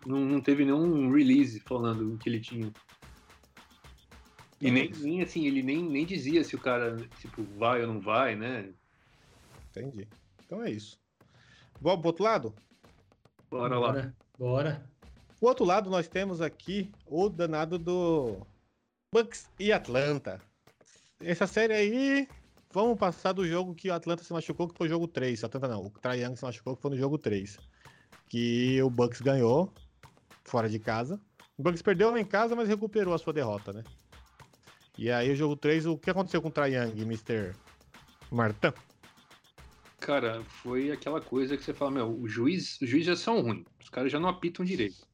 não, 0.05 0.21
não 0.21 0.41
teve 0.41 0.65
nenhum 0.65 1.11
release 1.11 1.61
falando 1.61 2.19
que 2.19 2.29
ele 2.29 2.41
tinha. 2.41 2.71
E 4.61 4.71
nem, 4.71 4.91
nem 4.91 5.23
assim, 5.23 5.47
ele 5.47 5.63
nem, 5.63 5.83
nem 5.83 6.05
dizia 6.05 6.45
se 6.45 6.55
o 6.57 6.61
cara, 6.61 6.97
tipo, 7.21 7.43
vai 7.59 7.83
ou 7.83 7.89
não 7.89 8.01
vai, 8.01 8.37
né? 8.37 8.71
Entendi. 9.71 10.09
Então 10.45 10.63
é 10.63 10.71
isso. 10.71 10.99
Vamos 11.81 12.01
pro 12.01 12.09
outro 12.09 12.25
lado? 12.25 12.55
Bora 13.51 13.79
lá. 13.79 14.13
Bora. 14.39 14.96
O 15.39 15.47
outro 15.47 15.67
lado, 15.67 15.91
nós 15.91 16.09
temos 16.09 16.41
aqui 16.41 16.91
o 17.05 17.29
danado 17.29 17.79
do 17.79 18.47
Bucks 19.13 19.51
e 19.61 19.71
Atlanta. 19.71 20.41
Essa 21.21 21.47
série 21.47 21.75
aí, 21.75 22.29
vamos 22.73 22.99
passar 22.99 23.33
do 23.33 23.47
jogo 23.47 23.75
que 23.75 23.91
o 23.91 23.95
Atlanta 23.95 24.25
se 24.25 24.33
machucou, 24.33 24.67
que 24.67 24.77
foi 24.79 24.87
o 24.87 24.91
jogo 24.91 25.07
3. 25.07 25.43
O 25.43 25.47
Atlanta 25.47 25.69
não, 25.69 25.83
o 25.83 26.13
Young 26.15 26.37
se 26.37 26.45
machucou, 26.45 26.75
que 26.75 26.81
foi 26.81 26.91
no 26.93 26.97
jogo 26.97 27.19
3. 27.19 27.59
Que 28.29 28.83
o 28.83 28.89
Bucks 28.89 29.21
ganhou, 29.21 29.71
fora 30.43 30.71
de 30.71 30.79
casa. 30.79 31.21
O 31.59 31.63
Bucks 31.63 31.83
perdeu 31.83 32.17
em 32.17 32.25
casa, 32.25 32.57
mas 32.57 32.67
recuperou 32.67 33.13
a 33.13 33.19
sua 33.19 33.35
derrota, 33.35 33.75
né? 33.75 33.85
E 34.97 35.11
aí 35.11 35.31
o 35.31 35.37
jogo 35.37 35.55
3, 35.55 35.85
o 35.85 35.99
que 35.99 36.09
aconteceu 36.09 36.41
com 36.41 36.49
o 36.49 36.51
Trae 36.51 36.75
Mr. 36.75 37.55
Martin? 38.31 38.73
Cara, 40.01 40.43
foi 40.45 40.91
aquela 40.91 41.21
coisa 41.21 41.59
que 41.59 41.63
você 41.63 41.75
fala, 41.75 41.91
meu, 41.91 42.19
o 42.19 42.27
juiz, 42.27 42.81
os 42.81 42.89
juízes 42.89 43.07
já 43.07 43.17
são 43.17 43.43
ruins, 43.43 43.67
os 43.83 43.91
caras 43.91 44.11
já 44.11 44.19
não 44.19 44.31
apitam 44.31 44.65
direito. 44.65 45.07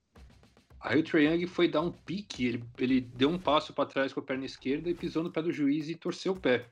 Aí 0.82 0.98
o 0.98 1.04
Trae 1.04 1.26
Young 1.26 1.46
foi 1.46 1.68
dar 1.68 1.80
um 1.80 1.92
pique, 1.92 2.44
ele, 2.44 2.64
ele 2.76 3.00
deu 3.00 3.28
um 3.30 3.38
passo 3.38 3.72
pra 3.72 3.86
trás 3.86 4.12
com 4.12 4.18
a 4.18 4.22
perna 4.22 4.44
esquerda 4.44 4.90
e 4.90 4.94
pisou 4.94 5.22
no 5.22 5.30
pé 5.30 5.40
do 5.40 5.52
juiz 5.52 5.88
e 5.88 5.94
torceu 5.94 6.32
o 6.32 6.40
pé. 6.40 6.68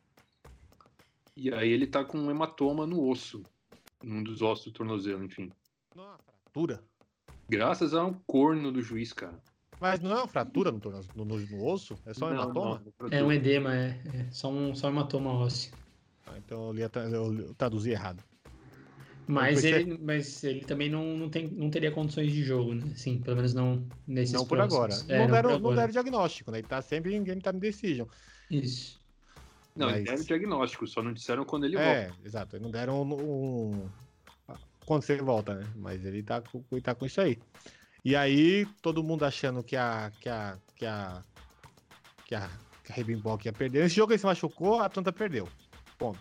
E 1.37 1.53
aí 1.55 1.71
ele 1.71 1.87
tá 1.87 2.05
com 2.05 2.19
um 2.19 2.31
hematoma 2.31 2.87
no 2.87 3.09
osso, 3.09 3.43
num 4.03 4.23
dos 4.23 4.43
ossos 4.43 4.67
do 4.67 4.73
tornozelo, 4.73 5.23
enfim. 5.25 5.51
Não 5.95 6.05
é 6.05 6.09
uma 6.09 6.19
fratura. 6.19 6.85
Graças 7.49 7.95
a 7.95 8.05
um 8.05 8.13
corno 8.27 8.73
do 8.73 8.83
juiz, 8.83 9.13
cara. 9.13 9.39
Mas 9.81 10.01
não 10.01 10.11
é 10.11 10.17
uma 10.17 10.29
fratura 10.29 10.71
no, 10.73 10.81
torno- 10.81 11.01
no, 11.15 11.25
no- 11.25 11.39
no 11.39 11.65
osso? 11.67 11.97
É 12.05 12.13
só 12.13 12.27
um 12.27 12.35
Não, 12.35 12.43
hematoma? 12.43 12.83
não, 13.01 13.09
É 13.11 13.23
um 13.25 13.33
edema, 13.33 13.75
é. 13.75 13.91
é 14.13 14.31
só, 14.31 14.51
um, 14.51 14.75
só 14.75 14.89
um 14.89 14.91
hematoma 14.91 15.33
ósseo. 15.33 15.73
Ah, 16.27 16.37
então 16.37 16.67
eu, 16.67 16.73
li, 16.73 16.83
eu 16.83 17.55
traduzi 17.55 17.91
errado. 17.91 18.23
Mas 19.27 19.65
ele, 19.65 19.97
mas 20.03 20.43
ele 20.43 20.65
também 20.65 20.91
não, 20.91 21.17
não, 21.17 21.29
tem, 21.31 21.47
não 21.49 21.71
teria 21.71 21.91
condições 21.93 22.33
de 22.33 22.43
jogo, 22.43 22.75
né? 22.75 22.93
Sim, 22.97 23.19
pelo 23.21 23.37
menos 23.37 23.55
não 23.55 23.87
nesses 24.07 24.35
não 24.35 24.45
por 24.45 24.57
próximos. 24.59 25.03
agora. 25.03 25.15
É, 25.15 25.19
não, 25.19 25.27
por 25.27 25.33
deram, 25.33 25.51
não 25.51 25.57
agora. 25.57 25.77
deram 25.77 25.93
diagnóstico, 25.93 26.51
né? 26.51 26.59
Ele 26.59 26.67
tá 26.67 26.83
sempre 26.83 27.15
em 27.15 27.23
game 27.23 27.41
time 27.41 27.61
decision. 27.61 28.09
Isso. 28.51 28.99
Não, 29.77 29.87
Mas- 29.87 29.97
ele 29.99 30.05
deram 30.07 30.25
diagnóstico, 30.25 30.87
só 30.87 31.03
não 31.03 31.13
disseram 31.13 31.45
quando 31.45 31.65
ele 31.67 31.77
volta. 31.77 31.91
É, 31.91 32.11
exato. 32.25 32.57
Eles 32.57 32.65
não 32.65 32.71
deram 32.73 33.03
um, 33.03 33.15
um- 33.73 33.89
Quando 34.85 35.03
você 35.03 35.17
volta, 35.19 35.55
né? 35.55 35.67
Mas 35.77 36.05
ele 36.05 36.23
tá, 36.23 36.41
com- 36.41 36.65
ele 36.73 36.81
tá 36.81 36.95
com 36.95 37.07
isso 37.07 37.21
aí. 37.21 37.39
E 38.05 38.17
aí, 38.17 38.67
todo 38.83 39.05
mundo 39.05 39.25
achando 39.25 39.63
que 39.63 39.77
a. 39.77 40.11
que 40.21 40.29
a. 40.29 40.59
que 40.75 40.85
a. 40.87 41.23
que 42.27 42.35
a, 42.35 42.51
que 42.83 42.93
a 42.93 42.95
Rebimbock 42.97 43.47
ia 43.47 43.53
perder. 43.53 43.83
Nesse 43.85 43.95
jogo 43.95 44.13
ele 44.13 44.19
se 44.19 44.27
machucou, 44.27 44.81
a 44.81 44.87
Atlanta 44.87 45.13
perdeu. 45.13 45.49
Ponto. 45.99 46.19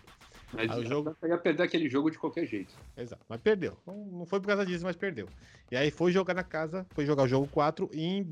Mas 0.52 0.70
Aí 0.70 0.80
o 0.84 0.86
jogo- 0.88 1.16
ia 1.22 1.38
perder 1.38 1.62
aquele 1.62 1.88
jogo 1.88 2.10
de 2.10 2.18
qualquer 2.18 2.44
jeito. 2.46 2.74
Exato. 2.96 3.24
Mas 3.28 3.40
perdeu. 3.40 3.76
Não, 3.86 4.26
foi 4.26 4.40
por 4.40 4.48
causa 4.48 4.66
disso, 4.66 4.84
mas 4.84 4.96
perdeu. 4.96 5.28
E 5.70 5.76
aí 5.76 5.90
foi 5.90 6.10
jogar 6.12 6.34
na 6.34 6.42
casa, 6.42 6.84
foi 6.90 7.06
jogar 7.06 7.22
o 7.22 7.28
jogo 7.28 7.46
4 7.48 7.88
em, 7.92 8.26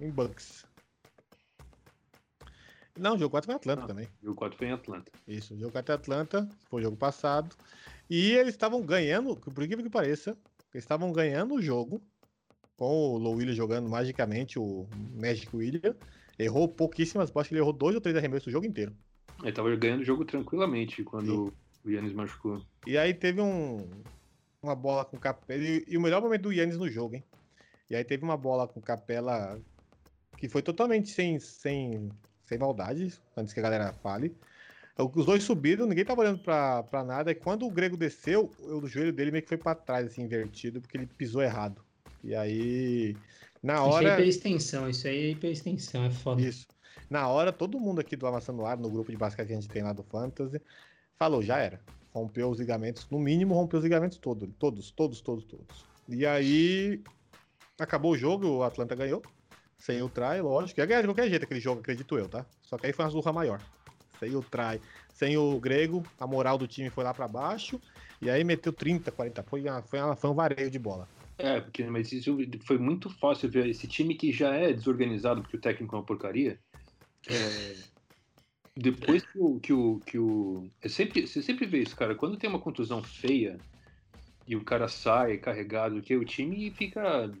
em 0.00 0.10
Bucks. 0.10 0.66
Não, 2.98 3.14
o 3.14 3.18
jogo 3.18 3.30
4 3.30 3.46
foi 3.46 3.54
em 3.54 3.56
Atlanta 3.56 3.84
Ah. 3.84 3.86
também. 3.86 4.08
O 4.22 4.34
4 4.34 4.58
foi 4.58 4.66
em 4.66 4.72
Atlanta. 4.72 5.10
Isso, 5.26 5.54
o 5.54 5.58
jogo 5.58 5.76
até 5.78 5.92
Atlanta, 5.94 6.46
foi 6.68 6.80
o 6.82 6.84
jogo 6.84 6.96
passado. 6.96 7.56
E 8.10 8.32
eles 8.32 8.52
estavam 8.54 8.82
ganhando, 8.82 9.34
por 9.36 9.62
incrível 9.64 9.82
que 9.84 9.90
pareça, 9.90 10.36
eles 10.74 10.84
estavam 10.84 11.10
ganhando 11.10 11.54
o 11.54 11.62
jogo 11.62 12.02
com 12.76 13.14
o 13.14 13.18
Low 13.18 13.34
Williams 13.36 13.56
jogando 13.56 13.88
magicamente 13.88 14.58
o 14.58 14.86
Magic 15.14 15.54
William. 15.56 15.96
Errou 16.38 16.68
pouquíssimas 16.68 17.30
acho 17.34 17.48
que 17.48 17.54
ele 17.54 17.60
errou 17.62 17.72
dois 17.72 17.94
ou 17.94 18.00
três 18.00 18.16
arremessos 18.16 18.48
o 18.48 18.50
jogo 18.50 18.66
inteiro. 18.66 18.94
Ele 19.42 19.52
tava 19.52 19.74
ganhando 19.76 20.00
o 20.00 20.04
jogo 20.04 20.24
tranquilamente 20.24 21.02
quando 21.02 21.52
o 21.84 21.90
Yannis 21.90 22.12
machucou. 22.12 22.62
E 22.86 22.96
aí 22.96 23.12
teve 23.12 23.40
um, 23.40 23.88
uma 24.62 24.74
bola 24.74 25.04
com 25.04 25.18
Capela. 25.18 25.62
E, 25.62 25.84
e 25.88 25.96
o 25.96 26.00
melhor 26.00 26.22
momento 26.22 26.42
do 26.42 26.52
Yannis 26.52 26.78
no 26.78 26.88
jogo, 26.88 27.16
hein? 27.16 27.24
E 27.90 27.96
aí 27.96 28.04
teve 28.04 28.24
uma 28.24 28.36
bola 28.36 28.66
com 28.68 28.80
Capela 28.80 29.60
que 30.38 30.48
foi 30.48 30.62
totalmente 30.62 31.10
sem, 31.10 31.38
sem, 31.38 32.08
sem 32.46 32.58
maldade, 32.58 33.12
antes 33.36 33.52
que 33.52 33.60
a 33.60 33.62
galera 33.62 33.92
fale. 33.92 34.34
Os 35.14 35.24
dois 35.24 35.42
subiram, 35.42 35.86
ninguém 35.86 36.04
tava 36.04 36.20
olhando 36.20 36.38
pra, 36.40 36.82
pra 36.82 37.04
nada. 37.04 37.30
E 37.30 37.34
quando 37.34 37.66
o 37.66 37.70
Grego 37.70 37.96
desceu, 37.96 38.50
o 38.58 38.86
joelho 38.86 39.12
dele 39.12 39.30
meio 39.30 39.42
que 39.42 39.48
foi 39.48 39.56
pra 39.56 39.74
trás, 39.74 40.06
assim, 40.06 40.22
invertido, 40.22 40.80
porque 40.80 40.96
ele 40.96 41.06
pisou 41.06 41.42
errado. 41.42 41.80
E 42.22 42.34
aí, 42.34 43.16
na 43.62 43.74
Isso 43.74 43.82
é 43.82 43.88
hora. 43.88 44.12
hiperextensão, 44.14 44.88
isso 44.88 45.08
aí 45.08 45.16
é 45.16 45.30
hiperextensão, 45.30 46.04
é 46.04 46.10
foda. 46.10 46.42
Isso. 46.42 46.66
Na 47.12 47.28
hora, 47.28 47.52
todo 47.52 47.78
mundo 47.78 48.00
aqui 48.00 48.16
do 48.16 48.26
Amassando 48.26 48.64
Ar, 48.64 48.78
no 48.78 48.88
grupo 48.88 49.10
de 49.10 49.18
basquete 49.18 49.48
que 49.48 49.52
a 49.52 49.56
gente 49.56 49.68
tem 49.68 49.82
lá 49.82 49.92
do 49.92 50.02
Fantasy, 50.02 50.58
falou, 51.18 51.42
já 51.42 51.58
era. 51.58 51.78
Rompeu 52.10 52.48
os 52.48 52.58
ligamentos, 52.58 53.06
no 53.10 53.18
mínimo 53.18 53.52
rompeu 53.54 53.80
os 53.80 53.84
ligamentos 53.84 54.16
todos, 54.16 54.48
todos, 54.58 54.90
todos, 54.90 55.20
todos, 55.20 55.44
todos. 55.44 55.84
E 56.08 56.24
aí, 56.24 57.02
acabou 57.78 58.12
o 58.12 58.16
jogo, 58.16 58.46
o 58.48 58.62
Atlanta 58.62 58.94
ganhou, 58.94 59.20
sem 59.76 60.00
o 60.00 60.08
try, 60.08 60.40
lógico. 60.40 60.80
Ia 60.80 60.86
ganhar 60.86 61.02
de 61.02 61.08
qualquer 61.08 61.28
jeito 61.28 61.44
aquele 61.44 61.60
jogo, 61.60 61.80
acredito 61.80 62.16
eu, 62.16 62.30
tá? 62.30 62.46
Só 62.62 62.78
que 62.78 62.86
aí 62.86 62.94
foi 62.94 63.04
uma 63.04 63.10
surra 63.10 63.30
maior. 63.30 63.60
Sem 64.18 64.34
o 64.34 64.42
try, 64.42 64.80
sem 65.12 65.36
o 65.36 65.60
grego, 65.60 66.02
a 66.18 66.26
moral 66.26 66.56
do 66.56 66.66
time 66.66 66.88
foi 66.88 67.04
lá 67.04 67.12
pra 67.12 67.28
baixo, 67.28 67.78
e 68.22 68.30
aí 68.30 68.42
meteu 68.42 68.72
30, 68.72 69.12
40, 69.12 69.42
foi, 69.42 69.60
uma- 69.60 69.82
foi, 69.82 70.00
uma- 70.00 70.16
foi 70.16 70.30
um 70.30 70.34
vareio 70.34 70.70
de 70.70 70.78
bola. 70.78 71.06
É, 71.36 71.60
porque 71.60 71.84
mas 71.84 72.10
isso 72.10 72.34
foi 72.66 72.78
muito 72.78 73.10
fácil 73.10 73.50
ver 73.50 73.66
esse 73.66 73.86
time 73.86 74.14
que 74.14 74.32
já 74.32 74.54
é 74.54 74.72
desorganizado 74.72 75.42
porque 75.42 75.58
o 75.58 75.60
técnico 75.60 75.94
é 75.94 75.98
uma 75.98 76.04
porcaria. 76.06 76.58
É, 77.28 77.74
depois 78.76 79.22
que 79.24 79.38
o, 79.38 79.60
que 79.60 79.72
o 79.72 80.00
que 80.00 80.18
o 80.18 80.70
é 80.80 80.88
sempre 80.88 81.26
você 81.26 81.42
sempre 81.42 81.66
vê 81.66 81.82
isso, 81.82 81.96
cara. 81.96 82.14
Quando 82.14 82.38
tem 82.38 82.48
uma 82.48 82.60
contusão 82.60 83.02
feia 83.02 83.58
e 84.46 84.56
o 84.56 84.64
cara 84.64 84.88
sai 84.88 85.38
carregado, 85.38 86.02
que 86.02 86.16
o 86.16 86.24
time 86.24 86.70
fica 86.70 87.32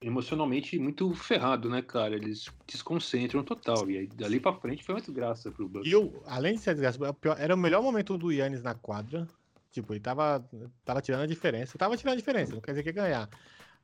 emocionalmente 0.00 0.78
muito 0.78 1.12
ferrado, 1.14 1.68
né, 1.68 1.82
cara? 1.82 2.14
Eles 2.14 2.44
desconcentram 2.66 3.42
total 3.42 3.90
e 3.90 3.98
aí 3.98 4.06
dali 4.06 4.38
pra 4.38 4.52
frente 4.54 4.84
foi 4.84 4.94
muito 4.94 5.12
graça 5.12 5.50
pro 5.50 5.68
Bucks. 5.68 5.90
E 5.90 5.96
o, 5.96 6.22
além 6.26 6.54
de 6.54 6.60
ser 6.60 6.74
desgraça, 6.74 7.12
pior- 7.14 7.36
era 7.38 7.54
o 7.54 7.58
melhor 7.58 7.82
momento 7.82 8.16
do 8.16 8.30
Yannis 8.30 8.62
na 8.62 8.74
quadra. 8.74 9.26
Tipo, 9.72 9.92
ele 9.92 10.00
tava, 10.00 10.42
tava 10.84 11.02
tirando 11.02 11.22
a 11.22 11.26
diferença. 11.26 11.76
Tava 11.76 11.96
tirando 11.96 12.14
a 12.14 12.16
diferença, 12.16 12.54
não 12.54 12.62
quer 12.62 12.72
dizer 12.72 12.82
que 12.82 12.88
ia 12.88 12.94
ganhar. 12.94 13.28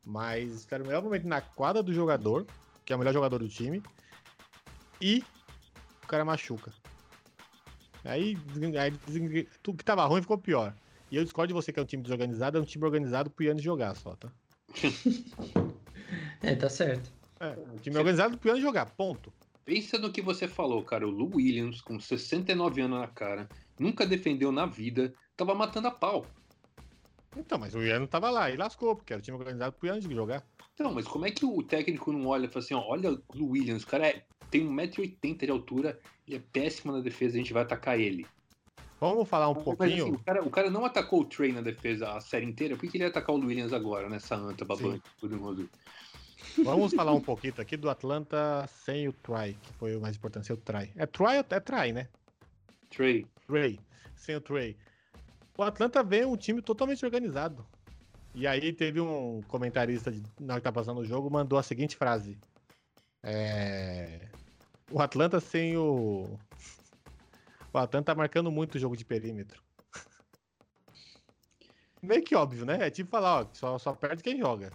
Mas 0.05 0.67
era 0.71 0.83
o 0.83 0.87
melhor 0.87 1.03
momento 1.03 1.27
na 1.27 1.41
quadra 1.41 1.83
do 1.83 1.93
jogador, 1.93 2.47
que 2.85 2.93
é 2.93 2.97
o 2.97 2.99
melhor 2.99 3.13
jogador 3.13 3.39
do 3.39 3.49
time. 3.49 3.83
E 5.01 5.23
cara 6.13 6.27
machuca. 6.27 6.71
Aí, 8.05 8.37
aí 8.79 8.93
tudo 9.63 9.79
que 9.79 9.85
tava 9.85 10.05
ruim 10.05 10.21
ficou 10.21 10.37
pior. 10.37 10.75
E 11.11 11.17
eu 11.17 11.25
discordo 11.25 11.49
de 11.49 11.55
você 11.55 11.73
que 11.73 11.81
é 11.81 11.83
um 11.83 11.87
time 11.87 12.03
desorganizado, 12.03 12.59
é 12.59 12.61
um 12.61 12.65
time 12.65 12.85
organizado 12.85 13.31
pro 13.31 13.45
Yannis 13.45 13.63
jogar 13.63 13.95
só, 13.97 14.15
tá? 14.15 14.31
É, 16.43 16.57
tá 16.57 16.69
certo. 16.69 17.11
É, 17.39 17.57
um 17.73 17.77
time 17.77 17.97
organizado 17.97 18.37
pro 18.37 18.49
Yannis 18.49 18.63
jogar, 18.63 18.87
ponto. 18.87 19.33
Pensa 19.65 19.97
no 19.97 20.13
que 20.13 20.21
você 20.21 20.49
falou, 20.49 20.83
cara. 20.83 21.07
O 21.07 21.11
Lou 21.11 21.37
Williams, 21.37 21.81
com 21.81 21.99
69 21.99 22.83
anos 22.83 22.99
na 22.99 23.07
cara, 23.07 23.49
nunca 23.79 24.05
defendeu 24.05 24.51
na 24.51 24.67
vida, 24.67 25.15
tava 25.37 25.55
matando 25.55 25.87
a 25.87 25.91
pau. 25.93 26.27
Então, 27.37 27.59
mas 27.59 27.75
o 27.75 27.81
Yannis 27.81 28.11
tava 28.11 28.29
lá 28.29 28.51
e 28.51 28.57
lascou, 28.57 28.97
porque 28.97 29.13
era 29.13 29.21
o 29.21 29.23
time 29.23 29.39
organizado 29.39 29.73
pro 29.73 29.87
Yannis 29.87 30.05
jogar. 30.05 30.45
Então, 30.75 30.93
mas 30.93 31.07
como 31.07 31.27
é 31.27 31.31
que 31.31 31.45
o 31.45 31.63
técnico 31.63 32.13
não 32.13 32.27
olha 32.27 32.47
e 32.47 32.49
fala 32.49 32.65
assim, 32.65 32.75
ó, 32.75 32.83
olha 32.87 33.11
o 33.13 33.47
Williams, 33.51 33.83
o 33.83 33.87
cara 33.87 34.09
é- 34.09 34.25
tem 34.51 34.67
1,80m 34.67 35.47
de 35.47 35.51
altura 35.53 36.01
e 36.27 36.35
é 36.35 36.39
péssimo 36.39 36.93
na 36.93 37.01
defesa, 37.01 37.35
a 37.37 37.39
gente 37.39 37.53
vai 37.53 37.63
atacar 37.63 37.99
ele. 37.99 38.27
Vamos 39.01 39.29
falar 39.29 39.49
um 39.49 39.55
Mas, 39.55 39.65
pouquinho. 39.65 40.05
assim, 40.05 40.13
o, 40.13 40.25
cara, 40.25 40.45
o 40.45 40.51
cara 40.51 40.71
não 40.71 40.85
atacou 40.85 41.21
o 41.23 41.25
Trey 41.25 41.53
na 41.53 41.61
defesa 41.61 42.13
a 42.13 42.21
série 42.21 42.47
inteira, 42.47 42.77
por 42.77 42.89
que 42.89 42.97
ele 42.97 43.05
ia 43.05 43.11
atacar 43.11 43.35
o 43.35 43.39
Williams 43.39 43.73
agora, 43.73 44.09
nessa 44.09 44.37
anta 44.37 44.65
babante? 44.65 45.03
todo 45.21 45.37
mundo? 45.37 45.69
Vamos 46.65 46.93
falar 46.93 47.13
um 47.13 47.21
pouquinho 47.21 47.55
aqui 47.59 47.77
do 47.77 47.91
Atlanta 47.91 48.67
sem 48.69 49.09
o 49.09 49.13
try, 49.13 49.55
que 49.55 49.73
foi 49.75 49.97
o 49.97 50.01
mais 50.01 50.17
importante, 50.17 50.47
sem 50.47 50.55
o 50.55 50.61
try. 50.61 50.93
É 50.97 51.07
try 51.07 51.39
ou 51.39 51.45
é 51.51 51.61
try, 51.61 51.93
né? 51.93 52.09
Trey, 52.91 53.27
Trey, 53.47 53.81
sem 54.17 54.37
o 54.37 54.41
Trey. 54.41 54.77
O 55.57 55.63
Atlanta 55.63 56.03
veio 56.03 56.31
um 56.31 56.37
time 56.37 56.63
totalmente 56.63 57.05
organizado. 57.05 57.67
E 58.35 58.47
aí 58.47 58.73
teve 58.73 59.01
um 59.01 59.43
comentarista 59.43 60.11
de, 60.11 60.23
na 60.41 60.55
hora 60.55 60.61
que 60.61 60.65
tá 60.65 60.73
passando 60.73 61.01
o 61.01 61.05
jogo, 61.05 61.31
mandou 61.31 61.59
a 61.59 61.63
seguinte 61.63 61.97
frase. 61.97 62.39
É... 63.23 64.29
O 64.91 65.01
Atlanta 65.01 65.41
sem 65.41 65.77
o... 65.77 66.39
O 67.73 67.79
Atlanta 67.79 68.13
tá 68.13 68.15
marcando 68.15 68.51
muito 68.51 68.75
o 68.75 68.79
jogo 68.79 68.97
de 68.97 69.05
perímetro. 69.05 69.63
Meio 72.03 72.23
que 72.23 72.35
óbvio, 72.35 72.65
né? 72.65 72.79
É 72.81 72.91
tipo 72.91 73.11
falar, 73.11 73.43
ó, 73.43 73.49
só, 73.53 73.79
só 73.79 73.93
perde 73.93 74.23
quem 74.23 74.39
joga. 74.39 74.71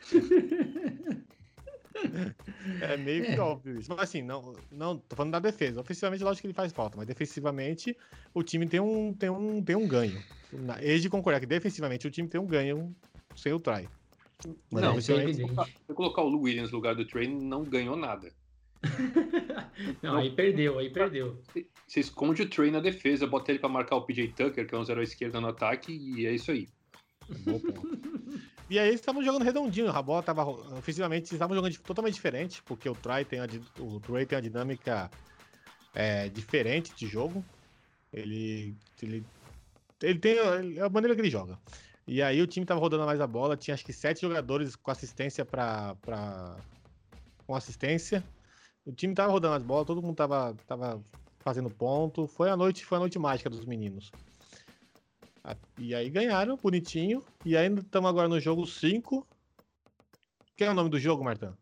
É 2.82 2.96
meio 2.96 3.24
que 3.24 3.38
óbvio 3.38 3.78
isso. 3.78 3.90
Mas 3.90 4.00
assim, 4.00 4.22
não, 4.22 4.54
não, 4.70 4.98
tô 4.98 5.16
falando 5.16 5.32
da 5.32 5.38
defesa. 5.38 5.80
Ofensivamente, 5.80 6.22
lógico 6.24 6.42
que 6.42 6.46
ele 6.46 6.54
faz 6.54 6.72
falta, 6.72 6.96
mas 6.96 7.06
defensivamente 7.06 7.96
o 8.34 8.42
time 8.42 8.66
tem 8.66 8.80
um, 8.80 9.12
tem 9.14 9.30
um, 9.30 9.62
tem 9.62 9.76
um 9.76 9.86
ganho. 9.86 10.22
Na- 10.52 10.82
Eles 10.82 11.02
de 11.02 11.08
concordar 11.08 11.40
que 11.40 11.46
defensivamente 11.46 12.06
o 12.06 12.10
time 12.10 12.28
tem 12.28 12.40
um 12.40 12.46
ganho 12.46 12.94
sem 13.36 13.52
o 13.52 13.60
try. 13.60 13.88
Mas 14.70 14.82
Não, 14.82 14.96
é. 14.96 15.00
Se 15.00 15.42
eu 15.88 15.94
colocar 15.94 16.22
o 16.22 16.28
Lou 16.28 16.42
Williams 16.42 16.70
no 16.70 16.76
lugar 16.76 16.94
do 16.94 17.04
Trey, 17.06 17.28
não 17.28 17.64
ganhou 17.64 17.96
nada. 17.96 18.32
Não, 20.02 20.16
aí 20.16 20.30
perdeu, 20.34 20.78
aí 20.78 20.90
perdeu. 20.90 21.42
Você 21.86 22.00
esconde 22.00 22.42
o 22.42 22.48
Trey 22.48 22.70
na 22.70 22.80
defesa, 22.80 23.26
bota 23.26 23.50
ele 23.52 23.58
pra 23.58 23.68
marcar 23.68 23.96
o 23.96 24.06
PJ 24.06 24.32
Tucker, 24.34 24.66
que 24.66 24.74
é 24.74 24.78
um 24.78 24.84
zero 24.84 25.00
à 25.00 25.02
esquerda 25.02 25.40
no 25.40 25.48
ataque, 25.48 25.92
e 25.92 26.26
é 26.26 26.32
isso 26.32 26.50
aí. 26.50 26.68
Bom 27.44 27.58
ponto. 27.60 28.19
E 28.70 28.78
aí 28.78 28.86
eles 28.88 29.00
estavam 29.00 29.22
jogando 29.24 29.42
redondinho, 29.42 29.90
a 29.90 30.00
bola 30.00 30.22
tava 30.22 30.44
ofensivamente, 30.46 31.22
eles 31.22 31.32
estavam 31.32 31.56
jogando 31.56 31.72
de- 31.72 31.80
totalmente 31.80 32.14
diferente, 32.14 32.62
porque 32.62 32.88
o 32.88 32.94
Try 32.94 33.24
tem 33.24 33.40
a, 33.40 33.46
o 33.80 33.98
Trey 34.00 34.24
tem 34.24 34.36
uma 34.38 34.42
dinâmica 34.42 35.10
é, 35.92 36.28
diferente 36.28 36.94
de 36.94 37.06
jogo. 37.08 37.44
Ele, 38.12 38.76
ele, 39.02 39.24
ele 40.02 40.18
tem 40.20 40.32
ele- 40.38 40.78
é 40.78 40.82
a 40.82 40.88
maneira 40.88 41.16
que 41.16 41.20
ele 41.20 41.30
joga. 41.30 41.58
E 42.06 42.22
aí 42.22 42.40
o 42.40 42.46
time 42.46 42.64
tava 42.64 42.80
rodando 42.80 43.04
mais 43.04 43.20
a 43.20 43.26
bola, 43.26 43.56
tinha 43.56 43.74
acho 43.74 43.84
que 43.84 43.92
sete 43.92 44.20
jogadores 44.20 44.76
com 44.76 44.90
assistência 44.90 45.44
para 45.44 45.96
com 47.46 47.54
assistência. 47.54 48.24
O 48.84 48.92
time 48.92 49.14
tava 49.14 49.32
rodando 49.32 49.54
as 49.56 49.62
bolas, 49.62 49.86
todo 49.86 50.02
mundo 50.02 50.16
tava, 50.16 50.54
tava 50.66 51.04
fazendo 51.42 51.70
ponto. 51.70 52.26
Foi 52.28 52.50
a 52.50 52.56
noite, 52.56 52.84
foi 52.84 52.96
a 52.98 53.00
noite 53.00 53.18
mágica 53.18 53.50
dos 53.50 53.64
meninos. 53.66 54.10
E 55.78 55.94
aí 55.94 56.10
ganharam, 56.10 56.56
bonitinho. 56.56 57.24
E 57.44 57.56
ainda 57.56 57.80
estamos 57.80 58.08
agora 58.10 58.28
no 58.28 58.38
jogo 58.40 58.66
5. 58.66 59.26
Quem 60.56 60.66
é 60.66 60.70
o 60.70 60.74
nome 60.74 60.90
do 60.90 60.98
jogo, 60.98 61.24
Martão? 61.24 61.56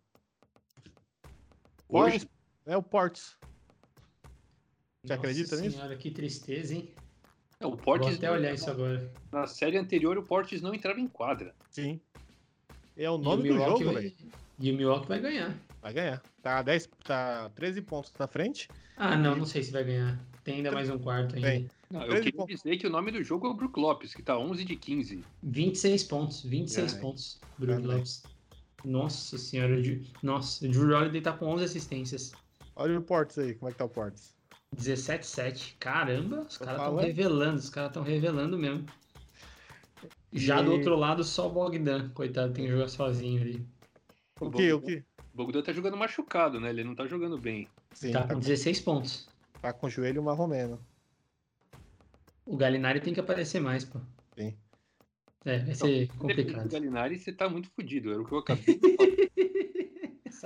Hoje, 1.88 2.18
Ports? 2.20 2.28
É 2.66 2.76
o 2.76 2.82
Ports. 2.82 3.36
Você 5.02 5.14
Nossa 5.14 5.14
acredita 5.14 5.56
nisso? 5.56 5.76
senhora, 5.76 5.96
que 5.96 6.10
tristeza, 6.10 6.74
hein? 6.74 6.92
é, 7.60 7.66
o 7.66 7.70
Vou 7.70 7.78
Portis, 7.78 8.16
até 8.16 8.30
olhar 8.30 8.52
isso 8.52 8.68
agora. 8.70 9.10
na 9.32 9.46
série 9.46 9.78
anterior, 9.78 10.18
o 10.18 10.22
Portis 10.22 10.60
não 10.60 10.74
entrava 10.74 11.00
em 11.00 11.06
quadra. 11.06 11.54
Sim. 11.70 12.00
É 12.96 13.08
o 13.08 13.16
E 13.16 13.22
nome 13.22 13.50
o 13.50 13.54
do 13.54 13.58
jogo, 13.64 13.84
vai- 13.92 14.02
velho. 14.02 14.16
E 14.58 14.72
o 14.72 14.76
Milwaukee 14.76 15.08
vai 15.08 15.20
ganhar. 15.20 15.56
Vai 15.80 15.92
ganhar. 15.92 16.22
Tá, 16.42 16.60
10, 16.62 16.88
tá 17.04 17.48
13 17.54 17.80
pontos 17.80 18.12
na 18.18 18.26
frente. 18.26 18.68
Ah, 18.96 19.16
não, 19.16 19.36
não 19.36 19.46
sei 19.46 19.62
se 19.62 19.70
vai 19.70 19.84
ganhar. 19.84 20.18
Tem 20.48 20.56
ainda 20.56 20.72
mais 20.72 20.88
um 20.88 20.98
quarto 20.98 21.36
ainda. 21.36 21.46
Tem. 21.46 21.70
Não, 21.90 22.02
eu 22.04 22.14
queria 22.16 22.32
pontos. 22.32 22.56
dizer 22.62 22.76
que 22.78 22.86
o 22.86 22.90
nome 22.90 23.10
do 23.12 23.22
jogo 23.22 23.46
é 23.46 23.50
o 23.50 23.54
Brook 23.54 23.78
Lopes, 23.78 24.14
que 24.14 24.22
tá 24.22 24.38
11 24.38 24.64
de 24.64 24.76
15. 24.76 25.22
26 25.42 26.04
pontos, 26.04 26.42
26 26.42 26.94
Ai. 26.94 27.00
pontos, 27.00 27.40
Brook 27.58 27.82
Também. 27.82 27.96
Lopes. 27.96 28.22
Nossa 28.84 29.36
senhora, 29.36 29.74
nossa, 30.22 30.64
o 30.64 30.70
Drew 30.70 30.96
Holiday 30.96 31.20
tá 31.20 31.32
com 31.32 31.46
11 31.46 31.64
assistências. 31.64 32.32
Olha 32.76 32.98
o 32.98 33.02
Ports 33.02 33.36
aí, 33.38 33.54
como 33.54 33.68
é 33.68 33.72
que 33.72 33.78
tá 33.78 33.84
o 33.84 33.88
Ports. 33.88 34.34
17-7. 34.74 35.74
Caramba, 35.78 36.40
os 36.48 36.56
caras 36.56 36.74
estão 36.74 36.86
falando. 36.86 37.04
revelando, 37.04 37.58
os 37.58 37.70
caras 37.70 37.90
estão 37.90 38.02
revelando 38.02 38.56
mesmo. 38.56 38.86
Já 40.32 40.60
E- 40.60 40.64
do 40.64 40.72
outro 40.72 40.94
lado, 40.96 41.24
só 41.24 41.48
o 41.48 41.50
Bogdan, 41.50 42.08
coitado, 42.10 42.52
tem 42.52 42.66
que 42.66 42.70
jogar 42.70 42.88
sozinho 42.88 43.40
ali. 43.42 43.66
O 44.40 44.50
que? 44.50 44.72
O 44.72 44.80
que? 44.80 45.04
O 45.34 45.36
Bogdan 45.36 45.62
tá 45.62 45.72
jogando 45.72 45.96
machucado, 45.96 46.60
né? 46.60 46.70
Ele 46.70 46.84
não 46.84 46.94
tá 46.94 47.06
jogando 47.06 47.36
bem. 47.36 47.68
Sim, 47.92 48.12
tá 48.12 48.20
tá, 48.22 48.28
com 48.28 48.34
com, 48.34 48.40
16 48.40 48.80
pontos. 48.80 49.28
Tá 49.60 49.72
com 49.72 49.86
o 49.86 49.90
joelho 49.90 50.22
marromeno. 50.22 50.78
O 52.44 52.56
Galinari 52.56 53.00
tem 53.00 53.12
que 53.12 53.20
aparecer 53.20 53.60
mais, 53.60 53.84
pô. 53.84 53.98
Sim. 54.36 54.56
É, 55.44 55.58
vai 55.58 55.74
ser 55.74 55.86
Depende 55.86 56.06
do 56.06 56.18
complicado. 56.18 56.68
Galinari, 56.70 57.18
você 57.18 57.32
tá 57.32 57.48
muito 57.48 57.68
fudido. 57.70 58.10
Era 58.12 58.20
o 58.20 58.24
que 58.26 58.32
eu 58.32 58.38
acabei 58.38 58.78
de 58.78 58.96
falar. 58.96 59.08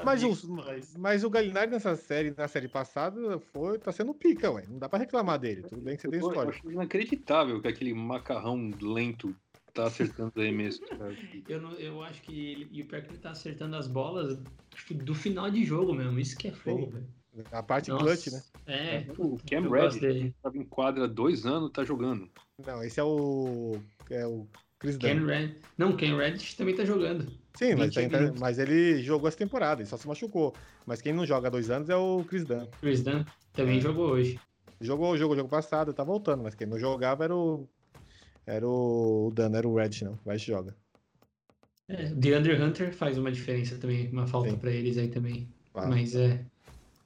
Mas, 0.05 0.23
isso. 0.23 0.49
mas 0.97 1.23
o 1.23 1.29
Galinari 1.29 1.71
nessa 1.71 1.95
série, 1.97 2.33
na 2.35 2.49
série 2.49 2.67
passada, 2.67 3.39
foi, 3.39 3.79
tá 3.79 3.93
sendo 3.93 4.15
pica, 4.15 4.51
ué. 4.51 4.65
Não 4.67 4.79
dá 4.79 4.89
pra 4.89 4.99
reclamar 4.99 5.39
dele. 5.39 5.63
Tudo 5.65 5.83
bem 5.83 5.97
que 5.97 6.03
você 6.03 6.09
tem 6.09 6.19
Eu, 6.19 6.25
eu 6.25 6.29
história. 6.31 6.51
acho 6.51 6.71
inacreditável 6.71 7.61
que 7.61 7.69
aquele 7.69 7.93
macarrão 7.93 8.71
lento 8.81 9.37
tá 9.75 9.85
acertando 9.89 10.33
os 10.35 10.43
arremessos. 10.43 10.81
cara. 10.89 11.15
Eu, 11.47 11.61
não, 11.61 11.73
eu 11.73 12.03
acho 12.03 12.23
que 12.23 12.33
ele, 12.53 12.69
e 12.73 12.81
o 12.81 12.87
pior 12.87 12.99
é 12.99 13.03
que 13.03 13.11
ele 13.11 13.19
tá 13.19 13.33
acertando 13.33 13.77
as 13.77 13.87
bolas 13.87 14.39
do 14.91 15.15
final 15.15 15.51
de 15.51 15.63
jogo 15.63 15.93
mesmo. 15.93 16.19
Isso 16.19 16.39
que 16.39 16.49
é 16.49 16.53
fogo, 16.53 16.87
velho. 16.87 17.07
A 17.51 17.63
parte 17.63 17.89
Nossa, 17.91 18.05
clutch, 18.05 18.27
né? 18.29 18.43
É. 18.67 19.07
O 19.19 19.39
Cam 19.49 19.57
eu 19.65 19.71
gosto 19.71 19.73
Reddish 19.95 20.01
dele. 20.01 20.35
tava 20.43 20.59
em 20.59 20.65
quadra 20.65 21.05
há 21.05 21.07
dois 21.07 21.47
anos, 21.47 21.71
tá 21.71 21.83
jogando. 21.83 22.29
Não, 22.67 22.83
esse 22.85 23.01
é 23.01 23.05
o. 23.05 23.77
É 24.11 24.27
o 24.27 24.47
Chris 24.79 24.99
Dunn. 24.99 25.25
Red... 25.27 25.55
Não, 25.79 25.97
Ken 25.97 26.17
Reddish 26.17 26.55
também 26.55 26.75
tá 26.75 26.85
jogando. 26.85 27.33
Sim, 27.55 27.75
mas, 27.77 27.95
20 27.95 28.11
tá- 28.11 28.33
mas 28.39 28.59
ele 28.59 29.03
jogou 29.03 29.29
essa 29.29 29.39
temporada, 29.39 29.81
ele 29.81 29.89
só 29.89 29.97
se 29.97 30.07
machucou. 30.07 30.55
Mas 30.85 31.01
quem 31.01 31.13
não 31.13 31.25
joga 31.25 31.47
há 31.49 31.51
dois 31.51 31.71
anos 31.71 31.89
é 31.89 31.97
o 31.97 32.25
Chris 32.25 32.45
Dunn. 32.45 32.67
Chris 32.81 33.03
Dunn 33.03 33.25
também 33.53 33.79
É. 33.79 33.81
jogou 33.81 34.11
hoje. 34.11 34.39
Jogou 34.81 35.13
o 35.13 35.17
jogo, 35.17 35.37
jogo 35.37 35.49
passado, 35.49 35.95
tá 35.95 36.03
voltando, 36.05 36.43
mas 36.43 36.55
quem 36.55 36.67
não 36.67 36.79
jogava 36.79 37.25
era 37.25 37.35
o. 37.35 37.67
Era 38.45 38.67
o 38.69 39.31
Dunn, 39.35 39.55
era 39.57 39.67
o 39.69 39.75
Red, 39.77 39.91
não. 40.03 40.19
Vai 40.25 40.37
joga. 40.37 40.77
É, 41.89 42.07
o 42.07 42.15
DeAndre 42.17 42.61
Hunter 42.61 42.93
faz 42.95 43.17
uma 43.17 43.31
diferença 43.33 43.77
também, 43.79 44.09
uma 44.11 44.27
falta 44.27 44.51
Sim. 44.51 44.57
pra 44.57 44.71
eles 44.71 44.99
aí 44.99 45.09
também. 45.09 45.49
Ah, 45.75 45.87
Mas 45.87 46.15
é. 46.15 46.45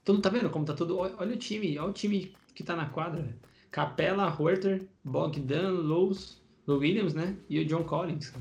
Tudo, 0.07 0.23
tá 0.23 0.29
vendo 0.29 0.49
como 0.49 0.64
tá 0.64 0.73
tudo. 0.73 0.99
Olha 0.99 1.35
o 1.35 1.37
time, 1.37 1.77
olha 1.81 1.90
o 1.90 1.92
time 1.92 2.33
que 2.55 2.62
tá 2.62 2.77
na 2.77 2.87
quadra. 2.88 3.37
Capela, 3.73 4.29
Horter, 4.40 4.87
Bogdan, 5.05 5.69
Lowe's, 5.71 6.40
Lou 6.64 6.79
Williams, 6.79 7.12
né? 7.12 7.37
E 7.51 7.59
o 7.59 7.64
John 7.66 7.83
Collins. 7.83 8.33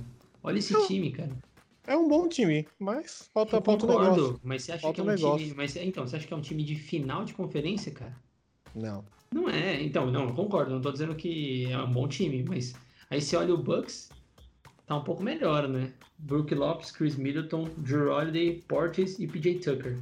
Olha 0.43 0.59
esse 0.59 0.75
Eu- 0.75 0.85
time, 0.85 1.09
cara. 1.11 1.31
É 1.87 1.97
um 1.97 2.07
bom 2.07 2.27
time, 2.27 2.67
mas 2.79 3.29
falta, 3.33 3.57
um 3.57 3.61
concordo, 3.61 3.95
negócio. 3.97 4.39
mas 4.43 4.61
você 4.63 4.71
acha 4.73 4.81
Falta 4.83 4.95
que 4.95 5.01
é 5.01 5.03
um 5.03 5.15
negócio. 5.15 5.43
time. 5.45 5.53
Mas, 5.57 5.75
então, 5.75 6.05
você 6.07 6.15
acha 6.17 6.27
que 6.27 6.33
é 6.33 6.37
um 6.37 6.41
time 6.41 6.63
de 6.63 6.75
final 6.75 7.25
de 7.25 7.33
conferência, 7.33 7.91
cara? 7.91 8.15
Não. 8.75 9.03
Não 9.33 9.49
é, 9.49 9.81
então, 9.81 10.09
não, 10.11 10.33
concordo, 10.35 10.71
não 10.71 10.81
tô 10.81 10.91
dizendo 10.91 11.15
que 11.15 11.65
é 11.71 11.77
um 11.79 11.91
bom 11.91 12.07
time, 12.07 12.43
mas 12.43 12.73
aí 13.09 13.19
você 13.21 13.35
olha 13.35 13.53
o 13.55 13.57
Bucks, 13.57 14.09
tá 14.85 14.95
um 14.95 15.03
pouco 15.03 15.21
melhor, 15.23 15.67
né? 15.67 15.91
Brook 16.17 16.53
Lopes, 16.53 16.91
Chris 16.91 17.15
Middleton, 17.15 17.69
Drew 17.77 18.11
Holiday, 18.11 18.63
Portis 18.67 19.19
e 19.19 19.27
PJ 19.27 19.55
Tucker. 19.59 19.97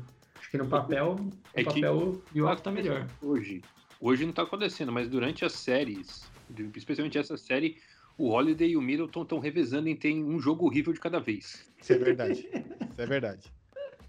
Acho 0.54 0.60
que 0.62 0.66
no 0.66 0.70
papel, 0.70 1.16
no 1.16 1.32
É 1.56 1.64
que- 1.64 1.82
papel 1.82 1.98
o 1.98 2.24
Milwaukee 2.32 2.62
tá 2.62 2.72
melhor. 2.72 3.08
Hoje. 3.24 3.64
Hoje 4.00 4.24
não 4.24 4.32
tá 4.34 4.44
acontecendo, 4.44 4.92
mas 4.92 5.10
durante 5.10 5.44
as 5.44 5.54
séries, 5.54 6.30
especialmente 6.76 7.18
essa 7.18 7.36
série, 7.38 7.78
o 8.20 8.30
Holiday 8.30 8.70
e 8.72 8.78
o 8.78 8.82
Middleton 8.82 9.24
estão 9.24 9.40
revezando 9.40 9.90
em 9.90 9.96
ter 9.96 10.14
um 10.14 10.40
jogo 10.40 10.66
horrível 10.68 10.94
de 10.94 11.00
cada 11.00 11.20
vez. 11.20 11.68
Isso 11.82 11.94
é 11.94 11.98
verdade. 11.98 12.48
Isso 12.92 13.02
é 13.02 13.06
verdade. 13.08 13.52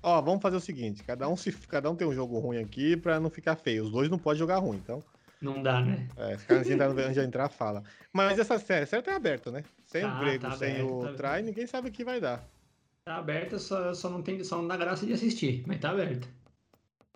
Ó, 0.02 0.20
vamos 0.20 0.42
fazer 0.42 0.56
o 0.56 0.60
seguinte: 0.60 1.02
cada 1.02 1.26
um, 1.30 1.36
se, 1.36 1.50
cada 1.66 1.90
um 1.90 1.96
tem 1.96 2.06
um 2.06 2.12
jogo 2.14 2.38
ruim 2.38 2.58
aqui 2.58 2.94
pra 2.94 3.18
não 3.18 3.30
ficar 3.30 3.56
feio. 3.56 3.84
Os 3.84 3.90
dois 3.90 4.10
não 4.10 4.18
podem 4.18 4.38
jogar 4.38 4.58
ruim, 4.58 4.76
então. 4.76 5.02
Não 5.40 5.62
dá, 5.62 5.80
né? 5.80 6.06
É, 6.16 6.36
se 6.36 6.46
cada 6.46 6.60
um 6.68 6.72
entrar, 6.72 6.90
antes 6.90 7.14
de 7.14 7.20
entrar, 7.20 7.48
fala. 7.48 7.82
Mas 8.12 8.38
essa 8.38 8.58
série, 8.58 8.84
a 8.84 8.86
série 8.86 9.02
tá 9.02 9.16
aberta, 9.16 9.50
né? 9.50 9.64
Sem 9.86 10.02
Tá, 10.02 10.14
o 10.14 10.20
Grego, 10.20 10.42
tá 10.42 10.50
sem 10.52 10.72
aberto, 10.72 10.92
o 10.92 11.02
tá 11.04 11.12
Try, 11.14 11.42
ninguém 11.42 11.66
sabe 11.66 11.88
o 11.88 11.92
que 11.92 12.04
vai 12.04 12.20
dar. 12.20 12.46
Tá 13.04 13.16
aberta, 13.16 13.58
só, 13.58 13.92
só, 13.92 14.08
não 14.08 14.22
tem, 14.22 14.42
só 14.42 14.56
não 14.56 14.66
dá 14.66 14.78
graça 14.78 15.04
de 15.04 15.12
assistir, 15.12 15.62
mas 15.66 15.78
tá 15.78 15.90
aberta. 15.90 16.26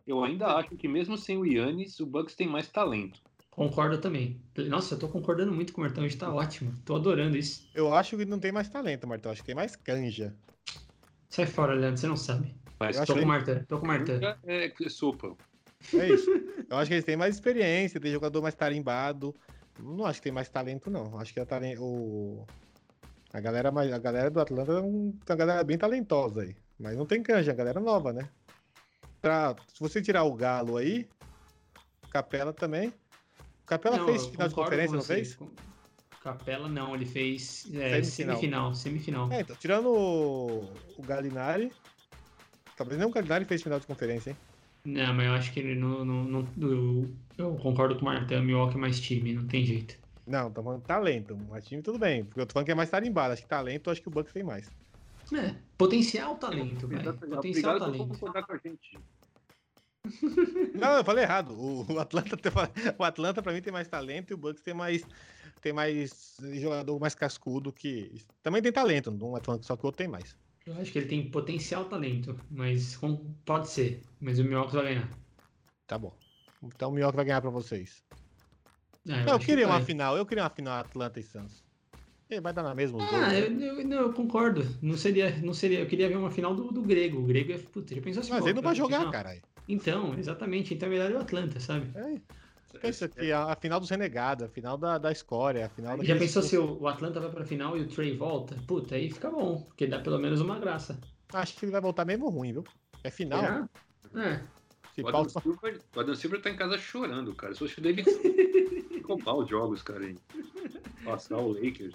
Eu 0.06 0.22
ainda 0.22 0.48
acho 0.58 0.76
que 0.76 0.86
mesmo 0.86 1.16
sem 1.16 1.38
o 1.38 1.46
Yannis, 1.46 1.98
o 1.98 2.04
Bucks 2.06 2.34
tem 2.34 2.46
mais 2.46 2.68
talento. 2.68 3.18
Concordo 3.50 3.98
também. 3.98 4.38
Nossa, 4.68 4.94
eu 4.94 4.98
tô 4.98 5.08
concordando 5.08 5.50
muito 5.50 5.72
com 5.72 5.80
o 5.80 5.84
Martão, 5.84 6.04
isso 6.04 6.18
tá 6.18 6.30
ótimo. 6.32 6.74
Tô 6.84 6.94
adorando 6.96 7.38
isso. 7.38 7.66
Eu 7.74 7.92
acho 7.94 8.18
que 8.18 8.26
não 8.26 8.38
tem 8.38 8.52
mais 8.52 8.68
talento, 8.68 9.06
Martão. 9.06 9.32
Acho 9.32 9.40
que 9.40 9.46
tem 9.46 9.54
mais 9.54 9.74
canja. 9.76 10.36
Sai 11.30 11.46
fora, 11.46 11.72
Leandro, 11.72 11.98
você 11.98 12.06
não 12.06 12.16
sabe. 12.16 12.54
Mas 12.78 12.96
Eu 12.98 13.06
Tô 13.06 13.14
com 13.14 13.18
que- 13.20 13.24
o 13.24 13.28
Martã, 13.28 13.64
tô 13.66 13.78
com 13.78 13.84
o 13.84 13.88
Martã. 13.88 14.20
é 14.46 14.70
sopa. 14.90 15.34
É 15.94 16.12
isso. 16.12 16.30
Eu 16.70 16.76
acho 16.76 16.88
que 16.88 16.94
eles 16.94 17.04
têm 17.04 17.16
mais 17.16 17.34
experiência, 17.34 17.98
tem 17.98 18.12
jogador 18.12 18.42
mais 18.42 18.54
tarimbado. 18.54 19.34
Não 19.78 20.04
acho 20.04 20.20
que 20.20 20.24
tem 20.24 20.32
mais 20.32 20.48
talento, 20.50 20.90
não. 20.90 21.18
Acho 21.18 21.32
que 21.32 21.40
a, 21.40 21.46
talen- 21.46 21.78
o... 21.78 22.44
a, 23.32 23.40
galera, 23.40 23.68
a 23.68 23.98
galera 23.98 24.30
do 24.30 24.40
Atlanta 24.40 24.72
é 24.72 24.80
um- 24.80 25.14
uma 25.28 25.36
galera 25.36 25.62
bem 25.64 25.76
talentosa 25.78 26.42
aí. 26.42 26.56
Mas 26.78 26.96
não 26.96 27.06
tem 27.06 27.22
canja, 27.22 27.50
a 27.52 27.54
galera 27.54 27.80
nova, 27.80 28.12
né? 28.12 28.28
Pra... 29.20 29.54
Se 29.74 29.80
você 29.80 30.00
tirar 30.00 30.22
o 30.24 30.34
Galo 30.34 30.76
aí, 30.76 31.08
Capela 32.10 32.52
também. 32.52 32.92
Capela 33.66 33.98
Não, 33.98 34.06
fez 34.06 34.26
final 34.26 34.48
de 34.48 34.54
conferência, 34.54 34.96
não 34.96 35.02
fez? 35.02 35.36
Capela 36.22 36.68
não, 36.68 36.94
ele 36.94 37.04
fez 37.04 37.66
é, 37.74 38.02
Semifinal. 38.02 38.36
semifinal, 38.36 38.74
semifinal. 38.74 39.32
É, 39.32 39.40
então, 39.40 39.56
tirando 39.56 39.88
o, 39.90 40.72
o 40.96 41.02
Galinari. 41.02 41.70
Talvez 42.76 42.98
nem 42.98 43.06
o 43.08 43.10
Galinari 43.10 43.44
fez 43.44 43.62
final 43.62 43.78
de 43.78 43.86
conferência, 43.86 44.30
hein? 44.30 44.36
Não, 44.84 45.12
mas 45.12 45.26
eu 45.26 45.32
acho 45.34 45.52
que 45.52 45.60
ele 45.60 45.74
não. 45.74 46.04
não, 46.04 46.24
não- 46.24 46.48
eu, 46.60 47.10
eu 47.36 47.54
concordo 47.56 47.94
com 47.96 48.02
o 48.02 48.04
Martã, 48.04 48.40
Milwaukee 48.40 48.76
é 48.76 48.80
mais 48.80 48.98
time, 49.00 49.32
não 49.34 49.46
tem 49.46 49.64
jeito. 49.64 49.96
Não, 50.28 50.50
tô 50.50 50.62
falando 50.62 50.82
talento. 50.82 51.36
Mas 51.48 51.66
time 51.66 51.82
tudo 51.82 51.98
bem. 51.98 52.24
Porque 52.24 52.40
eu 52.40 52.46
tô 52.46 52.52
falando 52.52 52.66
que 52.66 52.72
é 52.72 52.74
mais 52.74 52.90
tarimbado. 52.90 53.32
Acho 53.32 53.42
que 53.42 53.48
talento, 53.48 53.88
eu 53.88 53.92
acho 53.92 54.02
que 54.02 54.08
o 54.08 54.10
Bucks 54.10 54.32
tem 54.32 54.42
mais. 54.42 54.70
É, 55.32 55.54
potencial 55.76 56.36
talento, 56.36 56.86
velho. 56.86 57.10
Obrigado 57.10 57.36
Potencial 57.36 57.72
por 57.74 57.80
talento. 57.80 58.08
concordar 58.08 58.46
com 58.46 58.52
a 58.52 58.56
gente. 58.58 58.98
Não, 60.74 60.96
eu 60.96 61.04
falei 61.04 61.24
errado. 61.24 61.52
O, 61.52 61.98
Atlanta, 61.98 62.36
tem- 62.36 62.52
o 62.98 63.04
Atlanta 63.04 63.42
para 63.42 63.52
mim 63.52 63.60
tem 63.60 63.72
mais 63.72 63.88
talento 63.88 64.30
e 64.30 64.34
o 64.34 64.38
Bucks 64.38 64.62
tem 64.62 64.74
mais 64.74 65.04
tem 65.60 65.72
mais 65.72 66.36
jogador 66.54 66.98
mais 67.00 67.16
cascudo 67.16 67.72
que 67.72 68.22
também 68.44 68.62
tem 68.62 68.70
talento, 68.70 69.10
não 69.10 69.36
é 69.36 69.40
falando 69.40 69.64
só 69.64 69.76
que 69.76 69.82
o 69.82 69.86
outro 69.86 69.98
tem 69.98 70.06
mais. 70.06 70.36
Eu 70.64 70.74
acho 70.80 70.92
que 70.92 70.98
ele 70.98 71.08
tem 71.08 71.28
potencial 71.30 71.86
talento, 71.86 72.38
mas 72.50 72.98
pode 73.44 73.68
ser. 73.68 74.02
Mas 74.20 74.38
o 74.38 74.44
Minhocas 74.44 74.74
vai 74.74 74.84
ganhar. 74.84 75.08
Tá 75.86 75.98
bom. 75.98 76.14
Então 76.62 76.90
o 76.90 76.92
Minhoca 76.92 77.16
vai 77.16 77.24
ganhar 77.24 77.40
pra 77.40 77.50
vocês. 77.50 78.04
Ah, 79.08 79.12
Não, 79.12 79.22
eu 79.22 79.30
acho 79.30 79.38
que 79.40 79.46
queria 79.46 79.66
uma 79.66 79.80
final, 79.80 80.16
eu 80.16 80.26
queria 80.26 80.44
uma 80.44 80.50
final 80.50 80.74
Atlanta 80.78 81.20
e. 81.20 81.24
Ele 82.30 82.40
vai 82.42 82.52
dar 82.52 82.62
na 82.62 82.74
mesma. 82.74 82.98
Ah, 83.10 83.28
né? 83.28 83.40
eu, 83.40 83.60
eu- 83.60 83.86
não, 83.86 83.96
eu 83.98 84.12
concordo. 84.12 84.62
Não 84.82 84.96
seria, 84.96 85.34
não 85.38 85.54
seria. 85.54 85.80
Eu 85.80 85.86
queria 85.86 86.08
ver 86.08 86.16
uma 86.16 86.30
final 86.30 86.54
do, 86.54 86.70
do 86.70 86.82
Grego. 86.82 87.18
O 87.20 87.26
Grego 87.26 87.52
é. 87.52 87.58
Puta, 87.58 87.94
já 87.94 88.02
pensou 88.02 88.20
assim? 88.20 88.30
Mas 88.30 88.40
pô, 88.40 88.46
ele 88.46 88.54
não 88.54 88.62
vai 88.62 88.74
jogar, 88.74 88.98
final? 88.98 89.12
caralho. 89.12 89.42
Então, 89.66 90.14
exatamente. 90.18 90.74
Então 90.74 90.88
é 90.88 90.90
melhor 90.90 91.12
o 91.12 91.18
Atlanta, 91.18 91.58
sabe? 91.58 91.90
É, 91.94 92.78
pensa 92.78 93.08
que 93.08 93.32
a, 93.32 93.44
a 93.44 93.56
final 93.56 93.80
dos 93.80 93.88
renegados, 93.88 94.44
a 94.44 94.48
final 94.48 94.76
da, 94.76 94.98
da 94.98 95.10
escória, 95.10 95.64
a 95.66 95.68
final 95.70 95.96
da. 95.96 96.04
Já 96.04 96.16
pensou 96.16 96.42
se 96.42 96.58
o, 96.58 96.82
o 96.82 96.86
Atlanta 96.86 97.18
vai 97.18 97.30
pra 97.30 97.44
final 97.46 97.76
e 97.78 97.80
o 97.80 97.88
Trey 97.88 98.14
volta? 98.14 98.54
Puta, 98.66 98.94
aí 98.94 99.10
fica 99.10 99.30
bom, 99.30 99.62
porque 99.62 99.86
dá 99.86 99.98
pelo 99.98 100.18
menos 100.18 100.40
uma 100.42 100.58
graça. 100.58 100.98
Acho 101.32 101.56
que 101.56 101.64
ele 101.64 101.72
vai 101.72 101.80
voltar 101.80 102.04
mesmo 102.04 102.28
ruim, 102.28 102.52
viu? 102.52 102.64
É 103.02 103.10
final. 103.10 103.42
É. 104.14 104.40
Se 104.98 105.02
O 105.04 105.08
Adam, 105.08 105.28
Silver, 105.28 105.80
o 105.94 106.00
Adam 106.00 106.14
Silver 106.16 106.42
tá 106.42 106.50
em 106.50 106.56
casa 106.56 106.76
chorando, 106.76 107.32
cara. 107.32 107.52
Se 107.52 107.60
fosse 107.60 107.78
o 107.78 107.80
David 107.80 108.10
roubar 109.06 109.34
os 109.36 109.48
jogos, 109.48 109.80
cara, 109.80 110.00
aí. 110.04 110.16
Passar 111.04 111.36
o 111.36 111.52
Lakers. 111.52 111.94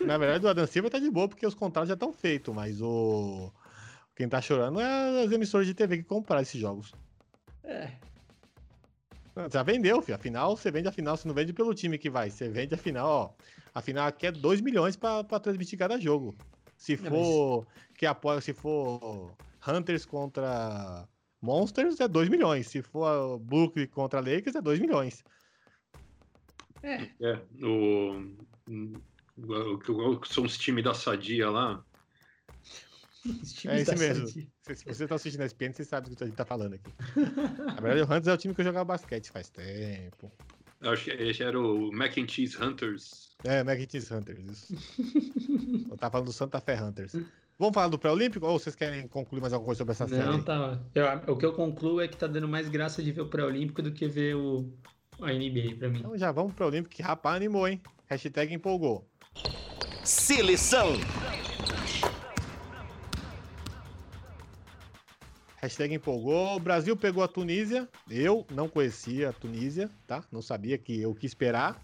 Na 0.00 0.18
verdade, 0.18 0.44
o 0.44 0.48
Adam 0.48 0.66
Silva 0.66 0.90
tá 0.90 0.98
de 0.98 1.08
boa 1.08 1.28
porque 1.28 1.46
os 1.46 1.54
contratos 1.54 1.86
já 1.88 1.94
estão 1.94 2.12
feitos, 2.12 2.52
mas 2.52 2.82
o. 2.82 3.52
Quem 4.16 4.28
tá 4.28 4.40
chorando 4.40 4.80
é 4.80 5.22
as 5.24 5.30
emissoras 5.30 5.64
de 5.64 5.74
TV 5.74 5.98
que 5.98 6.02
compraram 6.02 6.42
esses 6.42 6.60
jogos. 6.60 6.92
É. 7.62 7.92
Já 9.52 9.62
vendeu, 9.62 10.02
filho. 10.02 10.16
Afinal, 10.16 10.56
você 10.56 10.72
vende 10.72 10.88
a 10.88 10.92
final, 10.92 11.16
você 11.16 11.28
não 11.28 11.34
vende 11.36 11.52
pelo 11.52 11.72
time 11.72 11.96
que 11.98 12.10
vai. 12.10 12.30
Você 12.30 12.48
vende 12.48 12.74
a 12.74 12.78
final, 12.78 13.08
ó. 13.08 13.30
A 13.72 13.80
final 13.80 14.08
aqui 14.08 14.26
é 14.26 14.32
2 14.32 14.60
milhões 14.60 14.96
pra, 14.96 15.22
pra 15.22 15.38
transmitir 15.38 15.78
cada 15.78 16.00
jogo. 16.00 16.34
Se 16.76 16.96
mas- 16.96 17.08
for. 17.08 17.64
Que 17.96 18.06
apoia, 18.06 18.40
se 18.40 18.52
for 18.52 19.36
Hunters 19.68 20.04
contra 20.04 21.08
Monsters, 21.44 22.00
é 22.00 22.08
2 22.08 22.28
milhões. 22.28 22.66
Se 22.68 22.80
for 22.82 23.38
Brooklyn 23.38 23.86
contra 23.86 24.18
Lakers, 24.20 24.56
é 24.56 24.60
2 24.62 24.80
milhões. 24.80 25.22
É. 26.82 27.10
É, 27.20 27.40
o. 27.62 28.34
o- 28.68 29.02
o- 29.36 30.18
o- 30.18 30.24
São 30.26 30.44
os 30.44 30.56
times 30.58 30.84
da 30.84 30.94
Sadia 30.94 31.50
lá. 31.50 31.84
É 33.66 33.80
esse 33.80 33.90
da 33.92 33.96
mesmo. 33.96 34.26
Sadia. 34.28 34.46
Se, 34.62 34.74
se 34.76 34.84
você 34.84 35.06
tá 35.06 35.14
assistindo 35.14 35.40
a 35.42 35.46
SPN, 35.46 35.72
você 35.74 35.84
sabe 35.84 36.10
do 36.10 36.16
que 36.16 36.24
a 36.24 36.26
gente 36.26 36.36
tá 36.36 36.44
falando 36.44 36.74
aqui. 36.74 36.90
Na 37.58 37.74
verdade, 37.80 38.00
o 38.02 38.04
Hunters 38.04 38.26
é 38.28 38.32
o 38.34 38.36
time 38.38 38.54
que 38.54 38.60
eu 38.60 38.64
jogava 38.66 38.84
basquete 38.84 39.30
faz 39.30 39.48
tempo. 39.48 40.30
Eu 40.80 40.90
Acho 40.92 41.04
que 41.04 41.10
esse 41.12 41.42
era 41.42 41.58
o 41.58 41.90
Mac 41.92 42.16
and 42.18 42.28
Cheese 42.28 42.62
Hunters. 42.62 43.34
É, 43.44 43.62
Mac 43.64 43.78
and 43.80 43.88
Cheese 43.90 44.12
Hunters, 44.12 44.38
isso. 44.50 44.74
eu 45.90 45.96
tava 45.96 46.12
falando 46.12 46.26
do 46.26 46.32
Santa 46.32 46.60
Fé 46.60 46.80
Hunters. 46.82 47.14
Vamos 47.58 47.74
falar 47.74 47.88
do 47.88 47.98
pré-olímpico 47.98 48.44
ou 48.46 48.58
vocês 48.58 48.74
querem 48.74 49.06
concluir 49.06 49.40
mais 49.40 49.52
alguma 49.52 49.66
coisa 49.66 49.78
sobre 49.78 49.92
essa 49.92 50.08
série? 50.08 50.24
Não, 50.28 50.42
tá. 50.42 50.80
Eu- 50.94 51.32
o 51.32 51.36
que 51.36 51.46
eu 51.46 51.52
concluo 51.52 52.00
é 52.00 52.08
que 52.08 52.16
tá 52.16 52.26
dando 52.26 52.48
mais 52.48 52.68
graça 52.68 53.02
de 53.02 53.12
ver 53.12 53.20
o 53.20 53.28
pré-olímpico 53.28 53.80
do 53.80 53.92
que 53.92 54.08
ver 54.08 54.34
o, 54.34 54.72
a 55.20 55.32
NBA 55.32 55.76
pra 55.78 55.88
mim. 55.88 56.00
Então 56.00 56.18
já 56.18 56.32
vamos 56.32 56.52
pro 56.52 56.66
Olímpico, 56.66 56.94
que 56.94 57.02
rapaz 57.02 57.36
animou, 57.36 57.68
hein? 57.68 57.80
Hashtag 58.06 58.52
empolgou. 58.52 59.06
Seleção. 60.02 60.88
Hashtag 65.62 65.94
empolgou. 65.94 66.56
O 66.56 66.60
Brasil 66.60 66.96
pegou 66.96 67.22
a 67.22 67.28
Tunísia. 67.28 67.88
Eu 68.10 68.44
não 68.50 68.68
conhecia 68.68 69.30
a 69.30 69.32
Tunísia, 69.32 69.88
tá? 70.06 70.22
Não 70.30 70.42
sabia 70.42 70.76
que 70.76 71.06
o 71.06 71.14
que 71.14 71.24
esperar. 71.24 71.80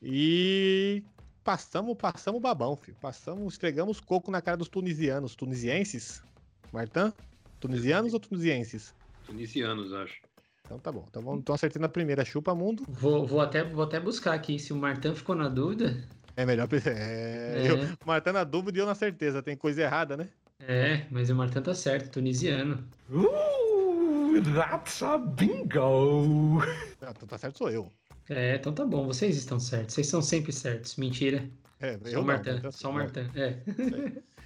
E 0.00 1.02
passamos, 1.48 1.96
passamos 1.96 2.42
babão, 2.42 2.76
filho. 2.76 2.94
Passamos, 3.00 3.54
esfregamos 3.54 4.00
coco 4.00 4.30
na 4.30 4.42
cara 4.42 4.58
dos 4.58 4.68
tunisianos. 4.68 5.34
Tunisienses? 5.34 6.22
Martã? 6.70 7.10
Tunisianos 7.58 8.12
ou 8.12 8.20
tunisienses? 8.20 8.94
Tunisianos, 9.24 9.94
acho. 9.94 10.20
Então 10.66 10.78
tá 10.78 10.92
bom. 10.92 11.06
Então 11.08 11.22
vamos 11.22 11.40
então 11.40 11.54
acertei 11.54 11.80
na 11.80 11.88
primeira. 11.88 12.22
Chupa 12.22 12.54
mundo. 12.54 12.84
Vou, 12.86 13.26
vou, 13.26 13.40
até, 13.40 13.64
vou 13.64 13.82
até 13.82 13.98
buscar 13.98 14.34
aqui. 14.34 14.58
Se 14.58 14.74
o 14.74 14.76
Martin 14.76 15.14
ficou 15.14 15.34
na 15.34 15.48
dúvida. 15.48 16.06
É 16.36 16.44
melhor. 16.44 16.68
É, 16.84 17.66
É. 17.66 17.70
Eu, 17.70 17.96
Martã 18.04 18.30
na 18.30 18.44
dúvida 18.44 18.76
e 18.76 18.82
eu 18.82 18.86
na 18.86 18.94
certeza. 18.94 19.42
Tem 19.42 19.56
coisa 19.56 19.80
errada, 19.80 20.18
né? 20.18 20.28
É, 20.60 21.06
mas 21.10 21.30
o 21.30 21.34
Martin 21.34 21.62
tá 21.62 21.74
certo, 21.74 22.10
tunisiano. 22.10 22.86
Ooh, 23.10 24.34
that's 24.54 25.02
a 25.02 25.16
bingo. 25.16 26.58
Não, 27.00 27.10
então 27.10 27.26
tá 27.26 27.38
certo, 27.38 27.56
sou 27.56 27.70
eu. 27.70 27.90
É, 28.30 28.56
então 28.56 28.72
tá 28.72 28.84
bom, 28.84 29.06
vocês 29.06 29.36
estão 29.36 29.58
certos. 29.58 29.94
Vocês 29.94 30.06
são 30.06 30.20
sempre 30.20 30.52
certos. 30.52 30.96
Mentira. 30.96 31.48
É, 31.80 31.98
Só 31.98 32.08
eu 32.08 32.12
o 32.12 32.14
não, 32.20 32.24
Martin. 32.24 32.50
Martã 32.50 32.70
Só 32.70 32.90
o. 32.90 32.92
Martin. 32.92 33.30
É. 33.34 33.58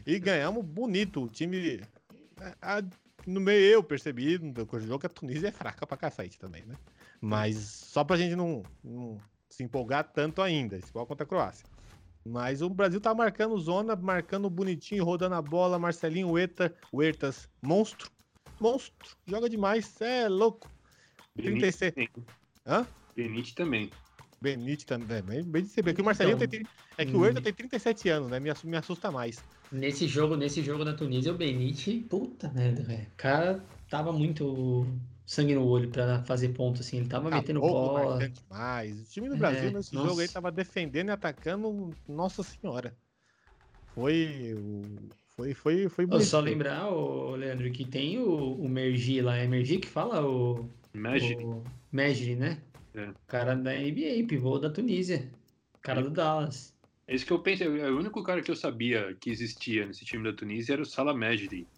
E 0.06 0.18
ganhamos 0.20 0.64
bonito. 0.64 1.24
O 1.24 1.28
time. 1.28 1.80
a- 2.60 2.78
a- 2.78 2.82
no 3.26 3.40
meio 3.40 3.64
eu 3.64 3.82
percebi 3.82 4.38
no 4.38 4.52
decorrer 4.52 4.82
do 4.84 4.88
jogo 4.88 5.00
que 5.00 5.06
a 5.06 5.08
Tunísia 5.08 5.48
é 5.48 5.52
fraca 5.52 5.86
pra 5.86 5.96
cacete 5.96 6.38
também, 6.38 6.64
né? 6.66 6.74
Mas 7.20 7.56
só 7.56 8.02
pra 8.02 8.16
gente 8.16 8.34
não, 8.34 8.64
não 8.82 9.16
se 9.48 9.62
empolgar 9.62 10.02
tanto 10.12 10.42
ainda, 10.42 10.76
esse 10.76 10.88
igual 10.88 11.06
contra 11.06 11.22
a 11.24 11.26
Croácia. 11.26 11.64
Mas 12.24 12.62
o 12.62 12.68
Brasil 12.68 13.00
tá 13.00 13.14
marcando 13.14 13.56
zona, 13.58 13.94
marcando 13.96 14.50
bonitinho, 14.50 15.04
rodando 15.04 15.34
a 15.36 15.42
bola. 15.42 15.78
Marcelinho 15.78 16.30
Huerta, 16.30 16.72
Huertas, 16.92 17.48
monstro. 17.60 18.10
Monstro, 18.60 19.16
joga 19.26 19.48
demais, 19.48 20.00
é 20.00 20.28
louco. 20.28 20.70
Benite 21.34 21.60
36. 21.60 21.92
também. 21.94 22.08
Hã? 22.66 22.86
Benite 23.16 23.54
também. 23.54 23.90
Benite 24.40 24.84
também, 24.84 25.22
bem, 25.22 25.42
bem 25.44 25.62
de 25.62 25.68
saber. 25.68 25.90
Aqui 25.92 26.02
o 26.02 26.04
Marcelinho 26.04 26.36
Então, 26.36 26.48
tem. 26.48 26.66
É 26.98 27.04
que 27.04 27.12
o 27.12 27.18
hum. 27.18 27.20
Huerta 27.20 27.40
tem 27.40 27.52
37 27.52 28.08
anos, 28.08 28.28
né? 28.30 28.40
Me 28.40 28.50
me 28.64 28.76
assusta 28.76 29.10
mais. 29.10 29.42
Nesse 29.70 30.06
jogo, 30.06 30.36
nesse 30.36 30.62
jogo 30.62 30.84
da 30.84 30.92
Tunísia, 30.94 31.32
o 31.32 31.36
Benite, 31.36 32.04
puta 32.10 32.50
merda, 32.50 32.82
velho. 32.82 33.04
O 33.04 33.16
cara 33.16 33.64
tava 33.88 34.12
muito 34.12 34.86
sangue 35.24 35.54
no 35.54 35.64
olho 35.66 35.88
pra 35.90 36.22
fazer 36.24 36.48
ponto, 36.50 36.80
assim. 36.80 36.98
Ele 36.98 37.08
tava 37.08 37.30
metendo 37.30 37.60
Acabou 37.60 37.86
bola. 37.86 38.10
marcando 38.16 38.34
demais. 38.34 39.00
O 39.00 39.04
time 39.04 39.28
do 39.28 39.36
Brasil 39.36 39.68
É, 39.68 39.70
nesse 39.70 39.94
nossa. 39.94 40.08
jogo 40.08 40.20
aí 40.20 40.28
tava 40.28 40.50
defendendo 40.50 41.08
e 41.08 41.12
atacando. 41.12 41.90
Nossa 42.06 42.42
senhora. 42.42 42.94
Foi. 43.94 44.54
o- 44.54 45.08
Foi, 45.34 45.54
foi, 45.54 45.88
foi 45.88 46.04
bonito. 46.04 46.26
só 46.26 46.40
lembrar, 46.40 46.90
ô, 46.90 47.34
Leandro, 47.34 47.70
que 47.72 47.86
tem 47.86 48.18
o, 48.18 48.52
o 48.54 48.68
Mergi 48.68 49.22
lá. 49.22 49.36
É 49.36 49.46
Mergi 49.46 49.78
que 49.78 49.88
fala 49.88 50.26
o. 50.26 50.68
Imagine. 50.92 51.44
O 51.44 51.64
Mejri, 51.90 52.36
né? 52.36 52.58
É. 52.94 53.10
O 53.10 53.26
cara 53.26 53.54
da 53.56 53.74
NBA, 53.74 54.26
pivô 54.28 54.58
da 54.58 54.72
Tunísia. 54.72 55.32
Cara 55.80 56.02
do 56.02 56.10
Dallas. 56.10 56.78
É 57.06 57.14
isso 57.14 57.26
que 57.26 57.32
eu 57.32 57.42
pensei. 57.42 57.68
O 57.68 57.98
único 57.98 58.22
cara 58.22 58.42
que 58.42 58.50
eu 58.50 58.56
sabia 58.56 59.16
que 59.20 59.30
existia 59.30 59.86
nesse 59.86 60.04
time 60.04 60.24
da 60.24 60.36
Tunísia 60.36 60.74
era 60.74 60.82
o 60.82 60.86
Salah 60.86 61.14
Mejri, 61.14 61.70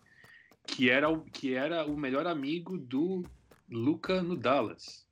que 0.67 0.91
era 0.91 1.11
o, 1.11 1.25
que 1.31 1.55
era 1.55 1.87
o 1.87 1.97
melhor 1.97 2.27
amigo 2.27 2.79
do 2.79 3.31
Luca 3.71 4.23
no 4.23 4.37
Dallas. 4.37 5.09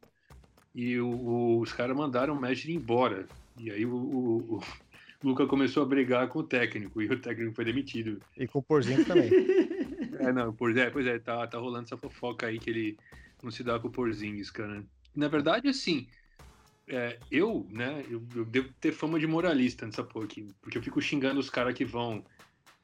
E 0.75 0.99
o- 1.01 1.09
o- 1.11 1.61
os 1.63 1.73
caras 1.73 1.97
mandaram 1.97 2.35
o 2.37 2.41
Mejri 2.41 2.75
embora. 2.75 3.31
E 3.57 3.71
aí 3.71 3.87
o, 3.87 3.95
o- 3.97 4.57
o 4.59 4.61
Luca 5.23 5.47
começou 5.47 5.85
a 5.85 5.87
brigar 5.87 6.29
com 6.29 6.41
o 6.41 6.49
técnico 6.49 7.03
e 7.03 7.07
o 7.09 7.21
técnico 7.21 7.55
foi 7.55 7.65
demitido. 7.65 8.25
E 8.37 8.47
com 8.47 8.59
o 8.61 8.63
Porzinho 8.63 9.05
também. 9.05 9.31
É, 10.21 10.33
não, 10.33 10.55
pois 10.55 10.77
é, 10.77 10.91
pois 10.91 11.07
é, 11.07 11.19
tá, 11.19 11.47
tá 11.49 11.59
rolando 11.59 11.85
essa 11.87 11.97
fofoca 11.99 12.47
aí 12.47 12.61
que 12.61 12.71
ele 12.71 12.99
não 13.43 13.51
se 13.51 13.65
dá 13.65 13.79
com 13.81 13.89
o 13.89 13.93
Porzingis, 13.93 14.51
cara. 14.51 14.87
Na 15.15 15.29
verdade, 15.29 15.69
assim, 15.69 16.07
é, 16.89 17.19
eu, 17.31 17.67
né, 17.71 18.05
eu, 18.11 18.23
eu 18.35 18.45
devo 18.45 18.73
ter 18.81 18.93
fama 18.93 19.19
de 19.19 19.27
moralista 19.27 19.87
nessa 19.87 20.03
porra 20.05 20.25
aqui, 20.25 20.49
porque 20.61 20.79
eu 20.79 20.83
fico 20.83 21.01
xingando 21.01 21.39
os 21.41 21.51
caras 21.51 21.75
que 21.75 21.85
vão, 21.85 22.25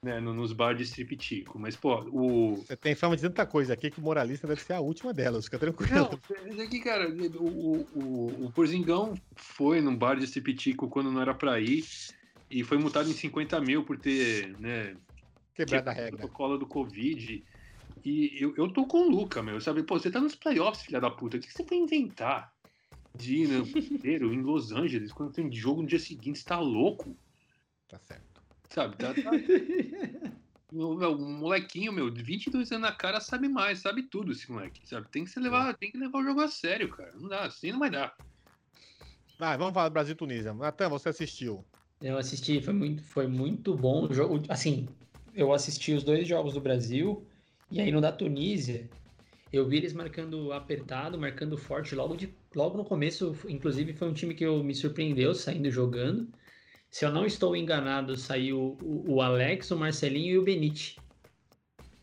né, 0.02 0.20
no- 0.20 0.34
nos 0.34 0.52
bar 0.52 0.74
de 0.74 0.82
striptico, 0.84 1.58
mas, 1.58 1.76
pô, 1.76 2.00
o... 2.12 2.56
Você 2.56 2.76
tem 2.76 2.94
fama 2.94 3.16
de 3.16 3.22
tanta 3.22 3.46
coisa 3.46 3.74
aqui 3.74 3.90
que 3.90 3.98
o 3.98 4.02
moralista 4.02 4.46
deve 4.46 4.62
ser 4.62 4.74
a 4.74 4.80
última 4.80 5.12
delas. 5.12 5.46
Fica 5.46 5.58
tranquilo. 5.58 5.90
Não, 5.94 6.10
mas 6.46 6.60
aqui, 6.60 6.80
cara, 6.80 7.08
o, 7.08 7.46
o, 7.94 8.46
o, 8.46 8.52
Porzingão 8.52 9.14
foi 9.36 9.80
num 9.80 9.96
bar 9.96 10.16
de 10.16 10.24
striptico 10.24 10.88
quando 10.88 11.10
não 11.10 11.20
era 11.20 11.34
pra 11.34 11.60
ir 11.60 11.84
e 12.50 12.62
foi 12.64 12.78
multado 12.78 13.08
em 13.08 13.12
50 13.12 13.60
mil 13.60 13.84
por 13.84 13.98
ter, 13.98 14.56
né, 14.58 14.96
Quebrada 15.54 15.90
a 15.90 15.94
que 15.94 16.00
é 16.00 16.02
o 16.02 16.04
regra. 16.04 16.18
protocolo 16.18 16.58
do 16.58 16.66
Covid. 16.66 17.44
E 18.04 18.42
eu, 18.42 18.54
eu 18.56 18.72
tô 18.72 18.86
com 18.86 19.02
o 19.02 19.10
Luca, 19.10 19.42
meu, 19.42 19.60
sabe? 19.60 19.82
Pô, 19.82 19.98
você 19.98 20.10
tá 20.10 20.20
nos 20.20 20.34
playoffs, 20.34 20.84
filha 20.84 21.00
da 21.00 21.10
puta. 21.10 21.36
O 21.36 21.40
que 21.40 21.52
você 21.52 21.64
foi 21.64 21.76
inventar? 21.76 22.52
De 23.14 23.42
ir 23.42 23.48
no 23.48 23.66
inteiro, 23.66 24.32
em 24.32 24.42
Los 24.42 24.70
Angeles, 24.70 25.12
quando 25.12 25.32
tem 25.32 25.50
jogo 25.50 25.82
no 25.82 25.88
dia 25.88 25.98
seguinte, 25.98 26.38
você 26.38 26.44
tá 26.44 26.60
louco? 26.60 27.16
Tá 27.88 27.98
certo. 27.98 28.42
Sabe? 28.70 28.96
Tá, 28.96 29.14
tá... 29.14 29.30
O, 30.70 30.94
meu, 30.94 31.12
o 31.12 31.18
molequinho, 31.18 31.90
meu, 31.90 32.10
de 32.10 32.22
22 32.22 32.70
anos 32.72 32.82
na 32.82 32.94
cara, 32.94 33.20
sabe 33.20 33.48
mais, 33.48 33.78
sabe 33.78 34.02
tudo 34.02 34.32
esse 34.32 34.50
moleque, 34.52 34.86
sabe? 34.86 35.08
Tem 35.08 35.24
que, 35.24 35.30
se 35.30 35.40
levar, 35.40 35.74
tem 35.74 35.90
que 35.90 35.96
levar 35.96 36.18
o 36.18 36.24
jogo 36.24 36.42
a 36.42 36.48
sério, 36.48 36.90
cara. 36.90 37.10
Não 37.14 37.26
dá, 37.26 37.46
assim 37.46 37.72
não 37.72 37.78
vai 37.78 37.90
dar. 37.90 38.14
Vai, 39.38 39.56
vamos 39.56 39.72
falar 39.72 39.88
do 39.88 39.92
Brasil 39.92 40.12
e 40.12 40.16
Tunísia. 40.16 40.52
Natan, 40.52 40.90
você 40.90 41.08
assistiu. 41.08 41.64
Eu 42.02 42.18
assisti, 42.18 42.60
foi 42.60 42.74
muito, 42.74 43.02
foi 43.02 43.26
muito 43.26 43.74
bom 43.74 44.06
o 44.06 44.12
jogo. 44.12 44.42
Assim, 44.48 44.86
eu 45.34 45.52
assisti 45.52 45.92
os 45.92 46.04
dois 46.04 46.28
jogos 46.28 46.52
do 46.52 46.60
Brasil, 46.60 47.26
e 47.70 47.80
aí 47.80 47.90
no 47.90 48.00
da 48.00 48.10
Tunísia, 48.12 48.88
eu 49.52 49.66
vi 49.68 49.78
eles 49.78 49.92
marcando 49.92 50.52
apertado, 50.52 51.18
marcando 51.18 51.56
forte 51.56 51.94
logo, 51.94 52.16
de, 52.16 52.32
logo 52.54 52.76
no 52.76 52.84
começo. 52.84 53.36
Inclusive, 53.48 53.92
foi 53.92 54.08
um 54.08 54.14
time 54.14 54.34
que 54.34 54.44
eu 54.44 54.62
me 54.62 54.74
surpreendeu 54.74 55.34
saindo 55.34 55.70
jogando. 55.70 56.28
se 56.90 57.04
eu 57.04 57.10
não 57.12 57.26
estou 57.26 57.54
enganado, 57.54 58.16
saiu 58.16 58.76
o, 58.82 59.14
o 59.14 59.22
Alex, 59.22 59.70
o 59.70 59.76
Marcelinho 59.76 60.34
e 60.34 60.38
o 60.38 60.42
Benite. 60.42 60.96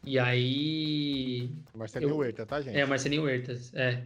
E 0.05 0.19
aí. 0.19 1.49
Marcelinho 1.73 2.11
Eu- 2.11 2.17
Huerta, 2.17 2.45
tá, 2.45 2.61
gente? 2.61 2.77
É, 2.77 2.85
Marcelinho 2.85 3.23
Huertas, 3.23 3.73
é. 3.73 4.03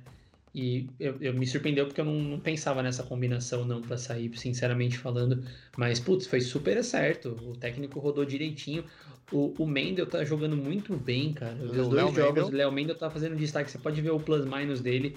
E 0.54 0.88
eu, 1.00 1.16
eu 1.22 1.34
me 1.34 1.45
surpreendeu 1.45 1.86
porque 1.86 2.02
eu 2.02 2.06
não, 2.06 2.14
não 2.16 2.39
pensava 2.39 2.82
nessa 2.82 3.04
combinação 3.04 3.64
não 3.66 3.82
pra 3.82 3.97
sair, 3.97 4.36
sinceramente 4.38 4.97
falando. 4.97 5.43
Mas, 5.78 6.00
putz, 6.00 6.26
foi 6.26 6.41
super 6.41 6.84
certo. 6.84 7.30
O 7.43 7.56
técnico 7.56 8.00
rodou 8.00 8.26
direitinho. 8.26 8.84
O, 9.32 9.54
o 9.60 9.68
Mendel 9.68 10.08
tá 10.08 10.24
jogando 10.26 10.58
muito 10.58 10.97
bem, 10.97 11.34
cara. 11.34 11.54
Os 11.56 11.72
dois 11.72 11.88
Léo 11.89 12.08
jogos, 12.16 12.18
Mendel. 12.36 12.47
o 12.47 12.52
Léo 12.52 12.72
Mendel 12.72 12.95
tá 12.97 13.10
fazendo 13.12 13.36
destaque. 13.36 13.70
Você 13.70 13.78
pode 13.78 14.02
ver 14.02 14.10
o 14.10 14.20
plus-minus 14.20 14.82
dele. 14.82 15.16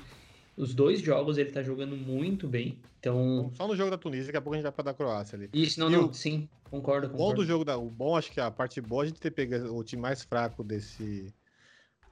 Os 0.55 0.75
dois 0.75 1.01
jogos 1.01 1.39
ele 1.39 1.51
tá 1.51 1.63
jogando 1.63 1.97
muito 1.97 2.47
bem. 2.47 2.77
Então. 3.01 3.51
Só 3.55 3.67
no 3.67 3.75
jogo 3.75 3.91
da 3.91 3.97
Tunísia, 3.97 4.27
daqui 4.27 4.37
a 4.37 4.41
pouco 4.43 4.55
a 4.55 4.59
gente 4.59 4.65
vai 4.65 4.73
pra 4.73 4.85
da 4.85 4.93
Croácia 4.95 5.35
ali. 5.37 5.49
Isso, 5.55 5.81
não, 5.81 5.89
E 5.89 5.93
não, 5.93 6.09
o- 6.09 6.13
sim, 6.15 6.47
concordo, 6.71 7.07
O 7.07 7.11
bom 7.11 7.17
concordo. 7.17 7.41
do 7.41 7.47
jogo 7.47 7.65
da. 7.65 7.79
O 7.79 7.89
bom, 7.91 8.15
acho 8.15 8.31
que 8.31 8.39
a 8.39 8.51
parte 8.51 8.83
boa 8.83 9.03
é 9.03 9.05
a 9.05 9.09
gente 9.09 9.19
ter 9.19 9.31
pego 9.31 9.57
o 9.75 9.83
time 9.83 10.03
mais 10.03 10.23
fraco 10.23 10.63
desse. 10.63 11.33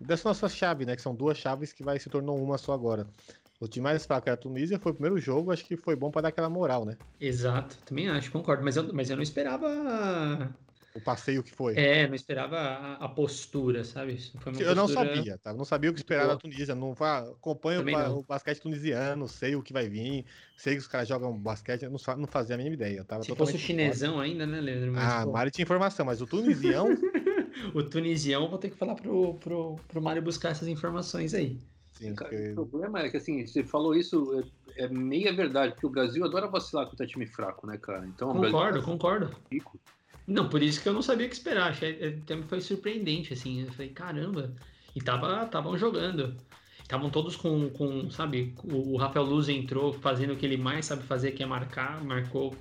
Dessa 0.00 0.28
nossa 0.28 0.48
chave, 0.48 0.86
né? 0.86 0.96
Que 0.96 1.02
são 1.02 1.14
duas 1.14 1.36
chaves 1.36 1.72
que 1.72 1.82
vai 1.84 1.98
se 1.98 2.08
tornou 2.08 2.42
uma 2.42 2.56
só 2.58 2.72
agora. 2.72 3.06
O 3.60 3.68
time 3.68 3.84
mais 3.84 4.06
fraco 4.06 4.26
era 4.28 4.34
a 4.34 4.38
Tunísia, 4.38 4.78
foi 4.78 4.92
o 4.92 4.94
primeiro 4.94 5.18
jogo, 5.18 5.52
acho 5.52 5.64
que 5.66 5.76
foi 5.76 5.94
bom 5.94 6.10
pra 6.10 6.22
dar 6.22 6.28
aquela 6.28 6.48
moral, 6.48 6.86
né? 6.86 6.96
Exato, 7.20 7.76
também 7.84 8.08
acho, 8.08 8.30
concordo. 8.32 8.64
Mas 8.64 8.76
eu, 8.76 8.90
mas 8.94 9.10
eu 9.10 9.16
não 9.16 9.22
esperava. 9.22 10.50
O 10.94 11.00
passeio 11.00 11.42
que 11.42 11.52
foi. 11.52 11.76
É, 11.76 12.08
não 12.08 12.14
esperava 12.14 12.56
a, 12.58 12.94
a 13.04 13.08
postura, 13.08 13.84
sabe? 13.84 14.18
Uma 14.46 14.60
Eu 14.60 14.74
não 14.74 14.86
postura- 14.86 15.14
sabia, 15.14 15.38
tá? 15.38 15.52
Não 15.52 15.64
sabia 15.64 15.90
o 15.90 15.92
que 15.92 16.00
esperar 16.00 16.26
da 16.26 16.36
Tunísia. 16.36 16.74
Não 16.74 16.92
acompanho 16.92 17.82
o, 17.82 18.18
o 18.20 18.24
basquete 18.24 18.60
tunisiano, 18.60 19.28
sei 19.28 19.54
o 19.54 19.62
que 19.62 19.72
vai 19.72 19.88
vir, 19.88 20.24
sei 20.56 20.72
que 20.74 20.80
os 20.80 20.88
caras 20.88 21.06
jogam 21.06 21.36
basquete, 21.38 21.82
não, 21.82 21.98
não 22.16 22.26
fazia 22.26 22.54
a 22.54 22.58
mínima 22.58 22.74
ideia. 22.74 22.98
Eu 22.98 23.04
tava 23.04 23.22
Se 23.22 23.34
fosse 23.36 23.54
o 23.54 23.58
chinesão 23.58 24.18
ainda, 24.18 24.46
né, 24.46 24.60
Leandro? 24.60 24.92
Mas, 24.92 25.12
Ah, 25.12 25.24
pô, 25.24 25.32
Mário 25.32 25.52
tinha 25.52 25.62
informação, 25.62 26.04
mas 26.06 26.20
o 26.22 26.26
tunisião. 26.26 26.88
o 27.74 27.82
tunisião, 27.82 28.48
vou 28.48 28.58
ter 28.58 28.70
que 28.70 28.76
falar 28.76 28.94
pro, 28.94 29.34
pro, 29.34 29.76
pro 29.88 30.02
Mário 30.02 30.22
buscar 30.22 30.50
essas 30.50 30.68
informações 30.68 31.34
aí. 31.34 31.58
sim, 31.92 32.14
Cara, 32.14 32.30
porque- 32.30 32.52
O 32.60 32.66
problema 32.66 33.00
é 33.00 33.08
que, 33.10 33.16
assim, 33.16 33.46
você 33.46 33.62
falou 33.64 33.94
isso, 33.94 34.44
é, 34.76 34.84
é 34.84 34.88
meia 34.88 35.32
verdade, 35.32 35.72
porque 35.74 35.86
o 35.86 35.90
Brasil 35.90 36.24
adora 36.24 36.46
vacilar 36.48 36.86
contra 36.86 37.06
time 37.06 37.26
fraco, 37.26 37.66
né, 37.66 37.76
cara? 37.78 38.06
Então, 38.06 38.32
Concordo, 38.32 38.82
concordo. 38.82 39.36
rico. 39.50 39.78
Não, 40.26 40.48
por 40.48 40.62
isso 40.62 40.80
que 40.80 40.88
eu 40.88 40.92
não 40.92 41.02
sabia 41.02 41.26
o 41.26 41.28
que 41.28 41.34
esperar. 41.34 41.70
Achei, 41.70 41.98
é, 42.00 42.10
também 42.24 42.46
foi 42.46 42.60
surpreendente, 42.60 43.32
assim. 43.32 43.62
Eu 43.62 43.72
falei, 43.72 43.88
caramba. 43.90 44.54
E 44.94 45.00
tava, 45.00 45.44
estavam 45.44 45.76
jogando. 45.76 46.36
Estavam 46.82 47.10
todos 47.10 47.34
com, 47.36 47.68
com, 47.70 48.10
sabe, 48.10 48.54
o, 48.64 48.96
Rafael 48.96 49.24
Luz 49.24 49.48
entrou 49.48 49.92
fazendo 49.92 50.32
o 50.32 50.36
que 50.36 50.44
ele 50.46 50.56
mais 50.56 50.86
sabe 50.86 51.02
fazer, 51.04 51.32
que 51.32 51.42
é 51.42 51.46
marcar, 51.46 52.02
marcou 52.04 52.54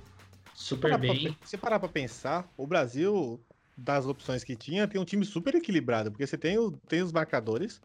super 0.54 0.90
pra 0.90 0.98
bem. 0.98 1.32
pe- 1.32 1.46
se 1.46 1.56
parar 1.58 1.78
pra 1.80 1.88
pensar, 1.88 2.48
o 2.56 2.66
Brasil, 2.66 3.40
das 3.80 4.06
opções 4.06 4.44
que 4.44 4.54
tinha, 4.54 4.86
tem 4.86 5.00
um 5.00 5.04
time 5.04 5.24
super 5.24 5.54
equilibrado, 5.54 6.10
porque 6.10 6.26
você 6.26 6.36
tem, 6.36 6.58
o, 6.58 6.70
tem 6.70 7.02
os 7.02 7.12
marcadores, 7.12 7.80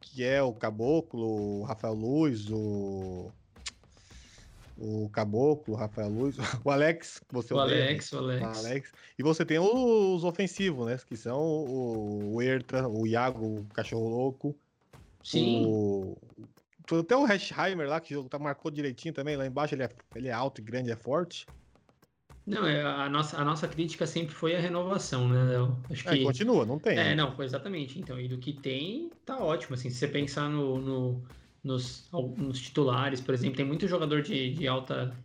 que 0.00 0.24
é 0.24 0.42
o 0.42 0.52
Caboclo, 0.52 1.60
o 1.60 1.62
Rafael 1.64 1.94
Luz, 1.94 2.50
o. 2.50 3.30
O 4.76 5.08
Caboclo, 5.10 5.74
o 5.74 5.76
Rafael 5.76 6.08
Luz, 6.08 6.36
o 6.64 6.70
Alex, 6.70 7.22
você 7.30 7.54
O 7.54 7.60
Alex, 7.60 8.12
o? 8.12 8.18
Alex. 8.18 8.42
O 8.42 8.58
Alex. 8.58 8.92
E 9.16 9.22
você 9.22 9.44
tem 9.44 9.56
os 9.60 10.24
ofensivos, 10.24 10.86
né? 10.86 10.98
Que 11.06 11.16
são 11.16 11.38
o, 11.38 12.34
o 12.34 12.42
Herta, 12.42 12.88
o 12.88 13.06
Iago, 13.06 13.60
o 13.60 13.64
Cachorro 13.66 14.08
Louco. 14.08 14.56
Sim, 15.22 15.64
O... 15.64 16.18
Até 16.90 17.16
o 17.16 17.24
Hashheimer 17.24 17.88
lá, 17.88 18.00
que 18.00 18.20
tá, 18.28 18.36
marcou 18.38 18.68
direitinho 18.68 19.14
também. 19.14 19.36
Lá 19.36 19.46
embaixo 19.46 19.76
ele 19.76 19.84
é, 19.84 19.90
ele 20.16 20.28
é 20.28 20.32
alto 20.32 20.60
e 20.60 20.64
grande, 20.64 20.90
é 20.90 20.96
forte. 20.96 21.46
Não, 22.46 22.66
é, 22.66 22.82
a, 22.82 23.08
nossa, 23.08 23.38
a 23.40 23.44
nossa 23.44 23.68
crítica 23.68 24.06
sempre 24.06 24.34
foi 24.34 24.54
a 24.56 24.60
renovação, 24.60 25.28
né, 25.28 25.44
Léo? 25.44 25.86
Acho 25.90 26.04
É, 26.04 26.16
que. 26.16 26.18
continua, 26.18 26.64
não 26.66 26.78
tem. 26.78 26.98
É, 26.98 27.14
não, 27.14 27.40
exatamente. 27.42 27.98
Então, 28.00 28.20
e 28.20 28.28
do 28.28 28.38
que 28.38 28.52
tem, 28.54 29.10
tá 29.24 29.38
ótimo. 29.42 29.74
Assim, 29.74 29.90
se 29.90 29.98
você 29.98 30.08
pensar 30.08 30.48
no, 30.50 30.80
no- 30.80 31.28
nos, 31.64 32.10
nos 32.12 32.60
titulares, 32.60 33.20
por 33.20 33.34
exemplo, 33.34 33.56
tem 33.56 33.66
muito 33.66 33.88
jogador 33.88 34.22
de, 34.22 34.54
de 34.54 34.68
alta 34.68 35.24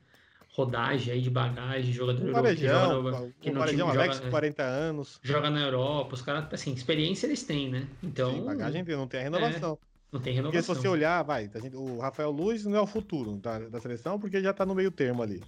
rodagem 0.49 1.13
aí, 1.13 1.21
de 1.21 1.29
bagagem, 1.29 1.93
jogador 1.93 2.21
O 2.21 2.29
europeu 2.29 2.53
que 2.53 2.67
joga, 2.67 2.95
Varejão, 2.95 3.33
que 3.39 3.51
o 3.51 3.53
no 3.53 3.57
Varejão 3.57 3.89
Alex, 3.89 4.19
joga, 4.19 4.21
com 4.21 4.27
40 4.29 4.63
anos. 4.63 5.21
joga 5.23 5.49
na 5.49 5.61
Europa, 5.61 6.15
os 6.15 6.21
caras, 6.21 6.53
assim, 6.53 6.73
experiência 6.73 7.27
eles 7.27 7.43
têm, 7.45 7.69
né? 7.71 7.87
Então, 8.03 8.31
Sim, 8.31 8.43
bagagem 8.43 8.83
não 8.83 9.07
tem 9.07 9.19
a 9.21 9.23
renovação. 9.23 9.79
não 10.11 10.21
tem 10.21 10.33
Porque 10.43 10.61
se 10.61 10.67
renovação. 10.67 10.69
você 10.69 10.87
olhar, 10.87 11.23
vai, 11.23 11.49
gente- 11.55 11.75
o 11.75 11.99
Rafael 11.99 12.31
Luz 12.31 12.65
não 12.65 12.77
é 12.77 12.81
o 12.81 12.87
futuro 12.87 13.37
da, 13.39 13.69
da 13.69 13.81
seleção, 13.81 14.19
porque 14.19 14.37
ele 14.37 14.45
já 14.45 14.53
tá 14.53 14.65
no 14.65 14.75
meio 14.75 14.91
termo 14.91 15.23
ali. 15.23 15.47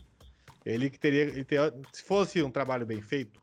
Ele 0.65 0.89
que 0.89 0.99
teria, 0.99 1.21
ele 1.21 1.43
teria- 1.43 1.73
se 1.91 2.03
fosse 2.03 2.41
um 2.43 2.51
trabalho 2.51 2.85
bem 2.85 3.01
feito, 3.01 3.39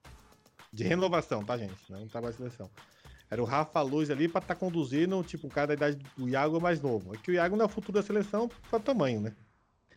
de 0.72 0.84
renovação, 0.84 1.44
tá, 1.44 1.56
gente? 1.56 1.74
Não 1.90 1.98
é 1.98 2.02
um 2.02 2.08
trabalho 2.08 2.32
de 2.32 2.38
seleção. 2.38 2.70
Era 3.30 3.42
o 3.42 3.44
Rafa 3.44 3.80
Luz 3.82 4.10
ali 4.10 4.28
pra 4.28 4.40
estar 4.40 4.54
conduzindo, 4.54 5.22
tipo, 5.22 5.46
um 5.46 5.50
cara 5.50 5.68
da 5.68 5.74
idade 5.74 5.98
do 6.16 6.28
Iago 6.28 6.60
mais 6.60 6.80
novo. 6.80 7.14
É 7.14 7.18
que 7.18 7.30
o 7.30 7.34
Iago 7.34 7.56
não 7.56 7.64
é 7.64 7.66
o 7.66 7.70
futuro 7.70 7.92
da 7.92 8.02
seleção 8.02 8.48
por 8.70 8.80
tamanho, 8.80 9.20
né? 9.20 9.34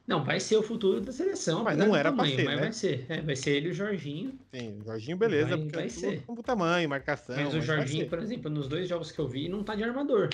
Não, 0.05 0.24
vai 0.24 0.39
ser 0.39 0.57
o 0.57 0.63
futuro 0.63 0.99
da 0.99 1.11
seleção. 1.11 1.63
Mas 1.63 1.78
não 1.78 1.95
era 1.95 2.11
pra 2.11 2.24
tamanho, 2.24 2.36
ser, 2.36 2.43
mas 2.45 2.55
né? 2.55 2.61
vai 2.63 2.74
ser. 2.74 3.05
É, 3.07 3.22
vai 3.22 3.36
ser 3.36 3.51
ele 3.51 3.67
e 3.67 3.72
o 3.72 3.74
Jorginho. 3.74 4.38
Sim, 4.53 4.80
o 4.82 4.84
Jorginho, 4.84 5.15
beleza, 5.15 5.55
Vai- 5.55 5.67
vai 5.69 5.86
é 5.86 5.89
ser. 5.89 6.24
com 6.26 6.36
tamanho, 6.38 6.89
marcação. 6.89 7.36
Mas 7.36 7.47
o 7.49 7.51
vai 7.51 7.61
Jorginho, 7.61 8.09
por 8.09 8.19
exemplo, 8.19 8.49
nos 8.49 8.67
dois 8.67 8.89
jogos 8.89 9.11
que 9.11 9.19
eu 9.19 9.28
vi, 9.28 9.47
não 9.47 9.63
tá 9.63 9.76
de 9.76 9.84
armador. 9.84 10.30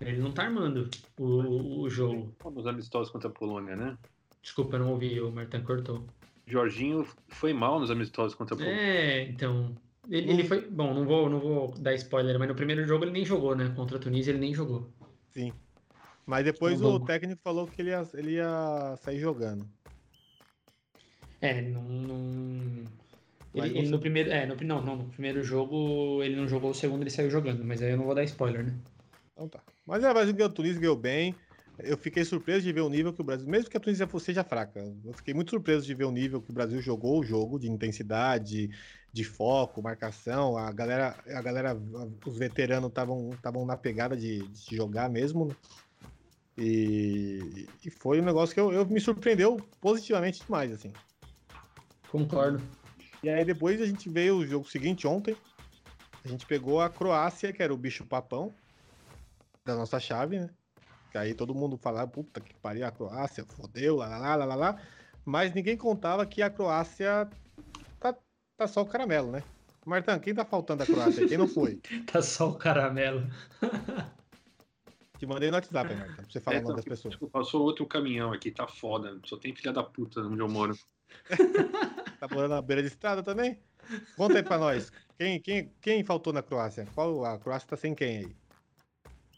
Ele 0.00 0.18
não 0.18 0.32
tá 0.32 0.42
armando 0.44 0.88
o, 1.18 1.82
o 1.82 1.90
jogo. 1.90 2.34
Nos 2.52 2.66
amistosos 2.66 3.12
contra 3.12 3.28
a 3.28 3.32
Polônia, 3.32 3.76
né? 3.76 3.96
Desculpa, 4.46 4.76
eu 4.76 4.78
não 4.80 4.92
ouvi, 4.92 5.20
o 5.20 5.32
Martin 5.32 5.60
cortou. 5.62 6.04
Jorginho 6.46 7.04
foi 7.26 7.52
mal 7.52 7.80
nos 7.80 7.90
amistosos 7.90 8.32
contra 8.36 8.54
a 8.54 8.56
Polônia. 8.58 8.80
É, 8.80 9.22
então. 9.22 9.74
Ele, 10.08 10.30
ele 10.30 10.44
foi. 10.44 10.60
Bom, 10.70 10.94
não 10.94 11.04
vou, 11.04 11.28
não 11.28 11.40
vou 11.40 11.74
dar 11.78 11.94
spoiler, 11.94 12.38
mas 12.38 12.46
no 12.46 12.54
primeiro 12.54 12.86
jogo 12.86 13.02
ele 13.04 13.10
nem 13.10 13.24
jogou, 13.24 13.56
né? 13.56 13.72
Contra 13.74 13.96
a 13.96 14.00
Tunísia 14.00 14.30
ele 14.30 14.38
nem 14.38 14.54
jogou. 14.54 14.88
Sim. 15.32 15.52
Mas 16.24 16.44
depois 16.44 16.74
Então, 16.76 16.90
o 16.90 16.92
vamos. 16.92 17.08
técnico 17.08 17.40
falou 17.42 17.66
que 17.66 17.82
ele 17.82 17.90
ia, 17.90 18.08
ele 18.14 18.30
ia 18.34 18.94
sair 19.02 19.18
jogando. 19.18 19.66
É, 21.40 21.60
não. 21.62 21.82
não... 21.82 22.84
Mas 23.52 23.64
Ele, 23.64 23.78
ele 23.78 23.86
você- 23.86 23.90
no 23.90 23.98
primeiro. 23.98 24.30
É, 24.30 24.46
no, 24.46 24.54
não, 24.62 24.80
não, 24.80 24.96
no 24.96 25.04
primeiro 25.06 25.42
jogo 25.42 26.22
ele 26.22 26.36
não 26.36 26.46
jogou, 26.46 26.70
o 26.70 26.74
segundo 26.74 27.02
ele 27.02 27.10
saiu 27.10 27.30
jogando, 27.30 27.64
mas 27.64 27.82
aí 27.82 27.90
eu 27.90 27.96
não 27.96 28.04
vou 28.04 28.14
dar 28.14 28.22
spoiler, 28.22 28.64
né? 28.64 28.74
Então 29.32 29.48
tá. 29.48 29.60
Mas 29.84 30.04
é, 30.04 30.10
o 30.10 30.14
ganhou, 30.14 30.46
a 30.46 30.52
Tunísia 30.52 30.80
ganhou 30.80 30.96
bem. 30.96 31.34
Eu 31.78 31.96
fiquei 31.96 32.24
surpreso 32.24 32.62
de 32.62 32.72
ver 32.72 32.80
o 32.80 32.88
nível 32.88 33.12
que 33.12 33.20
o 33.20 33.24
Brasil, 33.24 33.46
mesmo 33.46 33.68
que 33.68 33.76
a 33.76 33.80
Tunísia 33.80 34.08
seja 34.18 34.42
fraca, 34.42 34.80
eu 35.04 35.12
fiquei 35.12 35.34
muito 35.34 35.50
surpreso 35.50 35.84
de 35.84 35.94
ver 35.94 36.04
o 36.04 36.10
nível 36.10 36.40
que 36.40 36.50
o 36.50 36.54
Brasil 36.54 36.80
jogou 36.80 37.20
o 37.20 37.24
jogo, 37.24 37.58
de 37.58 37.70
intensidade, 37.70 38.70
de 39.12 39.24
foco, 39.24 39.82
marcação. 39.82 40.56
A 40.56 40.72
galera, 40.72 41.16
a 41.26 41.42
galera 41.42 41.78
os 42.24 42.38
veteranos 42.38 42.88
estavam 42.88 43.30
estavam 43.34 43.66
na 43.66 43.76
pegada 43.76 44.16
de, 44.16 44.46
de 44.48 44.76
jogar 44.76 45.10
mesmo. 45.10 45.46
né? 45.46 45.56
E, 46.58 47.66
e 47.84 47.90
foi 47.90 48.20
um 48.20 48.24
negócio 48.24 48.54
que 48.54 48.60
eu, 48.60 48.72
eu 48.72 48.86
me 48.86 49.00
surpreendeu 49.00 49.58
positivamente 49.80 50.42
demais, 50.42 50.72
assim. 50.72 50.92
Concordo. 52.08 52.62
E 53.22 53.28
aí 53.28 53.44
depois 53.44 53.80
a 53.82 53.86
gente 53.86 54.08
veio 54.08 54.36
o 54.36 54.46
jogo 54.46 54.68
seguinte 54.68 55.06
ontem. 55.06 55.36
A 56.24 56.28
gente 56.28 56.46
pegou 56.46 56.80
a 56.80 56.88
Croácia, 56.88 57.52
que 57.52 57.62
era 57.62 57.72
o 57.72 57.76
bicho 57.76 58.04
papão 58.06 58.54
da 59.64 59.76
nossa 59.76 60.00
chave, 60.00 60.38
né? 60.40 60.50
Aí 61.16 61.34
todo 61.34 61.54
mundo 61.54 61.76
falava, 61.76 62.06
puta 62.08 62.40
que 62.40 62.54
pariu, 62.54 62.86
a 62.86 62.90
Croácia, 62.90 63.44
fodeu, 63.44 63.96
lá, 63.96 64.16
lá, 64.18 64.36
lá, 64.36 64.44
lá, 64.44 64.54
lá. 64.54 64.82
Mas 65.24 65.52
ninguém 65.54 65.76
contava 65.76 66.24
que 66.26 66.42
a 66.42 66.50
Croácia 66.50 67.28
tá, 67.98 68.14
tá 68.56 68.66
só 68.66 68.82
o 68.82 68.86
caramelo, 68.86 69.30
né? 69.32 69.42
Martão, 69.84 70.18
quem 70.18 70.34
tá 70.34 70.44
faltando 70.44 70.84
da 70.84 70.86
Croácia? 70.86 71.26
Quem 71.28 71.38
não 71.38 71.46
foi? 71.48 71.80
Tá 72.10 72.20
só 72.20 72.48
o 72.50 72.54
caramelo. 72.54 73.26
Te 75.18 75.26
mandei 75.26 75.50
no 75.50 75.56
WhatsApp, 75.56 75.94
Martão, 75.94 76.16
pra 76.16 76.24
você 76.28 76.40
falar 76.40 76.56
É, 76.56 76.60
o 76.60 76.62
nome 76.62 76.76
das 76.76 76.84
pessoas. 76.84 77.14
tipo, 77.14 77.28
passou 77.30 77.62
outro 77.62 77.86
caminhão 77.86 78.32
aqui, 78.32 78.50
tá 78.50 78.66
foda. 78.66 79.18
Só 79.24 79.36
tem 79.36 79.54
filha 79.54 79.72
da 79.72 79.82
puta 79.82 80.20
onde 80.20 80.40
eu 80.40 80.48
moro. 80.48 80.76
Tá 82.18 82.26
morando 82.30 82.52
na 82.54 82.62
beira 82.62 82.80
de 82.82 82.88
estrada 82.88 83.22
também? 83.22 83.58
Conta 84.16 84.38
aí 84.38 84.42
pra 84.42 84.56
nós. 84.56 84.90
Quem, 85.18 85.38
quem, 85.38 85.70
quem 85.82 86.02
faltou 86.02 86.32
na 86.32 86.42
Croácia? 86.42 86.86
Qual, 86.94 87.24
a 87.26 87.38
Croácia 87.38 87.68
tá 87.68 87.76
sem 87.76 87.94
quem 87.94 88.18
aí? 88.18 88.36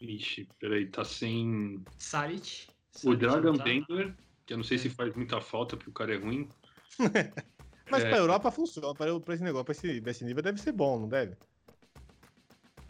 Ixi, 0.01 0.47
peraí, 0.59 0.87
tá 0.87 1.03
sem 1.03 1.83
Saric. 1.97 2.67
o 3.03 3.13
não 3.13 3.53
tá? 3.57 3.63
Bender, 3.63 4.15
que 4.45 4.53
eu 4.53 4.57
não 4.57 4.63
sei 4.63 4.77
É. 4.77 4.79
se 4.79 4.89
faz 4.89 5.13
muita 5.15 5.41
falta 5.41 5.75
porque 5.75 5.89
o 5.89 5.93
cara 5.93 6.13
é 6.13 6.17
ruim. 6.17 6.47
Mas 7.89 8.03
É. 8.03 8.09
pra 8.09 8.17
Europa 8.19 8.51
funciona, 8.51 8.93
pra, 8.93 9.19
pra 9.19 9.33
esse 9.33 9.43
negócio, 9.43 9.65
pra 9.65 9.71
esse, 9.73 9.99
pra 10.01 10.11
esse 10.11 10.23
nível 10.23 10.43
deve 10.43 10.59
ser 10.61 10.71
bom, 10.71 10.99
não 10.99 11.09
deve? 11.09 11.35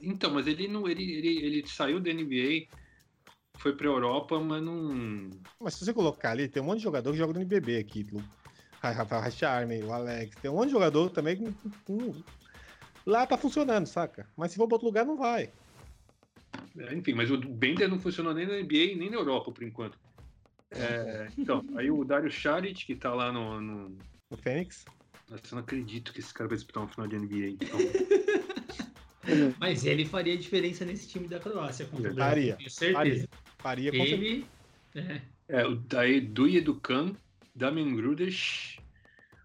Então, 0.01 0.31
mas 0.31 0.47
ele 0.47 0.67
não, 0.67 0.87
ele, 0.87 1.03
ele, 1.03 1.39
ele 1.45 1.67
saiu 1.67 1.99
da 1.99 2.09
NBA, 2.09 2.67
foi 3.57 3.75
pra 3.75 3.87
Europa, 3.87 4.39
mas 4.39 4.61
não. 4.63 5.29
Mas 5.59 5.73
se 5.73 5.85
você 5.85 5.93
colocar 5.93 6.31
ali, 6.31 6.47
tem 6.47 6.61
um 6.61 6.65
monte 6.65 6.77
de 6.77 6.83
jogador 6.83 7.11
que 7.11 7.17
joga 7.17 7.33
no 7.33 7.39
NBB 7.39 7.77
aqui. 7.77 8.05
O 8.13 8.23
Rafael 8.81 9.21
Racharme, 9.21 9.83
o 9.83 9.91
Alex, 9.91 10.35
tem 10.41 10.49
um 10.49 10.55
monte 10.55 10.67
de 10.67 10.71
jogador 10.71 11.09
também 11.09 11.35
que 11.35 11.43
hum, 11.89 12.23
lá 13.05 13.27
tá 13.27 13.37
funcionando, 13.37 13.87
saca? 13.87 14.27
Mas 14.37 14.51
se 14.51 14.57
for 14.57 14.67
pra 14.67 14.75
outro 14.75 14.87
lugar, 14.87 15.05
não 15.05 15.17
vai. 15.17 15.51
É, 16.79 16.95
enfim, 16.95 17.13
mas 17.13 17.29
o 17.29 17.37
Bender 17.37 17.89
não 17.89 17.99
funcionou 17.99 18.33
nem 18.33 18.47
na 18.47 18.57
NBA 18.57 18.95
nem 18.95 19.09
na 19.09 19.17
Europa 19.17 19.51
por 19.51 19.63
enquanto. 19.63 19.99
É, 20.71 21.27
então, 21.37 21.65
aí 21.75 21.91
o 21.91 22.05
Dario 22.05 22.31
Saric, 22.31 22.85
que 22.85 22.95
tá 22.95 23.13
lá 23.13 23.31
no, 23.31 23.59
no, 23.59 23.97
O 24.29 24.37
Fênix. 24.37 24.85
Nossa, 25.29 25.43
eu 25.47 25.55
não 25.55 25.59
acredito 25.59 26.13
que 26.13 26.19
esse 26.19 26.33
cara 26.33 26.47
vai 26.47 26.57
disputar 26.57 26.83
uma 26.83 26.89
final 26.89 27.07
de 27.07 27.17
NBA. 27.17 27.47
Então, 27.49 27.79
Mas 29.59 29.85
ele 29.85 30.05
faria 30.05 30.37
diferença 30.37 30.85
nesse 30.85 31.07
time 31.07 31.27
da 31.27 31.39
Croácia 31.39 31.85
contra 31.85 32.11
o 32.11 32.15
Faria, 32.15 32.55
Brasil, 32.55 32.57
tenho 32.57 32.69
certeza. 32.69 33.29
Faria 33.57 33.91
com 33.91 33.97
certeza. 33.97 34.23
Ele. 34.23 34.45
É, 34.95 35.21
é, 35.49 35.67
o 35.67 35.75
daí 35.75 36.21
Duye 36.21 36.61
Dukan, 36.61 37.13
Damian 37.53 37.93
Grudes, 37.95 38.77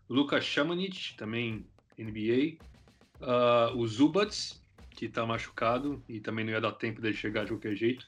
Luka 0.09 0.41
Shamanic, 0.41 1.17
também 1.17 1.67
NBA, 1.99 2.59
ah, 3.21 3.73
o 3.75 3.87
Zubats, 3.87 4.63
que 4.95 5.09
tá 5.09 5.27
machucado 5.27 6.03
e 6.09 6.21
também 6.21 6.45
não 6.45 6.53
ia 6.53 6.61
dar 6.61 6.73
tempo 6.73 7.01
dele 7.01 7.15
chegar 7.15 7.45
de 7.45 7.51
qualquer 7.51 7.75
jeito, 7.75 8.07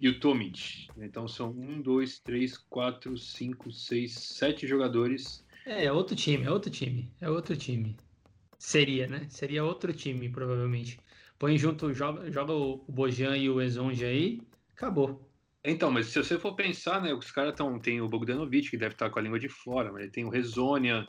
e 0.00 0.08
o 0.08 0.18
Tomic. 0.18 0.88
Então 0.96 1.28
são 1.28 1.50
um, 1.50 1.80
dois, 1.80 2.18
três, 2.18 2.56
quatro, 2.56 3.16
cinco, 3.16 3.70
seis, 3.70 4.14
sete 4.14 4.66
jogadores. 4.66 5.44
é, 5.66 5.84
é 5.86 5.92
outro 5.92 6.16
time, 6.16 6.44
é 6.44 6.50
outro 6.50 6.70
time. 6.70 7.12
É 7.20 7.28
outro 7.28 7.56
time. 7.56 7.96
Seria, 8.58 9.06
né? 9.06 9.26
Seria 9.28 9.64
outro 9.64 9.92
time, 9.92 10.28
provavelmente. 10.28 10.98
Põe 11.38 11.58
junto, 11.58 11.92
joga, 11.92 12.30
joga 12.30 12.52
o 12.52 12.84
Bojan 12.88 13.36
e 13.36 13.50
o 13.50 13.60
Ezonja 13.60 14.06
aí, 14.06 14.40
acabou. 14.76 15.28
Então, 15.64 15.90
mas 15.90 16.06
se 16.06 16.18
você 16.18 16.38
for 16.38 16.54
pensar, 16.54 17.00
né, 17.00 17.14
os 17.14 17.30
caras 17.30 17.52
estão. 17.52 17.78
Tem 17.78 18.00
o 18.00 18.08
Bogdanovic, 18.08 18.70
que 18.70 18.76
deve 18.76 18.94
estar 18.94 19.10
com 19.10 19.18
a 19.18 19.22
língua 19.22 19.38
de 19.38 19.48
fora, 19.48 19.92
mas 19.92 20.10
tem 20.10 20.24
o 20.24 20.28
Rezonia, 20.28 21.06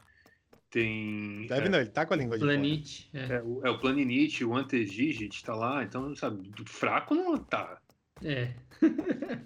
tem. 0.73 1.45
Deve 1.45 1.67
é, 1.67 1.69
não, 1.69 1.79
ele 1.79 1.89
tá 1.89 2.03
com 2.03 2.15
a 2.15 2.17
língua 2.17 2.35
de 2.35 2.43
fora. 2.43 2.57
Planit. 2.57 3.09
É, 3.13 3.35
É, 3.35 3.41
o, 3.43 3.61
é 3.63 3.69
o 3.69 3.77
Planinite, 3.79 4.43
o 4.43 4.55
Antes 4.55 4.91
Gigit 4.91 5.43
tá 5.43 5.53
lá, 5.53 5.83
então, 5.83 6.15
sabe, 6.15 6.49
fraco 6.65 7.13
não 7.13 7.37
tá. 7.37 7.79
é. 8.23 8.53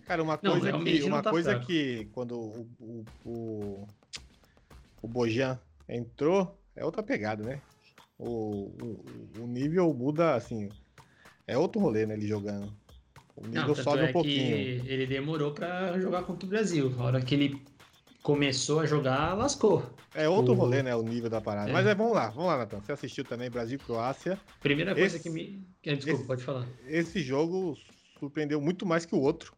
Cara, 0.08 0.24
uma 0.24 0.40
Não, 0.42 0.60
coisa, 0.60 0.80
que, 0.80 1.04
uma 1.04 1.22
tá 1.22 1.30
coisa 1.30 1.52
fraco. 1.52 1.66
que 1.68 2.06
quando 2.14 2.40
o, 2.40 2.68
o, 2.80 3.06
o, 3.26 3.88
o 5.02 5.08
Bojan 5.08 5.60
entrou, 5.88 6.58
é 6.76 6.84
outra 6.86 7.04
pegada, 7.04 7.44
né? 7.44 7.62
O, 8.18 8.72
o, 8.82 9.06
o 9.42 9.48
nível 9.48 9.94
muda, 9.94 10.34
assim, 10.34 10.70
é 11.46 11.56
outro 11.58 11.80
rolê, 11.82 12.06
né, 12.06 12.16
ele 12.16 12.26
jogando. 12.28 12.74
O 13.36 13.46
nível 13.46 13.68
Não, 13.68 13.76
sobe 13.76 14.00
é 14.06 14.10
um 14.10 14.14
pouquinho. 14.14 14.82
que 14.82 14.90
ele 14.90 15.06
demorou 15.06 15.52
pra 15.54 16.00
jogar 16.00 16.24
contra 16.24 16.48
o 16.48 16.50
Brasil. 16.50 16.92
A 16.98 17.04
hora 17.04 17.22
que 17.22 17.36
ele 17.36 17.62
começou 18.28 18.82
a 18.82 18.86
jogar, 18.86 19.34
lascou. 19.38 19.90
É 20.14 20.28
outro 20.28 20.54
rolê, 20.54 20.84
né, 20.84 20.94
o 20.94 21.02
nível 21.02 21.30
da 21.30 21.40
parada. 21.40 21.70
É. 21.70 21.72
Mas 21.74 21.88
é, 21.88 21.96
vamos 21.96 22.12
lá, 22.14 22.28
vamos 22.30 22.48
lá, 22.48 22.58
Natan. 22.58 22.82
Você 22.82 22.92
assistiu 22.92 23.24
também 23.24 23.50
Brasil 23.50 23.80
e 23.82 23.86
Croácia. 23.86 24.38
Primeira 24.60 24.94
coisa 24.94 25.16
Esse- 25.16 25.24
que 25.24 25.30
me. 25.30 25.66
é, 25.86 25.94
Desculpa, 25.96 26.18
esse- 26.20 26.28
pode 26.28 26.44
falar. 26.44 26.68
Esse 26.86 27.22
jogo 27.22 27.78
surpreendeu 28.20 28.60
muito 28.60 28.86
mais 28.86 29.06
que 29.06 29.16
o 29.16 29.20
outro. 29.22 29.54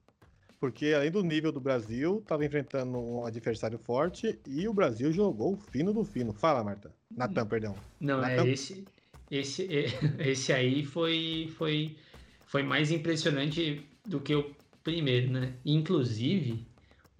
Porque 0.60 0.94
além 0.96 1.10
do 1.10 1.24
nível 1.24 1.52
do 1.52 1.60
Brasil, 1.60 2.20
estava 2.20 2.46
enfrentando 2.46 2.96
um 3.00 3.26
adversário 3.26 3.80
forte 3.80 4.38
e 4.46 4.68
o 4.68 4.74
Brasil 4.74 5.12
jogou 5.12 5.54
o 5.54 5.58
fino 5.58 5.92
do 5.92 6.04
fino. 6.04 6.32
Fala, 6.32 6.64
Marta. 6.64 6.94
Natan, 7.10 7.48
perdão. 7.48 7.76
Não, 8.00 8.24
é 8.24 8.36
Natan- 8.36 8.50
esse. 8.52 8.86
Esse, 9.32 9.68
esse 10.20 10.54
aí 10.54 10.86
foi, 10.86 11.52
foi, 11.58 11.96
foi 12.46 12.62
mais 12.62 12.92
impressionante 12.92 13.84
do 14.06 14.20
que 14.20 14.36
o 14.36 14.52
primeiro, 14.84 15.32
né? 15.32 15.54
Inclusive, 15.66 16.68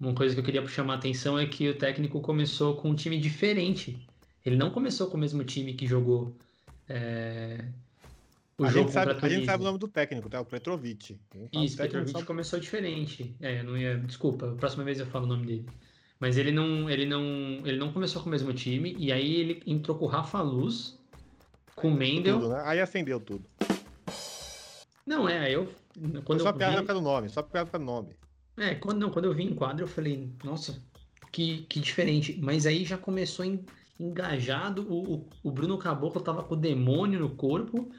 uma 0.00 0.14
coisa 0.14 0.34
que 0.34 0.40
eu 0.40 0.44
queria 0.44 0.66
chamar 0.66 0.94
a 0.94 0.96
atenção 0.96 1.38
é 1.38 1.46
que 1.46 1.68
o 1.68 1.74
técnico 1.76 2.20
começou 2.20 2.76
com 2.76 2.88
um 2.90 2.94
time 2.94 3.18
diferente. 3.20 3.98
Ele 4.44 4.56
não 4.56 4.70
começou 4.70 5.08
com 5.08 5.16
o 5.16 5.20
mesmo 5.20 5.44
time 5.44 5.74
que 5.74 5.86
jogou 5.86 6.34
é, 6.88 7.62
o 8.56 8.64
a, 8.64 8.68
jogo 8.70 8.84
gente 8.86 8.92
sabe, 8.92 9.12
contra 9.12 9.26
a 9.26 9.30
a 9.30 9.32
gente 9.32 9.46
sabe 9.46 9.62
o 9.62 9.66
nome 9.66 9.78
do 9.78 9.88
técnico, 9.88 10.28
tá? 10.30 10.40
O 10.40 10.44
Petrovic. 10.44 11.18
Fala 11.30 11.44
Isso, 11.64 11.76
técnico 11.76 11.82
Petrovic 11.82 12.10
só- 12.18 12.24
começou 12.24 12.58
diferente. 12.58 13.34
É, 13.40 13.60
eu 13.60 13.64
não 13.64 13.76
ia. 13.76 13.98
Desculpa, 13.98 14.50
a 14.50 14.54
próxima 14.54 14.84
vez 14.84 14.98
eu 14.98 15.06
falo 15.06 15.26
o 15.26 15.28
nome 15.28 15.46
dele. 15.46 15.66
Mas 16.18 16.36
ele 16.36 16.52
não, 16.52 16.88
ele 16.90 17.06
não, 17.06 17.22
ele 17.64 17.78
não 17.78 17.92
começou 17.92 18.22
com 18.22 18.28
o 18.28 18.30
mesmo 18.30 18.52
time 18.52 18.94
e 18.98 19.10
aí 19.12 19.36
ele 19.36 19.62
entrou 19.66 19.96
com 19.96 20.04
o 20.04 20.08
Rafa 20.08 20.40
Luz, 20.42 20.98
com 21.74 21.88
o 21.88 21.94
Mendel. 21.94 22.38
tudo, 22.38 22.50
né? 22.50 22.62
Aí 22.66 22.80
acendeu 22.80 23.18
tudo. 23.20 23.44
Não, 25.06 25.28
é, 25.28 25.50
eu 25.50 25.66
quando 26.24 26.38
Foi 26.38 26.38
só 26.40 26.50
eu 26.50 26.54
piada 26.54 26.80
vi, 26.80 26.86
do 26.86 27.00
nome, 27.00 27.28
só 27.28 27.42
piada 27.42 27.78
do 27.78 27.84
nome. 27.84 28.14
É, 28.56 28.74
quando 28.74 28.98
não, 28.98 29.10
quando 29.10 29.24
eu 29.26 29.34
vi 29.34 29.44
em 29.44 29.54
quadro, 29.54 29.84
eu 29.84 29.88
falei, 29.88 30.30
nossa, 30.44 30.82
que, 31.32 31.62
que 31.62 31.80
diferente. 31.80 32.38
Mas 32.42 32.66
aí 32.66 32.84
já 32.84 32.98
começou 32.98 33.44
en- 33.44 33.64
engajado, 33.98 34.82
o, 34.82 35.14
o, 35.14 35.28
o 35.44 35.50
Bruno 35.50 35.78
Caboclo 35.78 36.20
tava 36.20 36.42
com 36.42 36.54
o 36.54 36.58
demônio 36.58 37.20
no 37.20 37.30
corpo, 37.30 37.90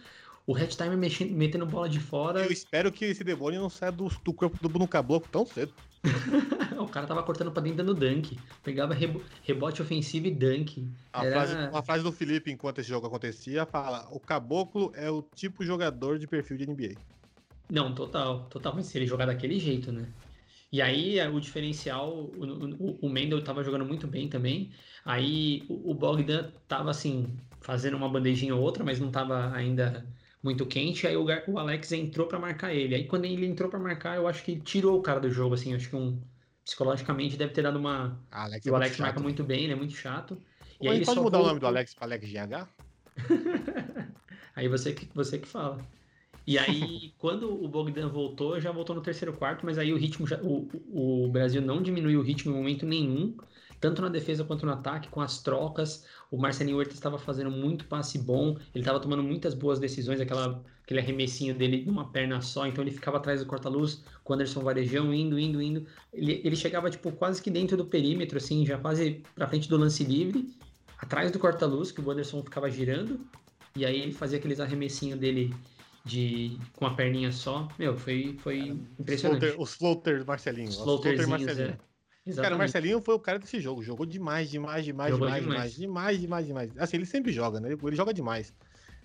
o 0.46 0.54
Red 0.54 0.68
Timer 0.68 0.98
mexendo, 0.98 1.32
metendo 1.32 1.66
bola 1.66 1.88
de 1.88 2.00
fora, 2.00 2.44
Eu 2.44 2.52
espero 2.52 2.92
que 2.92 3.06
esse 3.06 3.24
demônio 3.24 3.62
não 3.62 3.70
saia 3.70 3.92
do, 3.92 4.10
do 4.24 4.34
corpo 4.34 4.58
do 4.62 4.68
Bruno 4.70 4.88
Caboclo 4.88 5.30
tão 5.32 5.46
cedo. 5.46 5.74
o 6.80 6.88
cara 6.88 7.06
tava 7.06 7.22
cortando 7.24 7.52
pra 7.52 7.62
dentro 7.62 7.78
dando 7.78 7.94
dunk, 7.94 8.38
pegava 8.64 8.94
rebo- 8.94 9.22
rebote 9.44 9.82
ofensivo 9.82 10.28
e 10.28 10.32
dunk. 10.32 10.88
A, 11.14 11.24
Era- 11.24 11.36
frase, 11.36 11.56
a 11.78 11.84
frase 11.84 12.04
do 12.04 12.12
Felipe, 12.12 12.52
enquanto 12.52 12.80
esse 12.80 12.90
jogo 12.90 13.06
acontecia, 13.08 13.66
fala: 13.66 14.08
O 14.12 14.20
Caboclo 14.20 14.92
é 14.96 15.10
o 15.10 15.22
tipo 15.36 15.64
jogador 15.64 16.18
de 16.18 16.28
perfil 16.28 16.58
de 16.58 16.66
NBA. 16.66 16.96
Não, 17.70 17.94
total, 17.94 18.48
total, 18.50 18.74
mas 18.76 18.88
se 18.88 18.98
ele 18.98 19.06
jogar 19.06 19.28
daquele 19.28 19.60
jeito, 19.60 19.92
né? 19.92 20.08
E 20.72 20.82
aí 20.82 21.20
é, 21.20 21.28
o 21.30 21.40
diferencial, 21.40 22.10
o, 22.16 22.46
o, 22.80 23.08
o 23.08 23.10
Mendel 23.10 23.44
tava 23.44 23.64
jogando 23.64 23.86
muito 23.86 24.08
bem 24.08 24.30
também. 24.30 24.72
Aí 25.04 25.66
o, 25.70 25.92
o 25.92 25.94
Bogdan 25.94 26.52
tava 26.68 26.90
assim, 26.92 27.38
fazendo 27.62 27.98
uma 27.98 28.10
bandejinha 28.10 28.56
ou 28.56 28.62
outra, 28.62 28.84
mas 28.84 29.00
não 29.00 29.12
tava 29.12 29.54
ainda 29.54 30.06
muito 30.42 30.66
quente. 30.66 31.06
Aí 31.08 31.16
o, 31.18 31.26
o 31.48 31.60
Alex 31.60 31.92
entrou 31.92 32.28
pra 32.28 32.40
marcar 32.40 32.74
ele. 32.74 32.96
Aí 32.96 33.06
quando 33.08 33.26
ele 33.26 33.46
entrou 33.46 33.70
pra 33.70 33.80
marcar, 33.80 34.16
eu 34.16 34.28
acho 34.28 34.44
que 34.44 34.52
ele 34.54 34.62
tirou 34.62 34.98
o 35.00 35.02
cara 35.02 35.20
do 35.20 35.30
jogo, 35.30 35.56
assim, 35.56 35.74
acho 35.74 35.90
que 35.90 35.96
um 35.96 36.22
psicologicamente 36.64 37.38
deve 37.38 37.54
ter 37.54 37.62
dado 37.64 37.78
uma. 37.80 38.24
Ah, 38.32 38.44
Alex 38.44 38.66
E 38.66 38.70
é 38.70 38.72
o 38.72 38.76
muito 38.76 38.86
Alex 38.86 38.98
marca 38.98 39.20
chato. 39.20 39.24
muito 39.24 39.44
bem, 39.44 39.64
ele 39.66 39.74
é 39.74 39.76
muito 39.76 39.94
chato. 39.94 40.42
E 40.82 40.88
aí 40.88 40.96
ele 40.96 41.06
pode 41.06 41.16
só 41.16 41.22
mudar 41.22 41.40
o 41.40 41.44
nome 41.44 41.60
do 41.60 41.68
Alex 41.68 41.94
pra 41.94 42.06
Alex 42.06 42.28
GH? 42.30 42.68
Aí 44.56 44.68
você 44.68 44.94
que, 44.94 45.10
você 45.14 45.40
que 45.40 45.48
fala. 45.48 45.78
E 46.46 46.58
aí, 46.58 47.14
quando 47.20 47.52
o 47.52 47.68
Bogdan 47.68 48.10
voltou, 48.10 48.60
já 48.60 48.72
voltou 48.72 48.96
no 48.96 49.02
terceiro 49.02 49.34
quarto, 49.34 49.66
mas 49.66 49.78
aí 49.78 49.94
o 49.94 49.98
ritmo, 49.98 50.28
já, 50.28 50.40
o, 50.42 50.68
o 50.92 51.30
Brasil 51.30 51.62
não 51.62 51.82
diminuiu 51.82 52.20
o 52.20 52.24
ritmo 52.24 52.52
em 52.52 52.56
momento 52.56 52.86
nenhum, 52.86 53.36
tanto 53.80 54.02
na 54.02 54.10
defesa 54.10 54.44
quanto 54.44 54.66
no 54.66 54.72
ataque, 54.72 55.10
com 55.10 55.22
as 55.22 55.42
trocas. 55.42 56.06
O 56.30 56.38
Marcelinho 56.38 56.78
Huerta 56.78 56.94
estava 56.94 57.18
fazendo 57.18 57.50
muito 57.50 57.86
passe 57.86 58.20
bom, 58.20 58.58
ele 58.74 58.84
estava 58.84 59.00
tomando 59.00 59.24
muitas 59.24 59.56
boas 59.56 59.80
decisões, 59.80 60.22
aquela, 60.22 60.64
aquele 60.84 61.00
arremessinho 61.00 61.56
dele 61.56 61.84
numa 61.86 62.10
perna 62.10 62.42
só, 62.42 62.68
então 62.68 62.84
ele 62.84 62.92
ficava 62.92 63.18
atrás 63.18 63.42
do 63.42 63.48
corta-luz, 63.48 64.04
com 64.24 64.34
o 64.34 64.36
Anderson 64.36 64.62
Varejão, 64.62 65.12
indo, 65.14 65.40
indo, 65.40 65.62
indo. 65.62 65.86
Ele, 66.14 66.42
ele 66.44 66.56
chegava, 66.56 66.90
tipo, 66.92 67.12
quase 67.12 67.42
que 67.42 67.50
dentro 67.50 67.76
do 67.76 67.86
perímetro, 67.86 68.38
assim, 68.38 68.66
já 68.66 68.78
quase 68.78 69.24
pra 69.34 69.48
frente 69.48 69.68
do 69.68 69.78
lance 69.78 70.04
livre, 70.04 70.54
atrás 71.00 71.32
do 71.32 71.40
corta-luz, 71.40 71.92
que 71.92 72.00
o 72.00 72.12
Anderson 72.12 72.44
ficava 72.44 72.70
girando, 72.70 73.20
e 73.76 73.84
aí 73.84 74.00
ele 74.00 74.12
fazia 74.12 74.38
aqueles 74.38 74.60
arremessinhos 74.60 75.20
dele 75.20 75.54
de 76.06 76.58
com 76.74 76.86
a 76.86 76.94
perninha 76.94 77.32
só. 77.32 77.68
Meu, 77.78 77.98
foi, 77.98 78.36
foi 78.40 78.78
impressionante. 79.00 79.40
Floater- 79.42 79.62
os 79.62 79.74
floaters 79.76 80.26
Marcelinho. 80.26 80.70
Os 80.70 80.78
Os 80.78 80.84
floater 80.84 81.16
floaterzinhos, 81.24 81.46
Marcelinho. 81.58 81.78
é. 82.28 82.34
Cara, 82.42 82.56
o. 82.56 82.58
Marcelinho 82.58 83.02
foi 83.02 83.16
o 83.16 83.20
cara 83.20 83.40
desse 83.40 83.60
jogo. 83.60 83.82
Jogou 83.84 84.06
demais, 84.06 84.50
demais, 84.50 84.86
demais, 84.86 85.12
Jogou 85.12 85.28
demais, 85.28 85.44
demais. 85.44 85.76
demais, 85.76 86.20
demais, 86.20 86.46
demais. 86.48 86.72
Assim, 86.78 86.98
ele 86.98 87.06
sempre 87.06 87.32
joga, 87.32 87.60
né? 87.60 87.72
Ele, 87.72 87.80
ele 87.84 87.96
joga 87.96 88.14
demais. 88.14 88.54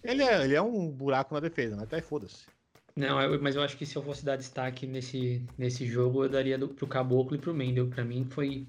Ele 0.05 0.23
é, 0.23 0.45
ele 0.45 0.55
é 0.55 0.61
um 0.63 0.91
buraco 0.91 1.33
na 1.35 1.41
defesa, 1.41 1.75
mas 1.75 1.85
até 1.85 2.01
foda-se. 2.01 2.45
Não, 2.95 3.21
eu- 3.21 3.41
mas 3.43 3.57
eu 3.57 3.63
acho 3.63 3.77
que 3.77 3.85
se 3.87 3.97
eu 3.97 4.03
fosse 4.03 4.25
dar 4.25 4.37
destaque 4.37 4.87
nesse, 4.87 5.43
nesse 5.59 5.87
jogo, 5.87 6.25
eu 6.25 6.29
daria 6.29 6.57
do, 6.59 6.69
pro 6.69 6.87
Caboclo 6.87 7.37
e 7.37 7.39
pro 7.41 7.53
Mendel. 7.55 7.89
Pra 7.89 8.05
mim 8.05 8.27
foi. 8.31 8.67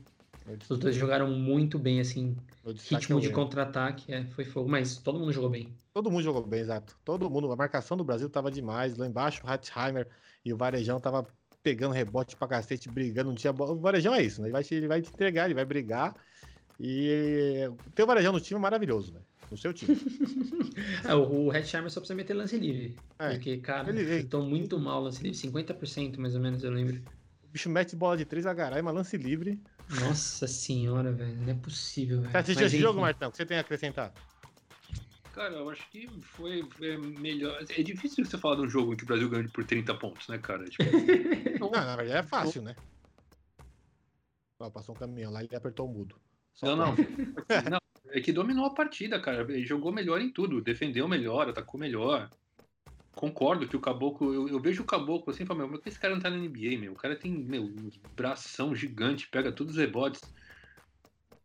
Os 0.70 0.80
dois 0.80 0.95
jogaram 0.95 1.30
muito 1.30 1.78
bem, 1.78 2.00
assim. 2.00 2.36
é 2.66 2.72
Ritmo 2.95 3.18
o 3.18 3.22
de 3.22 3.30
contra-ataque, 3.32 4.14
é, 4.14 4.26
foi 4.28 4.45
fogo. 4.45 4.70
Mas 4.70 4.98
todo 4.98 5.20
mundo 5.20 5.32
jogou 5.34 5.50
bem. 5.50 5.74
Todo 5.93 6.10
mundo 6.12 6.24
jogou 6.24 6.45
bem, 6.45 6.62
exato. 6.62 6.95
Todo 7.04 7.30
mundo. 7.30 7.52
A 7.52 7.56
marcação 7.56 7.98
do 7.98 8.04
Brasil 8.04 8.30
tava 8.30 8.50
demais. 8.52 8.95
Lá 8.98 9.06
embaixo, 9.08 9.41
o 9.45 9.50
Hatzheimer 9.50 10.08
e 10.45 10.54
o 10.54 10.58
Varejão 10.58 11.00
tava 11.00 11.28
pegando 11.62 11.93
rebote 11.93 12.36
pra 12.36 12.48
cacete, 12.48 12.89
brigando. 12.89 13.30
Não 13.30 13.36
tinha 13.36 13.52
bola. 13.52 13.74
O 13.74 13.80
Varejão 13.80 14.14
é 14.14 14.24
isso, 14.24 14.41
né? 14.41 14.48
Ele 14.48 14.54
vai, 14.54 14.64
te- 14.64 14.76
ele 14.76 14.88
vai 14.88 15.02
te 15.02 15.10
entregar, 15.10 15.45
ele 15.45 15.54
vai 15.54 15.66
brigar. 15.66 16.16
E 16.80 17.70
ter 17.95 18.04
o 18.04 18.08
Varejão 18.08 18.32
no 18.32 18.39
time 18.39 18.58
é 18.60 18.62
maravilhoso, 18.62 19.14
né? 19.14 19.20
No 19.50 19.58
seu 19.58 19.74
time. 19.74 19.98
É, 21.04 21.16
o, 21.16 21.52
Hetzheimer 21.52 21.89
só 21.89 22.00
precisa 22.00 22.16
meter 22.16 22.36
lance 22.36 22.56
livre. 22.58 22.95
É. 23.18 23.32
Porque, 23.32 23.58
cara, 23.58 23.89
Ele- 23.89 24.02
ele- 24.02 24.24
muito 24.43 24.80
mal 24.80 25.02
lance 25.02 25.24
livre. 25.24 25.36
50% 25.38 26.18
mais 26.20 26.36
ou 26.36 26.41
menos, 26.41 26.64
eu 26.64 26.70
lembro. 26.72 27.02
O 27.43 27.48
bicho 27.52 27.68
mete 27.70 27.95
bola 27.95 28.16
de 28.16 28.26
três, 28.26 28.45
agaraima, 28.45 28.91
lance 28.91 29.18
livre. 29.18 29.60
Nossa 29.90 30.48
senhora, 30.48 31.12
velho. 31.12 31.36
Não 31.38 31.52
é 31.52 31.56
possível, 31.56 32.22
velho. 32.22 32.32
Você 32.32 32.38
assistiu 32.38 32.64
Mas, 32.64 32.74
esse 32.74 32.82
jogo. 32.82 33.02
Martão? 33.02 33.30
O 33.30 33.32
que 33.32 33.38
você 33.38 33.46
tem 33.46 33.58
a 33.58 33.62
acrescentar? 33.62 34.14
Cara, 35.34 35.54
eu 35.54 35.70
acho 35.70 35.88
que 35.92 36.10
foi 36.22 36.68
é, 36.82 36.98
melhor. 36.98 37.64
É 37.70 37.84
difícil 37.84 38.26
você 38.26 38.38
falar 38.38 38.56
de 38.56 38.62
um 38.64 38.70
jogo 38.70 38.94
em 38.94 38.98
que 38.98 39.04
o 39.04 39.08
Brasil 39.08 39.30
ganhou 39.30 39.50
por 39.50 39.64
30 39.64 39.94
pontos, 39.94 40.28
né, 40.28 40.40
cara? 40.40 40.66
Tipo, 40.66 40.84
Não, 41.62 41.70
na 41.70 41.96
verdade 41.96 42.20
é 42.20 42.24
fácil, 42.24 42.64
né? 42.64 42.76
Ó, 44.60 44.70
passou 44.72 44.96
um 44.96 44.98
caminhão 44.98 45.32
lá 45.32 45.44
e 45.44 45.46
ele 45.46 45.56
apertou 45.56 45.88
o 45.88 45.94
mudo. 45.94 46.16
Só 46.56 46.76
não, 46.76 46.96
pra- 46.96 47.62
não. 47.62 47.70
Não, 47.78 47.80
É 48.10 48.20
que 48.20 48.32
dominou 48.32 48.66
a 48.66 48.74
partida, 48.74 49.20
cara. 49.22 49.42
Ele 49.42 49.64
jogou 49.66 49.92
melhor 49.92 50.20
em 50.20 50.32
tudo. 50.32 50.60
Defendeu 50.60 51.08
melhor, 51.08 51.48
atacou 51.48 51.80
melhor. 51.80 52.32
Concordo 53.18 53.68
que 53.68 53.76
o 53.76 53.82
Caboclo. 53.82 54.32
Eu, 54.32 54.47
eu 54.47 54.59
vejo 54.59 54.84
o 54.84 54.86
Caboclo 54.86 55.34
assim 55.34 55.43
e 55.43 55.45
falo, 55.45 55.59
meu, 55.59 55.68
como 55.68 55.82
que 55.82 55.89
esse 55.89 55.99
cara 55.99 56.13
não 56.13 56.22
tá 56.22 56.30
na 56.30 56.38
NBA, 56.38 56.78
meu? 56.80 56.93
O 56.93 56.95
cara 56.95 57.15
tem, 57.15 57.32
meu, 57.32 57.63
um 57.63 57.89
bração 58.15 58.76
gigante, 58.76 59.28
pega 59.28 59.51
todos 59.51 59.74
os 59.74 59.80
rebotes. 59.80 60.22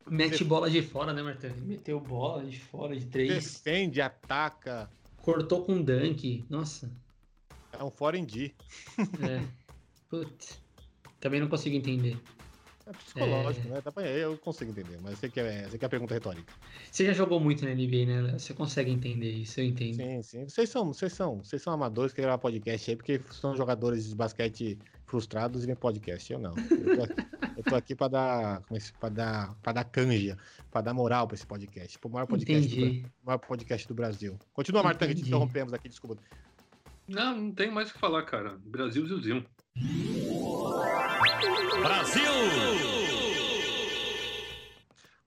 Mete 0.06 0.44
bola 0.44 0.68
de 0.68 0.82
fora, 0.82 1.14
né, 1.14 1.22
Martão? 1.22 1.50
Meteu 1.62 1.98
bola 1.98 2.44
de 2.44 2.60
fora, 2.60 2.94
de 2.94 3.06
três. 3.06 3.32
Defende, 3.32 4.02
ataca. 4.02 4.90
Cortou 5.16 5.64
com 5.64 5.80
dunk. 5.80 6.44
Nossa. 6.50 6.92
É 7.72 7.82
um 7.82 7.90
foreign 7.90 8.26
D. 8.26 8.52
É. 9.22 9.42
Putz. 10.10 10.60
Também 11.20 11.40
não 11.40 11.48
consigo 11.48 11.74
entender. 11.74 12.18
É 12.86 12.92
psicológico, 12.92 13.68
né? 13.68 13.80
Dá 13.84 13.92
pra- 13.92 14.06
Eu 14.06 14.36
consigo 14.38 14.70
entender, 14.72 14.98
mas 15.02 15.18
você 15.18 15.28
quer, 15.28 15.68
você 15.70 15.78
quer 15.78 15.86
a 15.86 15.88
pergunta 15.88 16.14
retórica. 16.14 16.52
Você 16.90 17.06
já 17.06 17.12
jogou 17.12 17.38
muito 17.38 17.64
na 17.64 17.70
NBA, 17.70 18.06
né? 18.06 18.38
Você 18.38 18.52
consegue 18.52 18.90
entender 18.90 19.30
isso, 19.30 19.60
eu 19.60 19.64
entendo. 19.64 19.96
Sim, 19.96 20.22
sim. 20.22 20.48
Vocês 20.48 20.68
são, 20.68 20.92
vocês 20.92 21.12
são, 21.12 21.38
vocês 21.44 21.62
são 21.62 21.72
amadores 21.72 22.12
que 22.12 22.16
querem 22.16 22.26
gravar 22.26 22.38
podcast 22.38 22.90
aí, 22.90 22.96
porque 22.96 23.20
são 23.30 23.54
jogadores 23.56 24.08
de 24.08 24.14
basquete 24.16 24.78
frustrados 25.06 25.62
e 25.62 25.66
vem 25.66 25.76
podcast. 25.76 26.32
Eu 26.32 26.38
não. 26.40 26.54
Eu 26.56 26.96
tô, 27.06 27.22
eu 27.58 27.62
tô 27.62 27.74
aqui 27.76 27.94
pra 27.94 28.08
dar, 28.08 28.62
como 28.62 28.78
é 28.78 28.82
pra 28.98 29.08
dar, 29.08 29.54
pra 29.62 29.72
dar 29.72 29.84
canja, 29.84 30.36
pra 30.70 30.80
dar 30.80 30.92
moral 30.92 31.28
pra 31.28 31.36
esse 31.36 31.46
podcast. 31.46 31.98
Pro 32.00 32.10
maior 32.10 32.26
podcast, 32.26 32.74
do, 32.74 33.08
maior 33.24 33.38
podcast 33.38 33.86
do 33.86 33.94
Brasil. 33.94 34.36
Continua, 34.52 34.82
Marta, 34.82 35.06
que 35.06 35.14
te 35.14 35.20
interrompemos 35.22 35.72
aqui, 35.72 35.88
desculpa. 35.88 36.20
Não, 37.06 37.36
não 37.36 37.52
tem 37.52 37.70
mais 37.70 37.90
o 37.90 37.92
que 37.92 37.98
falar, 38.00 38.22
cara. 38.24 38.58
Brasil 38.64 39.06
Zilzinho. 39.06 39.44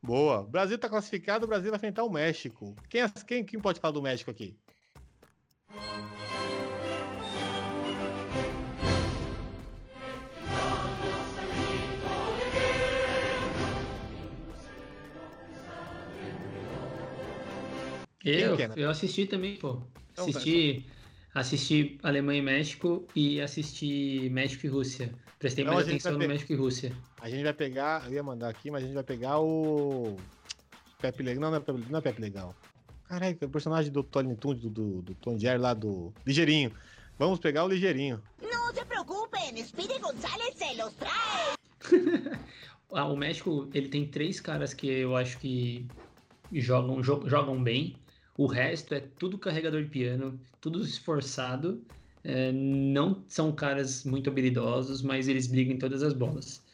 Boa. 0.01 0.41
O 0.41 0.47
Brasil 0.47 0.77
tá 0.77 0.87
classificado, 0.87 1.45
o 1.45 1.47
Brasil 1.47 1.71
vai 1.71 1.77
enfrentar 1.77 2.03
o 2.03 2.09
México. 2.09 2.75
Quem, 2.89 3.01
é- 3.01 3.09
quem, 3.27 3.43
quem 3.43 3.59
pode 3.59 3.79
falar 3.79 3.93
do 3.93 4.01
México 4.01 4.29
aqui? 4.29 4.55
Eu, 18.23 18.55
é, 18.59 18.67
né? 18.67 18.73
eu 18.75 18.89
assisti 18.89 19.27
também, 19.27 19.55
pô. 19.55 19.81
Então, 20.11 20.25
Assisti, 20.27 20.85
assisti 21.35 21.97
Alemanha 22.01 22.39
e 22.39 22.41
México 22.41 23.05
e 23.15 23.39
assisti 23.41 24.29
México 24.31 24.65
e 24.65 24.69
Rússia. 24.69 25.13
Prestei 25.37 25.63
Então, 25.63 25.75
mais 25.75 25.87
atenção 25.87 26.13
no 26.13 26.19
México 26.19 26.53
e 26.53 26.55
Rússia. 26.55 26.91
A 27.21 27.29
gente 27.29 27.43
vai 27.43 27.53
pegar, 27.53 28.05
eu 28.07 28.13
ia 28.13 28.23
mandar 28.23 28.49
aqui, 28.49 28.71
mas 28.71 28.81
a 28.83 28.85
gente 28.85 28.95
vai 28.95 29.03
pegar 29.03 29.39
o. 29.39 30.17
Pepe 30.99 31.21
Legal. 31.21 31.41
Não, 31.41 31.51
não 31.51 31.57
é 31.57 31.59
Pepe, 31.59 31.91
não 31.91 31.99
é 31.99 32.01
Pepe 32.01 32.21
Legal. 32.21 32.55
Caralho, 33.07 33.37
o 33.39 33.49
personagem 33.49 33.91
do 33.91 34.01
Tony 34.01 34.35
Toon, 34.35 34.55
do, 34.55 34.69
do, 34.69 35.01
do 35.03 35.13
Tom 35.15 35.37
Jerry 35.37 35.59
lá 35.59 35.73
do. 35.73 36.11
Ligeirinho. 36.25 36.71
Vamos 37.19 37.39
pegar 37.39 37.63
o 37.65 37.67
Ligeirinho. 37.67 38.21
No 38.41 38.73
se 38.73 38.83
preocupen, 38.85 39.63
Speedy 39.63 39.99
González 39.99 40.55
se 40.55 40.75
los 40.81 40.93
trae. 40.95 41.55
Ah, 42.93 43.07
o 43.07 43.17
México, 43.17 43.67
ele 43.73 43.89
tem 43.89 44.07
três 44.07 44.39
caras 44.39 44.73
que 44.73 44.87
eu 44.87 45.17
acho 45.17 45.37
que 45.39 45.85
jogam, 46.53 47.01
jo- 47.01 47.27
jogam 47.27 47.61
bem. 47.61 47.97
O 48.37 48.47
resto 48.47 48.93
é 48.93 48.99
tudo 48.99 49.37
carregador 49.39 49.83
de 49.83 49.89
piano, 49.89 50.39
tudo 50.59 50.81
esforçado. 50.83 51.85
É, 52.23 52.51
não 52.51 53.23
são 53.29 53.55
caras 53.55 54.03
muito 54.03 54.29
habilidosos, 54.29 55.01
mas 55.01 55.27
eles 55.27 55.47
brigam 55.47 55.75
em 55.75 55.79
todas 55.79 56.01
as 56.03 56.13
bolas. 56.13 56.65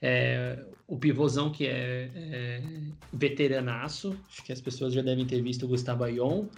É, 0.00 0.66
o 0.86 0.98
pivôzão 0.98 1.50
que 1.52 1.66
é, 1.66 2.12
é 2.60 2.62
veteranaço, 3.12 4.24
acho 4.28 4.44
que 4.44 4.52
as 4.52 4.60
pessoas 4.60 4.92
já 4.94 5.02
devem 5.02 5.26
ter 5.26 5.42
visto 5.42 5.64
o 5.64 5.68
Gustavo 5.68 6.04
Ayon. 6.04 6.50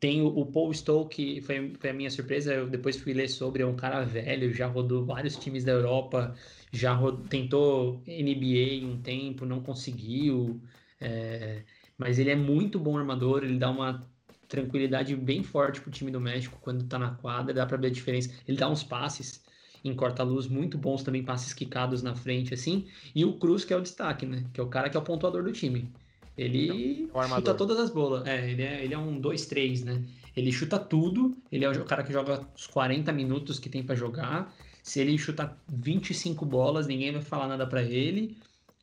Tem 0.00 0.22
o, 0.22 0.28
o 0.28 0.46
Paul 0.52 0.70
Stoll, 0.72 1.08
que 1.08 1.40
foi, 1.40 1.74
foi 1.74 1.90
a 1.90 1.92
minha 1.92 2.10
surpresa, 2.10 2.54
eu 2.54 2.68
depois 2.70 2.96
fui 3.00 3.12
ler 3.12 3.28
sobre, 3.28 3.62
é 3.62 3.66
um 3.66 3.74
cara 3.76 4.04
velho, 4.04 4.52
já 4.52 4.66
rodou 4.68 5.04
vários 5.04 5.36
times 5.36 5.64
da 5.64 5.72
Europa, 5.72 6.36
já 6.72 6.92
ro- 6.94 7.26
tentou 7.26 8.02
NBA 8.06 8.86
um 8.86 9.02
tempo, 9.02 9.44
não 9.44 9.60
conseguiu, 9.62 10.62
é, 11.00 11.64
mas 11.98 12.18
ele 12.18 12.30
é 12.30 12.36
muito 12.36 12.78
bom 12.78 12.96
armador, 12.96 13.42
ele 13.42 13.58
dá 13.58 13.68
uma 13.70 14.00
tranquilidade 14.48 15.14
bem 15.14 15.42
forte 15.42 15.80
pro 15.80 15.90
time 15.90 16.10
do 16.10 16.20
México 16.20 16.58
quando 16.62 16.84
tá 16.84 16.98
na 16.98 17.10
quadra, 17.10 17.52
dá 17.52 17.66
pra 17.66 17.76
ver 17.76 17.88
a 17.88 17.90
diferença. 17.90 18.32
Ele 18.46 18.56
dá 18.56 18.68
uns 18.68 18.82
passes 18.82 19.44
em 19.84 19.94
corta-luz 19.94 20.46
muito 20.46 20.78
bons 20.78 21.02
também, 21.02 21.22
passes 21.22 21.52
quicados 21.52 22.02
na 22.02 22.14
frente, 22.14 22.54
assim. 22.54 22.86
E 23.14 23.24
o 23.24 23.34
Cruz, 23.34 23.64
que 23.64 23.72
é 23.72 23.76
o 23.76 23.80
destaque, 23.82 24.24
né? 24.24 24.44
Que 24.52 24.60
é 24.60 24.62
o 24.62 24.68
cara 24.68 24.88
que 24.88 24.96
é 24.96 25.00
o 25.00 25.02
pontuador 25.02 25.42
do 25.42 25.52
time. 25.52 25.92
Ele 26.36 27.08
É 27.12 27.16
o 27.16 27.20
armador. 27.20 27.38
chuta 27.38 27.54
todas 27.54 27.78
as 27.78 27.90
bolas. 27.90 28.26
É, 28.26 28.50
ele 28.50 28.62
é, 28.62 28.84
ele 28.84 28.94
é 28.94 28.98
um 28.98 29.20
2-3, 29.20 29.84
né? 29.84 30.02
Ele 30.36 30.52
chuta 30.52 30.78
tudo, 30.78 31.36
ele 31.50 31.64
é 31.64 31.70
o 31.70 31.84
cara 31.84 32.04
que 32.04 32.12
joga 32.12 32.46
os 32.56 32.66
40 32.68 33.12
minutos 33.12 33.58
que 33.58 33.68
tem 33.68 33.82
pra 33.82 33.96
jogar. 33.96 34.54
Se 34.82 35.00
ele 35.00 35.18
chutar 35.18 35.58
25 35.68 36.46
bolas, 36.46 36.86
ninguém 36.86 37.12
vai 37.12 37.20
falar 37.20 37.48
nada 37.48 37.66
pra 37.66 37.82
ele. 37.82 38.36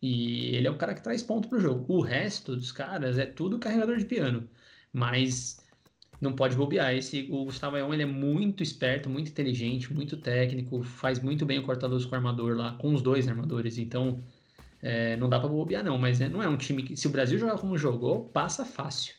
E 0.06 0.56
ele 0.56 0.68
é 0.68 0.70
o 0.70 0.78
cara 0.78 0.93
que 0.93 1.01
traz 1.01 1.24
ponto 1.24 1.49
pro 1.49 1.60
jogo. 1.60 1.84
O 1.91 1.99
resto 1.99 2.56
dos 2.56 2.72
caras 2.72 3.18
é 3.18 3.26
tudo 3.26 3.58
carregador 3.58 3.97
de 3.97 4.06
piano. 4.06 4.47
Mas 4.93 5.60
não 6.22 6.34
pode 6.34 6.56
bobear. 6.56 6.93
Esse, 6.93 7.28
o 7.32 7.45
Gustavo 7.45 7.76
Ayon, 7.76 7.91
ele 7.91 8.03
é 8.03 8.06
muito 8.06 8.62
esperto, 8.62 9.10
muito 9.10 9.32
inteligente, 9.32 9.91
muito 9.91 10.16
técnico, 10.16 10.84
faz 10.84 11.20
muito 11.20 11.43
bem 11.43 11.58
o 11.58 11.64
corta-luz 11.64 12.06
com 12.06 12.12
o 12.12 12.16
armador 12.16 12.56
lá, 12.56 12.74
com 12.74 12.93
os 12.93 13.01
dois 13.01 13.28
armadores. 13.28 13.80
Então, 13.80 14.24
é, 14.80 15.18
não 15.18 15.28
dá 15.28 15.39
pra 15.39 15.49
bobear 15.49 15.84
não, 15.84 15.97
mas 15.97 16.20
né, 16.20 16.30
não 16.30 16.43
é 16.43 16.47
um 16.47 16.56
time 16.56 16.84
que, 16.84 16.95
se 16.95 17.08
o 17.08 17.10
Brasil 17.10 17.39
jogar 17.39 17.58
como 17.58 17.76
jogou, 17.76 18.26
passa 18.26 18.64
fácil. 18.64 19.16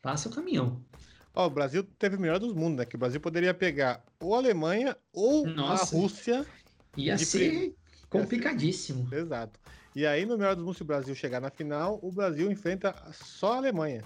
Passa 0.00 0.30
o 0.30 0.32
caminhão. 0.32 0.82
Ó, 1.34 1.48
o 1.48 1.50
Brasil 1.50 1.84
teve 1.98 2.16
o 2.16 2.20
melhor 2.20 2.38
dos 2.38 2.54
mundos, 2.54 2.78
né? 2.78 2.86
Que 2.86 2.96
o 2.96 2.98
Brasil 2.98 3.20
poderia 3.20 3.52
pegar 3.52 4.02
ou 4.18 4.34
a 4.34 4.38
Alemanha 4.38 4.96
ou 5.12 5.46
Nossa. 5.46 5.94
a 5.94 6.00
Rússia. 6.00 6.46
Ia 6.96 7.18
ser 7.18 7.74
complicadíssimo. 8.08 9.06
Exato. 9.14 9.59
E 9.94 10.06
aí, 10.06 10.24
no 10.24 10.38
melhor 10.38 10.54
dos 10.54 10.64
mundos, 10.64 10.76
se 10.76 10.82
o 10.82 10.86
Brasil 10.86 11.14
chegar 11.14 11.40
na 11.40 11.50
final, 11.50 11.98
o 12.02 12.12
Brasil 12.12 12.50
enfrenta 12.50 12.94
só 13.12 13.54
a 13.54 13.56
Alemanha. 13.56 14.04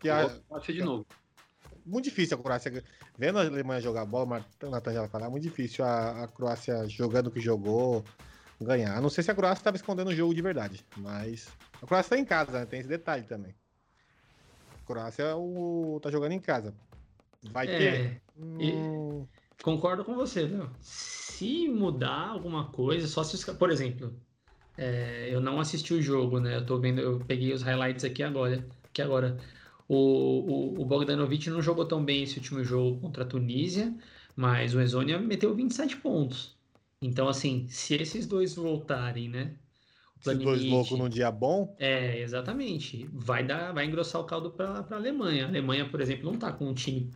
Que 0.00 0.08
a, 0.08 0.28
Pode 0.48 0.66
ser 0.66 0.74
de 0.74 0.82
novo. 0.82 1.06
muito 1.84 2.04
difícil 2.04 2.36
a 2.38 2.42
Croácia. 2.42 2.84
Vendo 3.18 3.38
a 3.38 3.42
Alemanha 3.42 3.80
jogar 3.80 4.04
bola, 4.04 4.26
Marta 4.26 4.70
Natan 4.70 4.92
já 4.92 5.08
falar, 5.08 5.30
muito 5.30 5.42
difícil 5.42 5.84
a, 5.84 6.24
a 6.24 6.28
Croácia 6.28 6.88
jogando 6.88 7.28
o 7.28 7.30
que 7.30 7.40
jogou 7.40 8.04
ganhar. 8.60 8.96
A 8.96 9.00
não 9.00 9.10
sei 9.10 9.22
se 9.24 9.30
a 9.30 9.34
Croácia 9.34 9.60
estava 9.60 9.76
escondendo 9.76 10.08
o 10.10 10.14
jogo 10.14 10.34
de 10.34 10.40
verdade, 10.42 10.84
mas 10.96 11.48
a 11.82 11.86
Croácia 11.86 12.10
tá 12.16 12.18
em 12.18 12.24
casa, 12.24 12.52
né? 12.52 12.66
Tem 12.66 12.80
esse 12.80 12.88
detalhe 12.88 13.24
também. 13.24 13.54
A 14.82 14.86
Croácia 14.86 15.36
o, 15.36 15.98
tá 16.02 16.10
jogando 16.10 16.32
em 16.32 16.40
casa. 16.40 16.74
Vai 17.50 17.66
ter. 17.66 17.82
É, 17.82 18.20
e- 18.58 18.72
Hum, 18.72 19.26
Concordo 19.62 20.04
com 20.04 20.14
você, 20.14 20.42
Léo. 20.42 20.70
Se 20.80 21.68
mudar 21.68 22.28
alguma 22.28 22.70
coisa, 22.70 23.06
só 23.06 23.22
se 23.22 23.54
Por 23.54 23.70
exemplo, 23.70 24.14
é, 24.76 25.28
eu 25.30 25.40
não 25.40 25.60
assisti 25.60 25.94
o 25.94 26.02
jogo, 26.02 26.40
né? 26.40 26.56
Eu 26.56 26.66
tô 26.66 26.78
vendo, 26.78 27.00
eu 27.00 27.20
peguei 27.20 27.52
os 27.52 27.62
highlights 27.62 28.04
aqui 28.04 28.22
agora. 28.22 28.66
Que 28.92 29.02
agora 29.02 29.38
o, 29.88 29.96
o, 29.96 30.82
o 30.82 30.84
Bogdanovic 30.84 31.48
não 31.50 31.62
jogou 31.62 31.84
tão 31.84 32.04
bem 32.04 32.22
esse 32.22 32.38
último 32.38 32.62
jogo 32.64 33.00
contra 33.00 33.24
a 33.24 33.26
Tunísia, 33.26 33.94
mas 34.36 34.74
o 34.74 34.80
Ezonia 34.80 35.18
meteu 35.18 35.54
27 35.54 35.96
pontos. 35.98 36.56
Então, 37.00 37.28
assim, 37.28 37.66
se 37.68 37.94
esses 37.94 38.26
dois 38.26 38.54
voltarem, 38.54 39.28
né? 39.28 39.56
Esses 40.20 40.38
dois 40.38 40.64
loucos 40.64 40.98
num 40.98 41.08
dia 41.08 41.30
bom. 41.30 41.76
É, 41.78 42.18
exatamente. 42.20 43.08
Vai 43.12 43.44
dar, 43.44 43.72
vai 43.72 43.84
engrossar 43.84 44.22
o 44.22 44.24
caldo 44.24 44.50
para 44.50 44.86
a 44.88 44.94
Alemanha. 44.94 45.44
A 45.44 45.48
Alemanha, 45.48 45.88
por 45.88 46.00
exemplo, 46.00 46.30
não 46.30 46.38
tá 46.38 46.50
com 46.50 46.68
um 46.68 46.74
time 46.74 47.10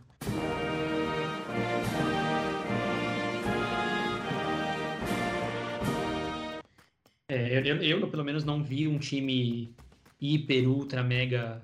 Eu, 7.49 7.65
eu, 7.65 7.77
eu, 7.81 8.09
pelo 8.09 8.23
menos 8.23 8.43
não 8.43 8.63
vi 8.63 8.87
um 8.87 8.99
time 8.99 9.73
hiper, 10.21 10.69
ultra, 10.69 11.03
mega 11.03 11.61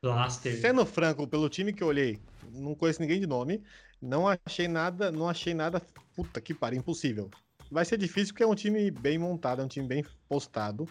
blaster. 0.00 0.60
Sendo 0.60 0.86
franco, 0.86 1.26
pelo 1.26 1.48
time 1.48 1.72
que 1.72 1.82
eu 1.82 1.88
olhei, 1.88 2.18
não 2.52 2.74
conheço 2.74 3.00
ninguém 3.00 3.18
de 3.18 3.26
nome. 3.26 3.62
Não 4.00 4.28
achei 4.28 4.68
nada, 4.68 5.10
não 5.10 5.28
achei 5.28 5.54
nada. 5.54 5.82
Puta 6.14 6.40
que 6.40 6.54
pariu, 6.54 6.78
impossível. 6.78 7.30
Vai 7.70 7.84
ser 7.84 7.96
difícil 7.96 8.34
porque 8.34 8.42
é 8.44 8.46
um 8.46 8.54
time 8.54 8.90
bem 8.90 9.18
montado, 9.18 9.62
é 9.62 9.64
um 9.64 9.68
time 9.68 9.86
bem 9.86 10.04
postado. 10.28 10.86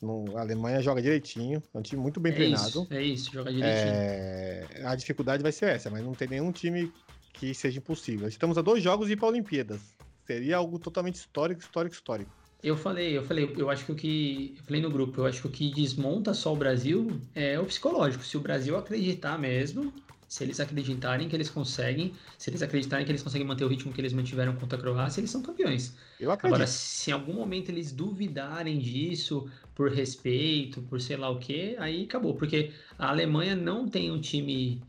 No, 0.00 0.36
a 0.36 0.40
Alemanha 0.40 0.80
joga 0.80 1.02
direitinho, 1.02 1.62
é 1.74 1.78
um 1.78 1.82
time 1.82 2.00
muito 2.00 2.18
bem 2.18 2.32
é 2.32 2.34
treinado. 2.34 2.68
isso, 2.68 2.86
é 2.90 3.02
isso, 3.02 3.32
joga 3.32 3.52
direitinho. 3.52 3.92
É, 3.92 4.66
a 4.84 4.94
dificuldade 4.94 5.42
vai 5.42 5.52
ser 5.52 5.66
essa, 5.66 5.90
mas 5.90 6.02
não 6.02 6.12
tem 6.12 6.26
nenhum 6.26 6.50
time 6.50 6.92
que 7.32 7.54
seja 7.54 7.78
impossível. 7.78 8.26
Estamos 8.28 8.56
a 8.58 8.62
dois 8.62 8.82
jogos 8.82 9.06
de 9.06 9.12
ir 9.12 9.16
para 9.16 9.28
Olimpíadas. 9.28 9.80
Seria 10.26 10.56
algo 10.56 10.78
totalmente 10.78 11.16
histórico, 11.16 11.60
histórico, 11.60 11.94
histórico. 11.94 12.41
Eu 12.62 12.76
falei, 12.76 13.16
eu 13.16 13.24
falei, 13.24 13.52
eu 13.56 13.68
acho 13.68 13.84
que 13.84 13.92
o 13.92 13.94
que. 13.96 14.54
Eu 14.56 14.64
falei 14.64 14.80
no 14.80 14.90
grupo, 14.90 15.20
eu 15.20 15.26
acho 15.26 15.40
que 15.40 15.46
o 15.48 15.50
que 15.50 15.70
desmonta 15.72 16.32
só 16.32 16.52
o 16.52 16.56
Brasil 16.56 17.20
é 17.34 17.58
o 17.58 17.66
psicológico. 17.66 18.24
Se 18.24 18.36
o 18.36 18.40
Brasil 18.40 18.76
acreditar 18.76 19.36
mesmo, 19.36 19.92
se 20.28 20.44
eles 20.44 20.60
acreditarem 20.60 21.28
que 21.28 21.34
eles 21.36 21.50
conseguem, 21.50 22.14
se 22.38 22.48
eles 22.48 22.62
acreditarem 22.62 23.04
que 23.04 23.10
eles 23.10 23.22
conseguem 23.22 23.46
manter 23.46 23.64
o 23.64 23.68
ritmo 23.68 23.92
que 23.92 24.00
eles 24.00 24.12
mantiveram 24.12 24.54
contra 24.56 24.78
a 24.78 24.80
Croácia, 24.80 25.20
eles 25.20 25.30
são 25.30 25.42
campeões. 25.42 25.94
Eu 26.18 26.30
acredito. 26.30 26.54
Agora, 26.54 26.66
se 26.66 27.10
em 27.10 27.12
algum 27.12 27.34
momento 27.34 27.68
eles 27.68 27.90
duvidarem 27.92 28.78
disso, 28.78 29.50
por 29.74 29.90
respeito, 29.90 30.80
por 30.82 31.00
sei 31.00 31.16
lá 31.16 31.28
o 31.28 31.38
que, 31.38 31.76
aí 31.78 32.04
acabou. 32.04 32.34
Porque 32.34 32.72
a 32.96 33.10
Alemanha 33.10 33.56
não 33.56 33.88
tem 33.88 34.10
um 34.10 34.20
time. 34.20 34.80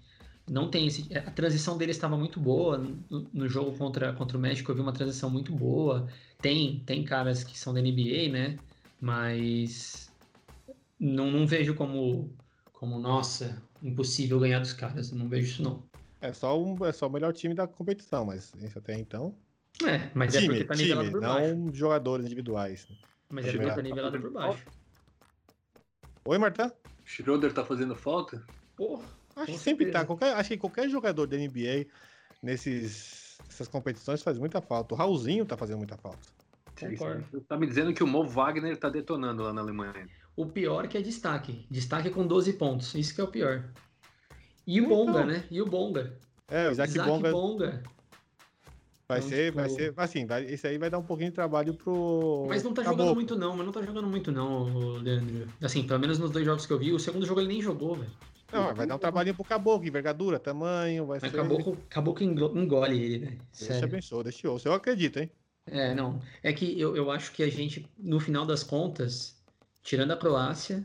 Não 0.50 0.70
tem 0.70 0.88
esse. 0.88 1.08
A 1.18 1.32
transição 1.32 1.78
deles 1.78 1.96
estava 1.96 2.18
muito 2.18 2.40
boa. 2.40 2.78
No, 2.78 3.28
no 3.34 3.48
jogo 3.48 3.78
contra, 3.78 4.14
contra 4.14 4.38
o 4.38 4.42
México, 4.42 4.72
eu 4.72 4.76
vi 4.76 4.82
uma 4.82 4.92
transição 4.92 5.30
muito 5.30 5.54
boa. 5.54 6.08
Tem, 6.42 6.80
tem 6.86 7.04
caras 7.04 7.44
que 7.44 7.58
são 7.58 7.74
da 7.74 7.82
NBA, 7.82 8.30
né? 8.32 8.58
Mas 9.00 10.12
não, 11.00 11.32
não 11.32 11.48
vejo 11.48 11.74
como, 11.76 12.34
como, 12.74 13.00
nossa, 13.00 13.62
impossível 13.82 14.40
ganhar 14.40 14.60
dos 14.60 14.74
caras. 14.74 15.12
Não 15.12 15.30
vejo 15.30 15.48
isso, 15.48 15.64
não. 15.64 15.84
É 16.20 16.32
só, 16.34 16.62
um, 16.62 16.86
é 16.86 16.92
só 16.92 17.08
o 17.08 17.12
melhor 17.12 17.34
time 17.34 17.54
da 17.54 17.68
competição, 17.68 18.26
mas 18.26 18.54
até 18.76 18.98
então. 18.98 19.36
É, 19.86 20.10
mas 20.14 20.36
é 20.36 20.40
time, 20.40 20.56
porque 20.56 20.66
tá 20.66 20.76
nivelado 20.76 21.08
time, 21.10 21.20
por 21.20 21.28
baixo. 21.28 21.56
não 21.56 21.74
jogadores 21.74 22.26
individuais. 22.26 22.88
Mas 23.30 23.46
é 23.46 23.52
porque 23.52 23.66
é. 23.66 23.74
tá 23.74 23.82
nivelado 23.82 24.20
por 24.20 24.32
baixo. 24.32 24.66
Oi, 26.26 26.38
Marta? 26.38 26.74
Schroeder 27.04 27.52
tá 27.52 27.66
fazendo 27.66 27.96
falta? 27.96 28.42
Porra, 28.78 29.04
Acho 29.36 29.52
que 29.52 29.58
sempre 29.58 29.92
tá. 29.92 30.06
Qualquer, 30.06 30.34
acho 30.36 30.50
que 30.50 30.58
qualquer 30.58 30.90
jogador 30.90 31.26
da 31.28 31.38
NBA 31.38 31.86
nesses, 32.42 33.38
nessas 33.46 33.68
competições 33.68 34.22
faz 34.22 34.38
muita 34.38 34.62
falta. 34.62 34.94
O 34.94 34.98
Raulzinho 34.98 35.46
tá 35.46 35.58
fazendo 35.58 35.78
muita 35.78 35.98
falta. 35.98 36.20
concordo. 36.80 37.42
Tá 37.48 37.58
me 37.58 37.66
dizendo 37.68 37.94
que 37.94 38.04
o 38.04 38.08
Mo 38.08 38.26
Wagner 38.28 38.78
tá 38.78 38.90
detonando 38.90 39.44
lá 39.44 39.54
na 39.54 39.62
Alemanha. 39.62 40.08
O 40.36 40.46
pior 40.46 40.88
que 40.88 40.98
é 40.98 41.02
destaque. 41.02 41.66
Destaque 41.70 42.10
com 42.10 42.26
12 42.26 42.54
pontos. 42.54 42.94
Isso 42.96 43.14
que 43.14 43.22
é 43.22 43.24
o 43.24 43.28
pior. 43.28 43.64
E 44.66 44.80
o 44.82 44.86
Então. 44.86 44.98
Bonga, 45.06 45.26
né? 45.26 45.44
E 45.52 45.62
o 45.62 45.66
Bonga. 45.66 46.18
É, 46.50 46.70
o 46.70 46.72
Isaac, 46.72 46.92
Isaac 46.92 47.10
Bonga 47.10 47.32
Bonga. 47.32 47.84
vai 49.08 49.20
Então, 49.20 49.30
ser, 49.30 49.52
vai 49.52 49.66
tipo- 49.68 49.80
ser, 49.80 49.94
assim, 49.98 50.26
vai, 50.26 50.44
esse 50.46 50.66
aí 50.68 50.78
vai 50.78 50.90
dar 50.90 50.98
um 51.00 51.04
pouquinho 51.04 51.30
de 51.30 51.36
trabalho 51.36 51.74
pro. 51.74 52.46
Mas 52.48 52.64
não 52.64 52.74
tá 52.74 52.82
Caboclo. 52.84 53.04
jogando 53.06 53.16
muito 53.16 53.36
não, 53.38 53.56
mas 53.56 53.66
não 53.66 53.74
tá 53.74 53.82
jogando 53.82 54.08
muito 54.08 54.32
não, 54.32 54.64
o 54.74 54.98
Leandro. 54.98 55.48
Assim, 55.62 55.86
pelo 55.86 56.00
menos 56.00 56.18
nos 56.20 56.32
dois 56.32 56.46
jogos 56.46 56.66
que 56.66 56.74
eu 56.74 56.80
vi, 56.80 56.92
o 56.92 57.00
segundo 57.00 57.26
jogo 57.26 57.40
ele 57.42 57.48
nem 57.50 57.62
jogou, 57.62 57.96
velho. 57.96 58.12
Não, 58.54 58.76
vai 58.76 58.86
dar 58.86 58.96
um 58.96 59.00
trabalhinho 59.00 59.36
pro 59.36 59.44
caboclo, 59.44 59.88
envergadura, 59.88 60.40
tamanho, 60.40 61.06
vai 61.06 61.20
Mas 61.22 61.32
ser. 61.32 61.38
Caboclo, 61.38 61.78
Caboclo 61.90 62.24
engole 62.24 63.02
ele, 63.02 63.18
velho. 63.20 63.38
Deus 63.38 63.58
te 63.58 63.66
Sério. 63.66 63.84
abençoe, 63.84 64.24
deixa 64.24 64.48
eu. 64.48 64.58
Eu 64.64 64.74
acredito, 64.74 65.20
hein? 65.20 65.32
É, 65.66 65.94
não. 65.94 66.22
É 66.42 66.52
que 66.54 66.80
eu, 66.80 66.96
eu 66.96 67.10
acho 67.10 67.32
que 67.32 67.44
a 67.44 67.50
gente, 67.50 67.90
no 67.98 68.20
final 68.20 68.46
das 68.46 68.64
contas, 68.64 69.42
tirando 69.82 70.12
a 70.12 70.18
Croácia, 70.18 70.84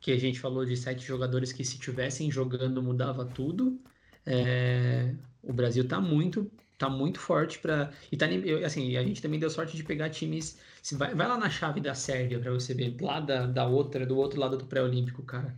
que 0.00 0.12
a 0.12 0.18
gente 0.18 0.38
falou 0.38 0.64
de 0.64 0.76
sete 0.76 1.04
jogadores 1.04 1.52
que 1.52 1.64
se 1.64 1.78
tivessem 1.78 2.30
jogando 2.30 2.82
mudava 2.82 3.24
tudo, 3.24 3.80
é, 4.24 5.14
o 5.42 5.52
Brasil 5.52 5.86
tá 5.88 6.00
muito, 6.00 6.50
tá 6.76 6.88
muito 6.88 7.18
forte 7.18 7.58
para 7.58 7.92
e 8.12 8.16
tá 8.16 8.26
assim, 8.64 8.96
a 8.96 9.02
gente 9.02 9.22
também 9.22 9.40
deu 9.40 9.50
sorte 9.50 9.76
de 9.76 9.82
pegar 9.82 10.10
times, 10.10 10.58
se 10.82 10.94
vai, 10.96 11.14
vai 11.14 11.26
lá 11.26 11.38
na 11.38 11.50
chave 11.50 11.80
da 11.80 11.94
Sérvia 11.94 12.38
para 12.38 12.52
você 12.52 12.74
ver, 12.74 12.96
lá 13.00 13.20
da, 13.20 13.46
da 13.46 13.66
outra, 13.66 14.06
do 14.06 14.16
outro 14.16 14.38
lado 14.40 14.56
do 14.56 14.66
pré-olímpico, 14.66 15.22
cara. 15.22 15.56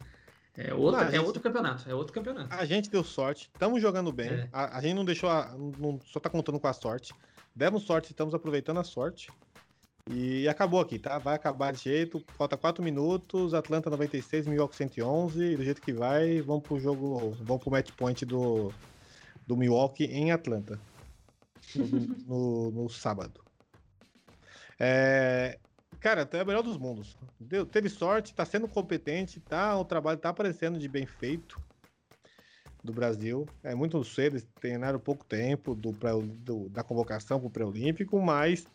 É, 0.56 0.74
outra, 0.74 1.02
Não, 1.02 1.08
é 1.08 1.12
gente- 1.12 1.24
outro 1.26 1.40
campeonato, 1.42 1.88
é 1.88 1.94
outro 1.94 2.12
campeonato. 2.12 2.52
A 2.52 2.64
gente 2.64 2.90
deu 2.90 3.04
sorte, 3.04 3.48
estamos 3.52 3.80
jogando 3.80 4.12
bem. 4.12 4.28
É. 4.28 4.48
A, 4.52 4.78
a 4.78 4.80
gente 4.80 4.94
não 4.94 5.04
deixou, 5.04 5.30
a, 5.30 5.54
não, 5.78 5.98
só 6.04 6.18
tá 6.20 6.28
contando 6.28 6.58
com 6.60 6.66
a 6.66 6.72
sorte. 6.72 7.14
Demos 7.54 7.84
sorte, 7.84 8.10
estamos 8.10 8.34
aproveitando 8.34 8.78
a 8.80 8.84
sorte. 8.84 9.28
E 10.10 10.48
acabou 10.48 10.80
aqui, 10.80 10.98
tá? 10.98 11.18
Vai 11.18 11.36
acabar 11.36 11.72
de 11.72 11.80
jeito. 11.84 12.22
Falta 12.36 12.56
4 12.56 12.82
minutos. 12.82 13.54
Atlanta 13.54 13.88
96, 13.90 14.46
Milwaukee 14.48 14.76
111. 14.76 15.40
E 15.52 15.56
do 15.56 15.62
jeito 15.64 15.80
que 15.80 15.92
vai, 15.92 16.40
vamos 16.40 16.62
pro 16.64 16.80
jogo, 16.80 17.30
vamos 17.42 17.62
pro 17.62 17.70
match 17.70 17.90
point 17.92 18.24
do, 18.24 18.72
do 19.46 19.56
Milwaukee 19.56 20.04
em 20.06 20.32
Atlanta. 20.32 20.80
No, 21.76 21.86
no- 22.26 22.70
no 22.72 22.88
sábado. 22.90 23.40
É, 24.78 25.58
cara, 26.00 26.28
é 26.32 26.42
o 26.42 26.46
melhor 26.46 26.62
dos 26.62 26.76
mundos. 26.78 27.16
Deu, 27.38 27.64
teve 27.66 27.88
sorte, 27.88 28.34
tá 28.34 28.44
sendo 28.44 28.66
competente, 28.66 29.40
tá? 29.40 29.78
O 29.78 29.84
trabalho 29.84 30.18
tá 30.18 30.30
aparecendo 30.30 30.78
de 30.78 30.88
bem 30.88 31.06
feito 31.06 31.56
do 32.82 32.92
Brasil. 32.92 33.46
É 33.62 33.74
muito 33.74 34.02
cedo, 34.04 34.34
eles 34.34 34.48
treinaram 34.60 34.98
pouco 34.98 35.24
tempo 35.24 35.74
do, 35.74 35.92
pré- 35.92 36.12
do- 36.20 36.68
da 36.70 36.82
convocação 36.82 37.38
pro 37.38 37.50
pré-olímpico, 37.50 38.20
mas 38.20 38.66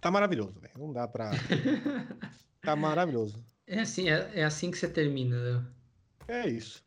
tá 0.00 0.10
maravilhoso, 0.10 0.60
velho. 0.60 0.74
Não 0.76 0.92
dá 0.92 1.08
pra. 1.08 1.30
tá 2.62 2.76
maravilhoso. 2.76 3.44
É 3.66 3.80
assim, 3.80 4.10
é, 4.10 4.30
é 4.34 4.44
assim 4.44 4.70
que 4.70 4.76
você 4.78 4.88
termina, 4.88 5.36
né? 5.40 5.66
É 6.28 6.48
isso. 6.48 6.82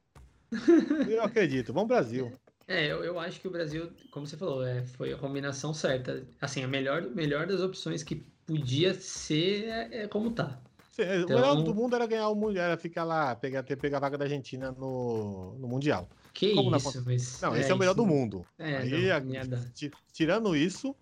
Eu 1.09 1.23
acredito. 1.23 1.73
Vamos 1.73 1.87
Brasil. 1.87 2.31
É, 2.67 2.91
eu, 2.91 3.01
eu 3.01 3.17
acho 3.17 3.39
que 3.39 3.47
o 3.47 3.51
Brasil, 3.51 3.91
como 4.11 4.27
você 4.27 4.35
falou, 4.35 4.61
é, 4.65 4.83
foi 4.83 5.13
a 5.13 5.17
combinação 5.17 5.73
certa. 5.73 6.27
Assim, 6.41 6.63
a 6.63 6.67
melhor, 6.67 7.01
melhor 7.03 7.47
das 7.47 7.61
opções 7.61 8.03
que 8.03 8.27
podia 8.47 8.93
ser 8.95 9.65
é, 9.65 10.03
é 10.03 10.07
como 10.07 10.31
tá. 10.31 10.59
Cê- 10.91 11.03
O 11.03 11.21
Então- 11.23 11.35
melhor 11.35 11.61
do 11.61 11.75
mundo 11.75 11.95
era 11.95 12.07
ganhar 12.07 12.27
o 12.29 12.35
Mundial, 12.35 12.65
era 12.65 12.77
ficar 12.77 13.03
lá, 13.03 13.35
pegar, 13.35 13.61
ter, 13.61 13.75
pegar 13.75 13.97
a 13.97 13.99
vaga 13.99 14.17
da 14.17 14.25
Argentina 14.25 14.71
no, 14.71 15.53
no 15.59 15.67
Mundial. 15.67 16.09
Que 16.33 16.53
Como 16.55 16.71
na 16.71 16.77
isso, 16.77 17.03
mas. 17.05 17.41
Não, 17.41 17.55
esse 17.55 17.69
é 17.69 17.73
o 17.73 17.77
melhor 17.77 17.91
isso. 17.91 18.01
do 18.01 18.05
mundo. 18.07 18.45
É, 18.57 18.77
Aí, 18.77 19.07
não, 19.23 19.59
a- 19.59 19.65
tirando 20.11 20.55
isso, 20.55 20.95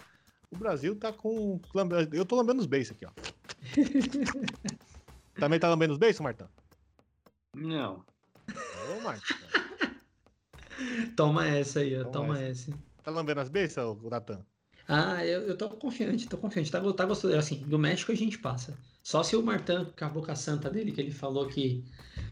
o 0.52 0.58
Brasil 0.58 0.96
tá 0.98 1.14
com. 1.14 1.60
Eu 2.12 2.26
tô 2.26 2.36
lambendo 2.36 2.60
os 2.60 2.66
beiços 2.66 2.96
aqui, 2.96 3.06
ó. 3.06 3.12
Também 5.40 5.60
tá 5.60 5.70
lambendo 5.70 5.94
os 5.94 6.00
beiços, 6.00 6.22
Martão? 6.22 6.48
Não. 7.54 8.04
Ô, 8.98 9.02
Martão. 9.02 9.38
Toma 11.16 11.48
essa 11.48 11.80
aí, 11.80 11.96
ó. 12.00 12.04
Toma 12.06 12.12
Toma 12.36 12.42
essa. 12.42 12.72
essa. 12.72 12.80
Tá 13.04 13.12
lambendo 13.12 13.40
as 13.42 13.50
beiças, 13.50 13.84
ô 13.86 14.10
Natan? 14.10 14.46
Ah, 14.88 15.26
eu, 15.26 15.48
eu 15.48 15.58
tô 15.58 15.70
confiante, 15.78 16.28
tô 16.30 16.38
confiante. 16.38 16.72
Tá, 16.72 16.80
tá 16.94 17.06
gostoso. 17.06 17.36
Assim, 17.36 17.68
do 17.68 17.80
México 17.80 18.12
a 18.12 18.16
gente 18.16 18.38
passa. 18.38 18.78
Só 19.02 19.24
se 19.24 19.36
o 19.36 19.44
Martin, 19.44 19.86
com 19.98 20.06
a 20.06 20.10
boca 20.10 20.36
santa 20.36 20.70
dele, 20.70 20.92
que 20.92 21.02
ele 21.02 21.12
falou 21.12 21.48
que, 21.48 21.84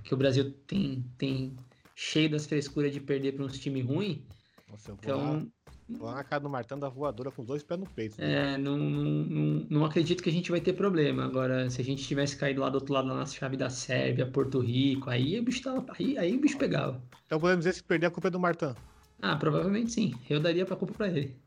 que 0.04 0.14
o 0.14 0.18
Brasil 0.18 0.52
tem, 0.68 1.04
tem 1.18 1.56
cheio 1.96 2.30
das 2.30 2.46
frescuras 2.46 2.94
de 2.94 3.00
perder 3.00 3.34
pra 3.34 3.44
uns 3.46 3.60
times 3.60 3.86
ruins. 3.86 4.20
Nossa, 4.68 4.92
eu 4.92 4.96
vou, 4.98 5.14
lá, 5.14 5.40
Então, 5.40 5.52
vou 5.98 6.08
lá 6.08 6.16
na 6.16 6.24
casa 6.24 6.42
do 6.42 6.50
Martão 6.50 6.78
da 6.80 6.90
voadora 6.90 7.32
com 7.32 7.42
os 7.42 7.48
dois 7.48 7.64
pés 7.64 7.80
no 7.80 7.88
peito. 7.88 8.18
É, 8.18 8.58
não, 8.58 8.78
não, 8.78 9.04
não, 9.26 9.68
não 9.70 9.86
acredito 9.86 10.22
que 10.22 10.30
a 10.30 10.32
gente 10.32 10.52
vai 10.52 10.62
ter 10.62 10.74
problema. 10.74 11.26
Agora, 11.26 11.70
se 11.70 11.82
a 11.82 11.84
gente 11.84 12.04
tivesse 12.08 12.38
caído 12.38 12.62
lá 12.62 12.70
do 12.70 12.76
outro 12.76 12.94
lado 12.94 13.08
na 13.08 13.26
chave 13.26 13.58
da 13.58 13.70
Sérvia, 13.70 14.30
Porto 14.30 14.60
Rico, 14.60 15.10
aí 15.10 15.40
o 15.40 15.44
bicho 15.44 15.64
tava, 15.64 15.86
aí, 15.98 16.18
aí 16.18 16.36
o 16.36 16.40
bicho 16.42 16.58
pegava. 16.58 17.04
Então 17.26 17.40
podemos 17.40 17.66
dizer 17.66 17.72
que 17.72 17.78
se 17.80 17.84
perder 17.84 18.06
a 18.08 18.12
culpa 18.12 18.28
é 18.30 18.32
do 18.32 18.40
Martão. 18.40 18.78
Ah, 19.22 19.36
provavelmente 19.38 19.92
sim. 19.92 20.24
Eu 20.30 20.40
daria 20.40 20.66
pra 20.68 20.76
culpa 20.76 20.94
pra 20.94 21.08
ele. 21.08 21.43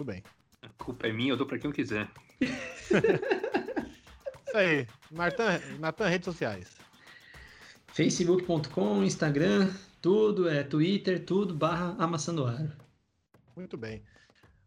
Tudo 0.00 0.12
bem. 0.12 0.22
A 0.62 0.68
culpa 0.82 1.08
é 1.08 1.12
minha, 1.12 1.32
eu 1.32 1.36
dou 1.36 1.46
pra 1.46 1.58
quem 1.58 1.68
eu 1.68 1.74
quiser. 1.74 2.08
Isso 2.40 2.96
aí. 4.56 4.86
Martã, 5.10 5.60
Natan, 5.78 6.08
redes 6.08 6.24
sociais. 6.24 6.74
Facebook.com, 7.88 9.04
Instagram, 9.04 9.70
tudo, 10.00 10.48
é 10.48 10.62
Twitter, 10.62 11.22
tudo, 11.22 11.54
barra 11.54 11.94
Amassando 11.98 12.46
Aro. 12.46 12.72
Muito 13.54 13.76
bem. 13.76 14.02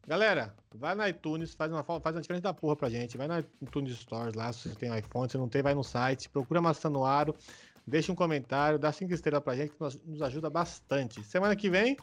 Galera, 0.05 0.53
vai 0.75 0.93
na 0.93 1.09
iTunes, 1.09 1.55
faz 1.55 1.71
uma, 1.71 1.83
faz 1.83 2.15
uma 2.15 2.21
diferença 2.21 2.43
da 2.43 2.53
porra 2.53 2.75
pra 2.75 2.91
gente. 2.91 3.17
Vai 3.17 3.27
na 3.27 3.39
iTunes 3.39 3.97
Stores 3.97 4.35
lá, 4.35 4.53
se 4.53 4.69
você 4.69 4.75
tem 4.75 4.95
iPhone, 4.95 5.31
se 5.31 5.37
não 5.39 5.49
tem, 5.49 5.63
vai 5.63 5.73
no 5.73 5.83
site, 5.83 6.29
procura 6.29 6.61
Maçã 6.61 6.91
no 6.91 7.03
Aro, 7.03 7.35
deixa 7.87 8.11
um 8.11 8.15
comentário, 8.15 8.77
dá 8.77 8.91
cinco 8.91 9.15
estrelas 9.15 9.43
pra 9.43 9.55
gente, 9.55 9.71
que 9.71 9.81
nos, 9.81 9.99
nos 10.05 10.21
ajuda 10.21 10.47
bastante. 10.47 11.23
Semana 11.23 11.55
que 11.55 11.71
vem, 11.71 11.97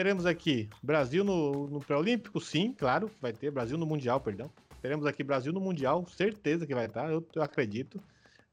teremos 0.00 0.24
aqui 0.24 0.66
Brasil 0.82 1.22
no, 1.22 1.68
no 1.68 1.78
pré-olímpico, 1.78 2.40
sim, 2.40 2.72
claro, 2.72 3.10
que 3.10 3.20
vai 3.20 3.34
ter. 3.34 3.50
Brasil 3.50 3.76
no 3.76 3.84
Mundial, 3.84 4.18
perdão. 4.18 4.50
Teremos 4.80 5.04
aqui 5.04 5.22
Brasil 5.22 5.52
no 5.52 5.60
Mundial, 5.60 6.06
certeza 6.06 6.66
que 6.66 6.74
vai 6.74 6.86
estar, 6.86 7.10
eu, 7.10 7.22
eu 7.34 7.42
acredito. 7.42 8.02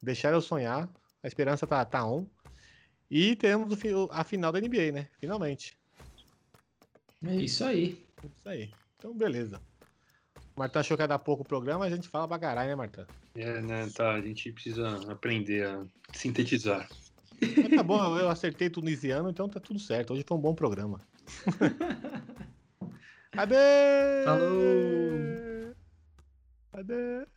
Deixar 0.04 0.34
eu 0.34 0.42
sonhar, 0.42 0.90
a 1.24 1.28
esperança 1.28 1.66
tá, 1.66 1.86
tá 1.86 2.06
on. 2.06 2.28
E 3.10 3.34
teremos 3.38 3.74
a 4.12 4.26
final 4.26 4.52
da 4.52 4.60
NBA, 4.60 4.92
né? 4.92 5.08
Finalmente. 5.22 5.78
É 7.26 7.36
isso 7.38 7.64
aí. 7.64 8.06
Isso 8.22 8.50
aí. 8.50 8.70
Então, 8.98 9.16
beleza. 9.16 9.62
O 10.54 10.60
Marta 10.60 10.82
achou 10.82 10.98
que 10.98 11.04
ia 11.04 11.08
dar 11.08 11.18
pouco 11.18 11.44
o 11.44 11.48
programa, 11.48 11.80
mas 11.80 11.94
a 11.94 11.96
gente 11.96 12.10
fala 12.10 12.28
pra 12.28 12.38
caralho, 12.38 12.72
né, 12.72 12.76
Marta? 12.76 13.08
É, 13.36 13.62
né, 13.62 13.90
tá, 13.96 14.16
a 14.16 14.22
gente 14.22 14.52
precisa 14.52 14.98
aprender 15.10 15.66
a 15.66 15.86
sintetizar. 16.12 16.90
Mas 17.40 17.70
tá 17.70 17.84
bom, 17.84 18.20
eu 18.20 18.30
acertei 18.30 18.70
tunisiano, 18.70 19.30
então 19.30 19.48
tá 19.48 19.62
tudo 19.62 19.80
certo. 19.80 20.14
Hoje 20.14 20.26
foi 20.28 20.38
um 20.38 20.42
bom 20.42 20.54
programa. 20.54 21.00
Adeus! 23.36 24.26
Falou! 24.26 25.76
Adeus! 26.74 27.28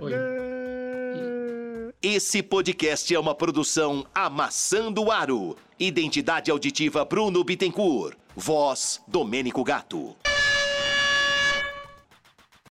Oi. 0.00 0.14
Adeus! 0.14 1.92
Esse 2.02 2.42
podcast 2.42 3.14
é 3.14 3.18
uma 3.18 3.34
produção 3.34 4.06
Amassando 4.14 5.10
Aro. 5.10 5.56
Identidade 5.78 6.50
auditiva 6.50 7.04
Bruno 7.04 7.44
Bittencourt. 7.44 8.16
Voz 8.34 9.02
Domênico 9.06 9.62
Gato. 9.62 10.16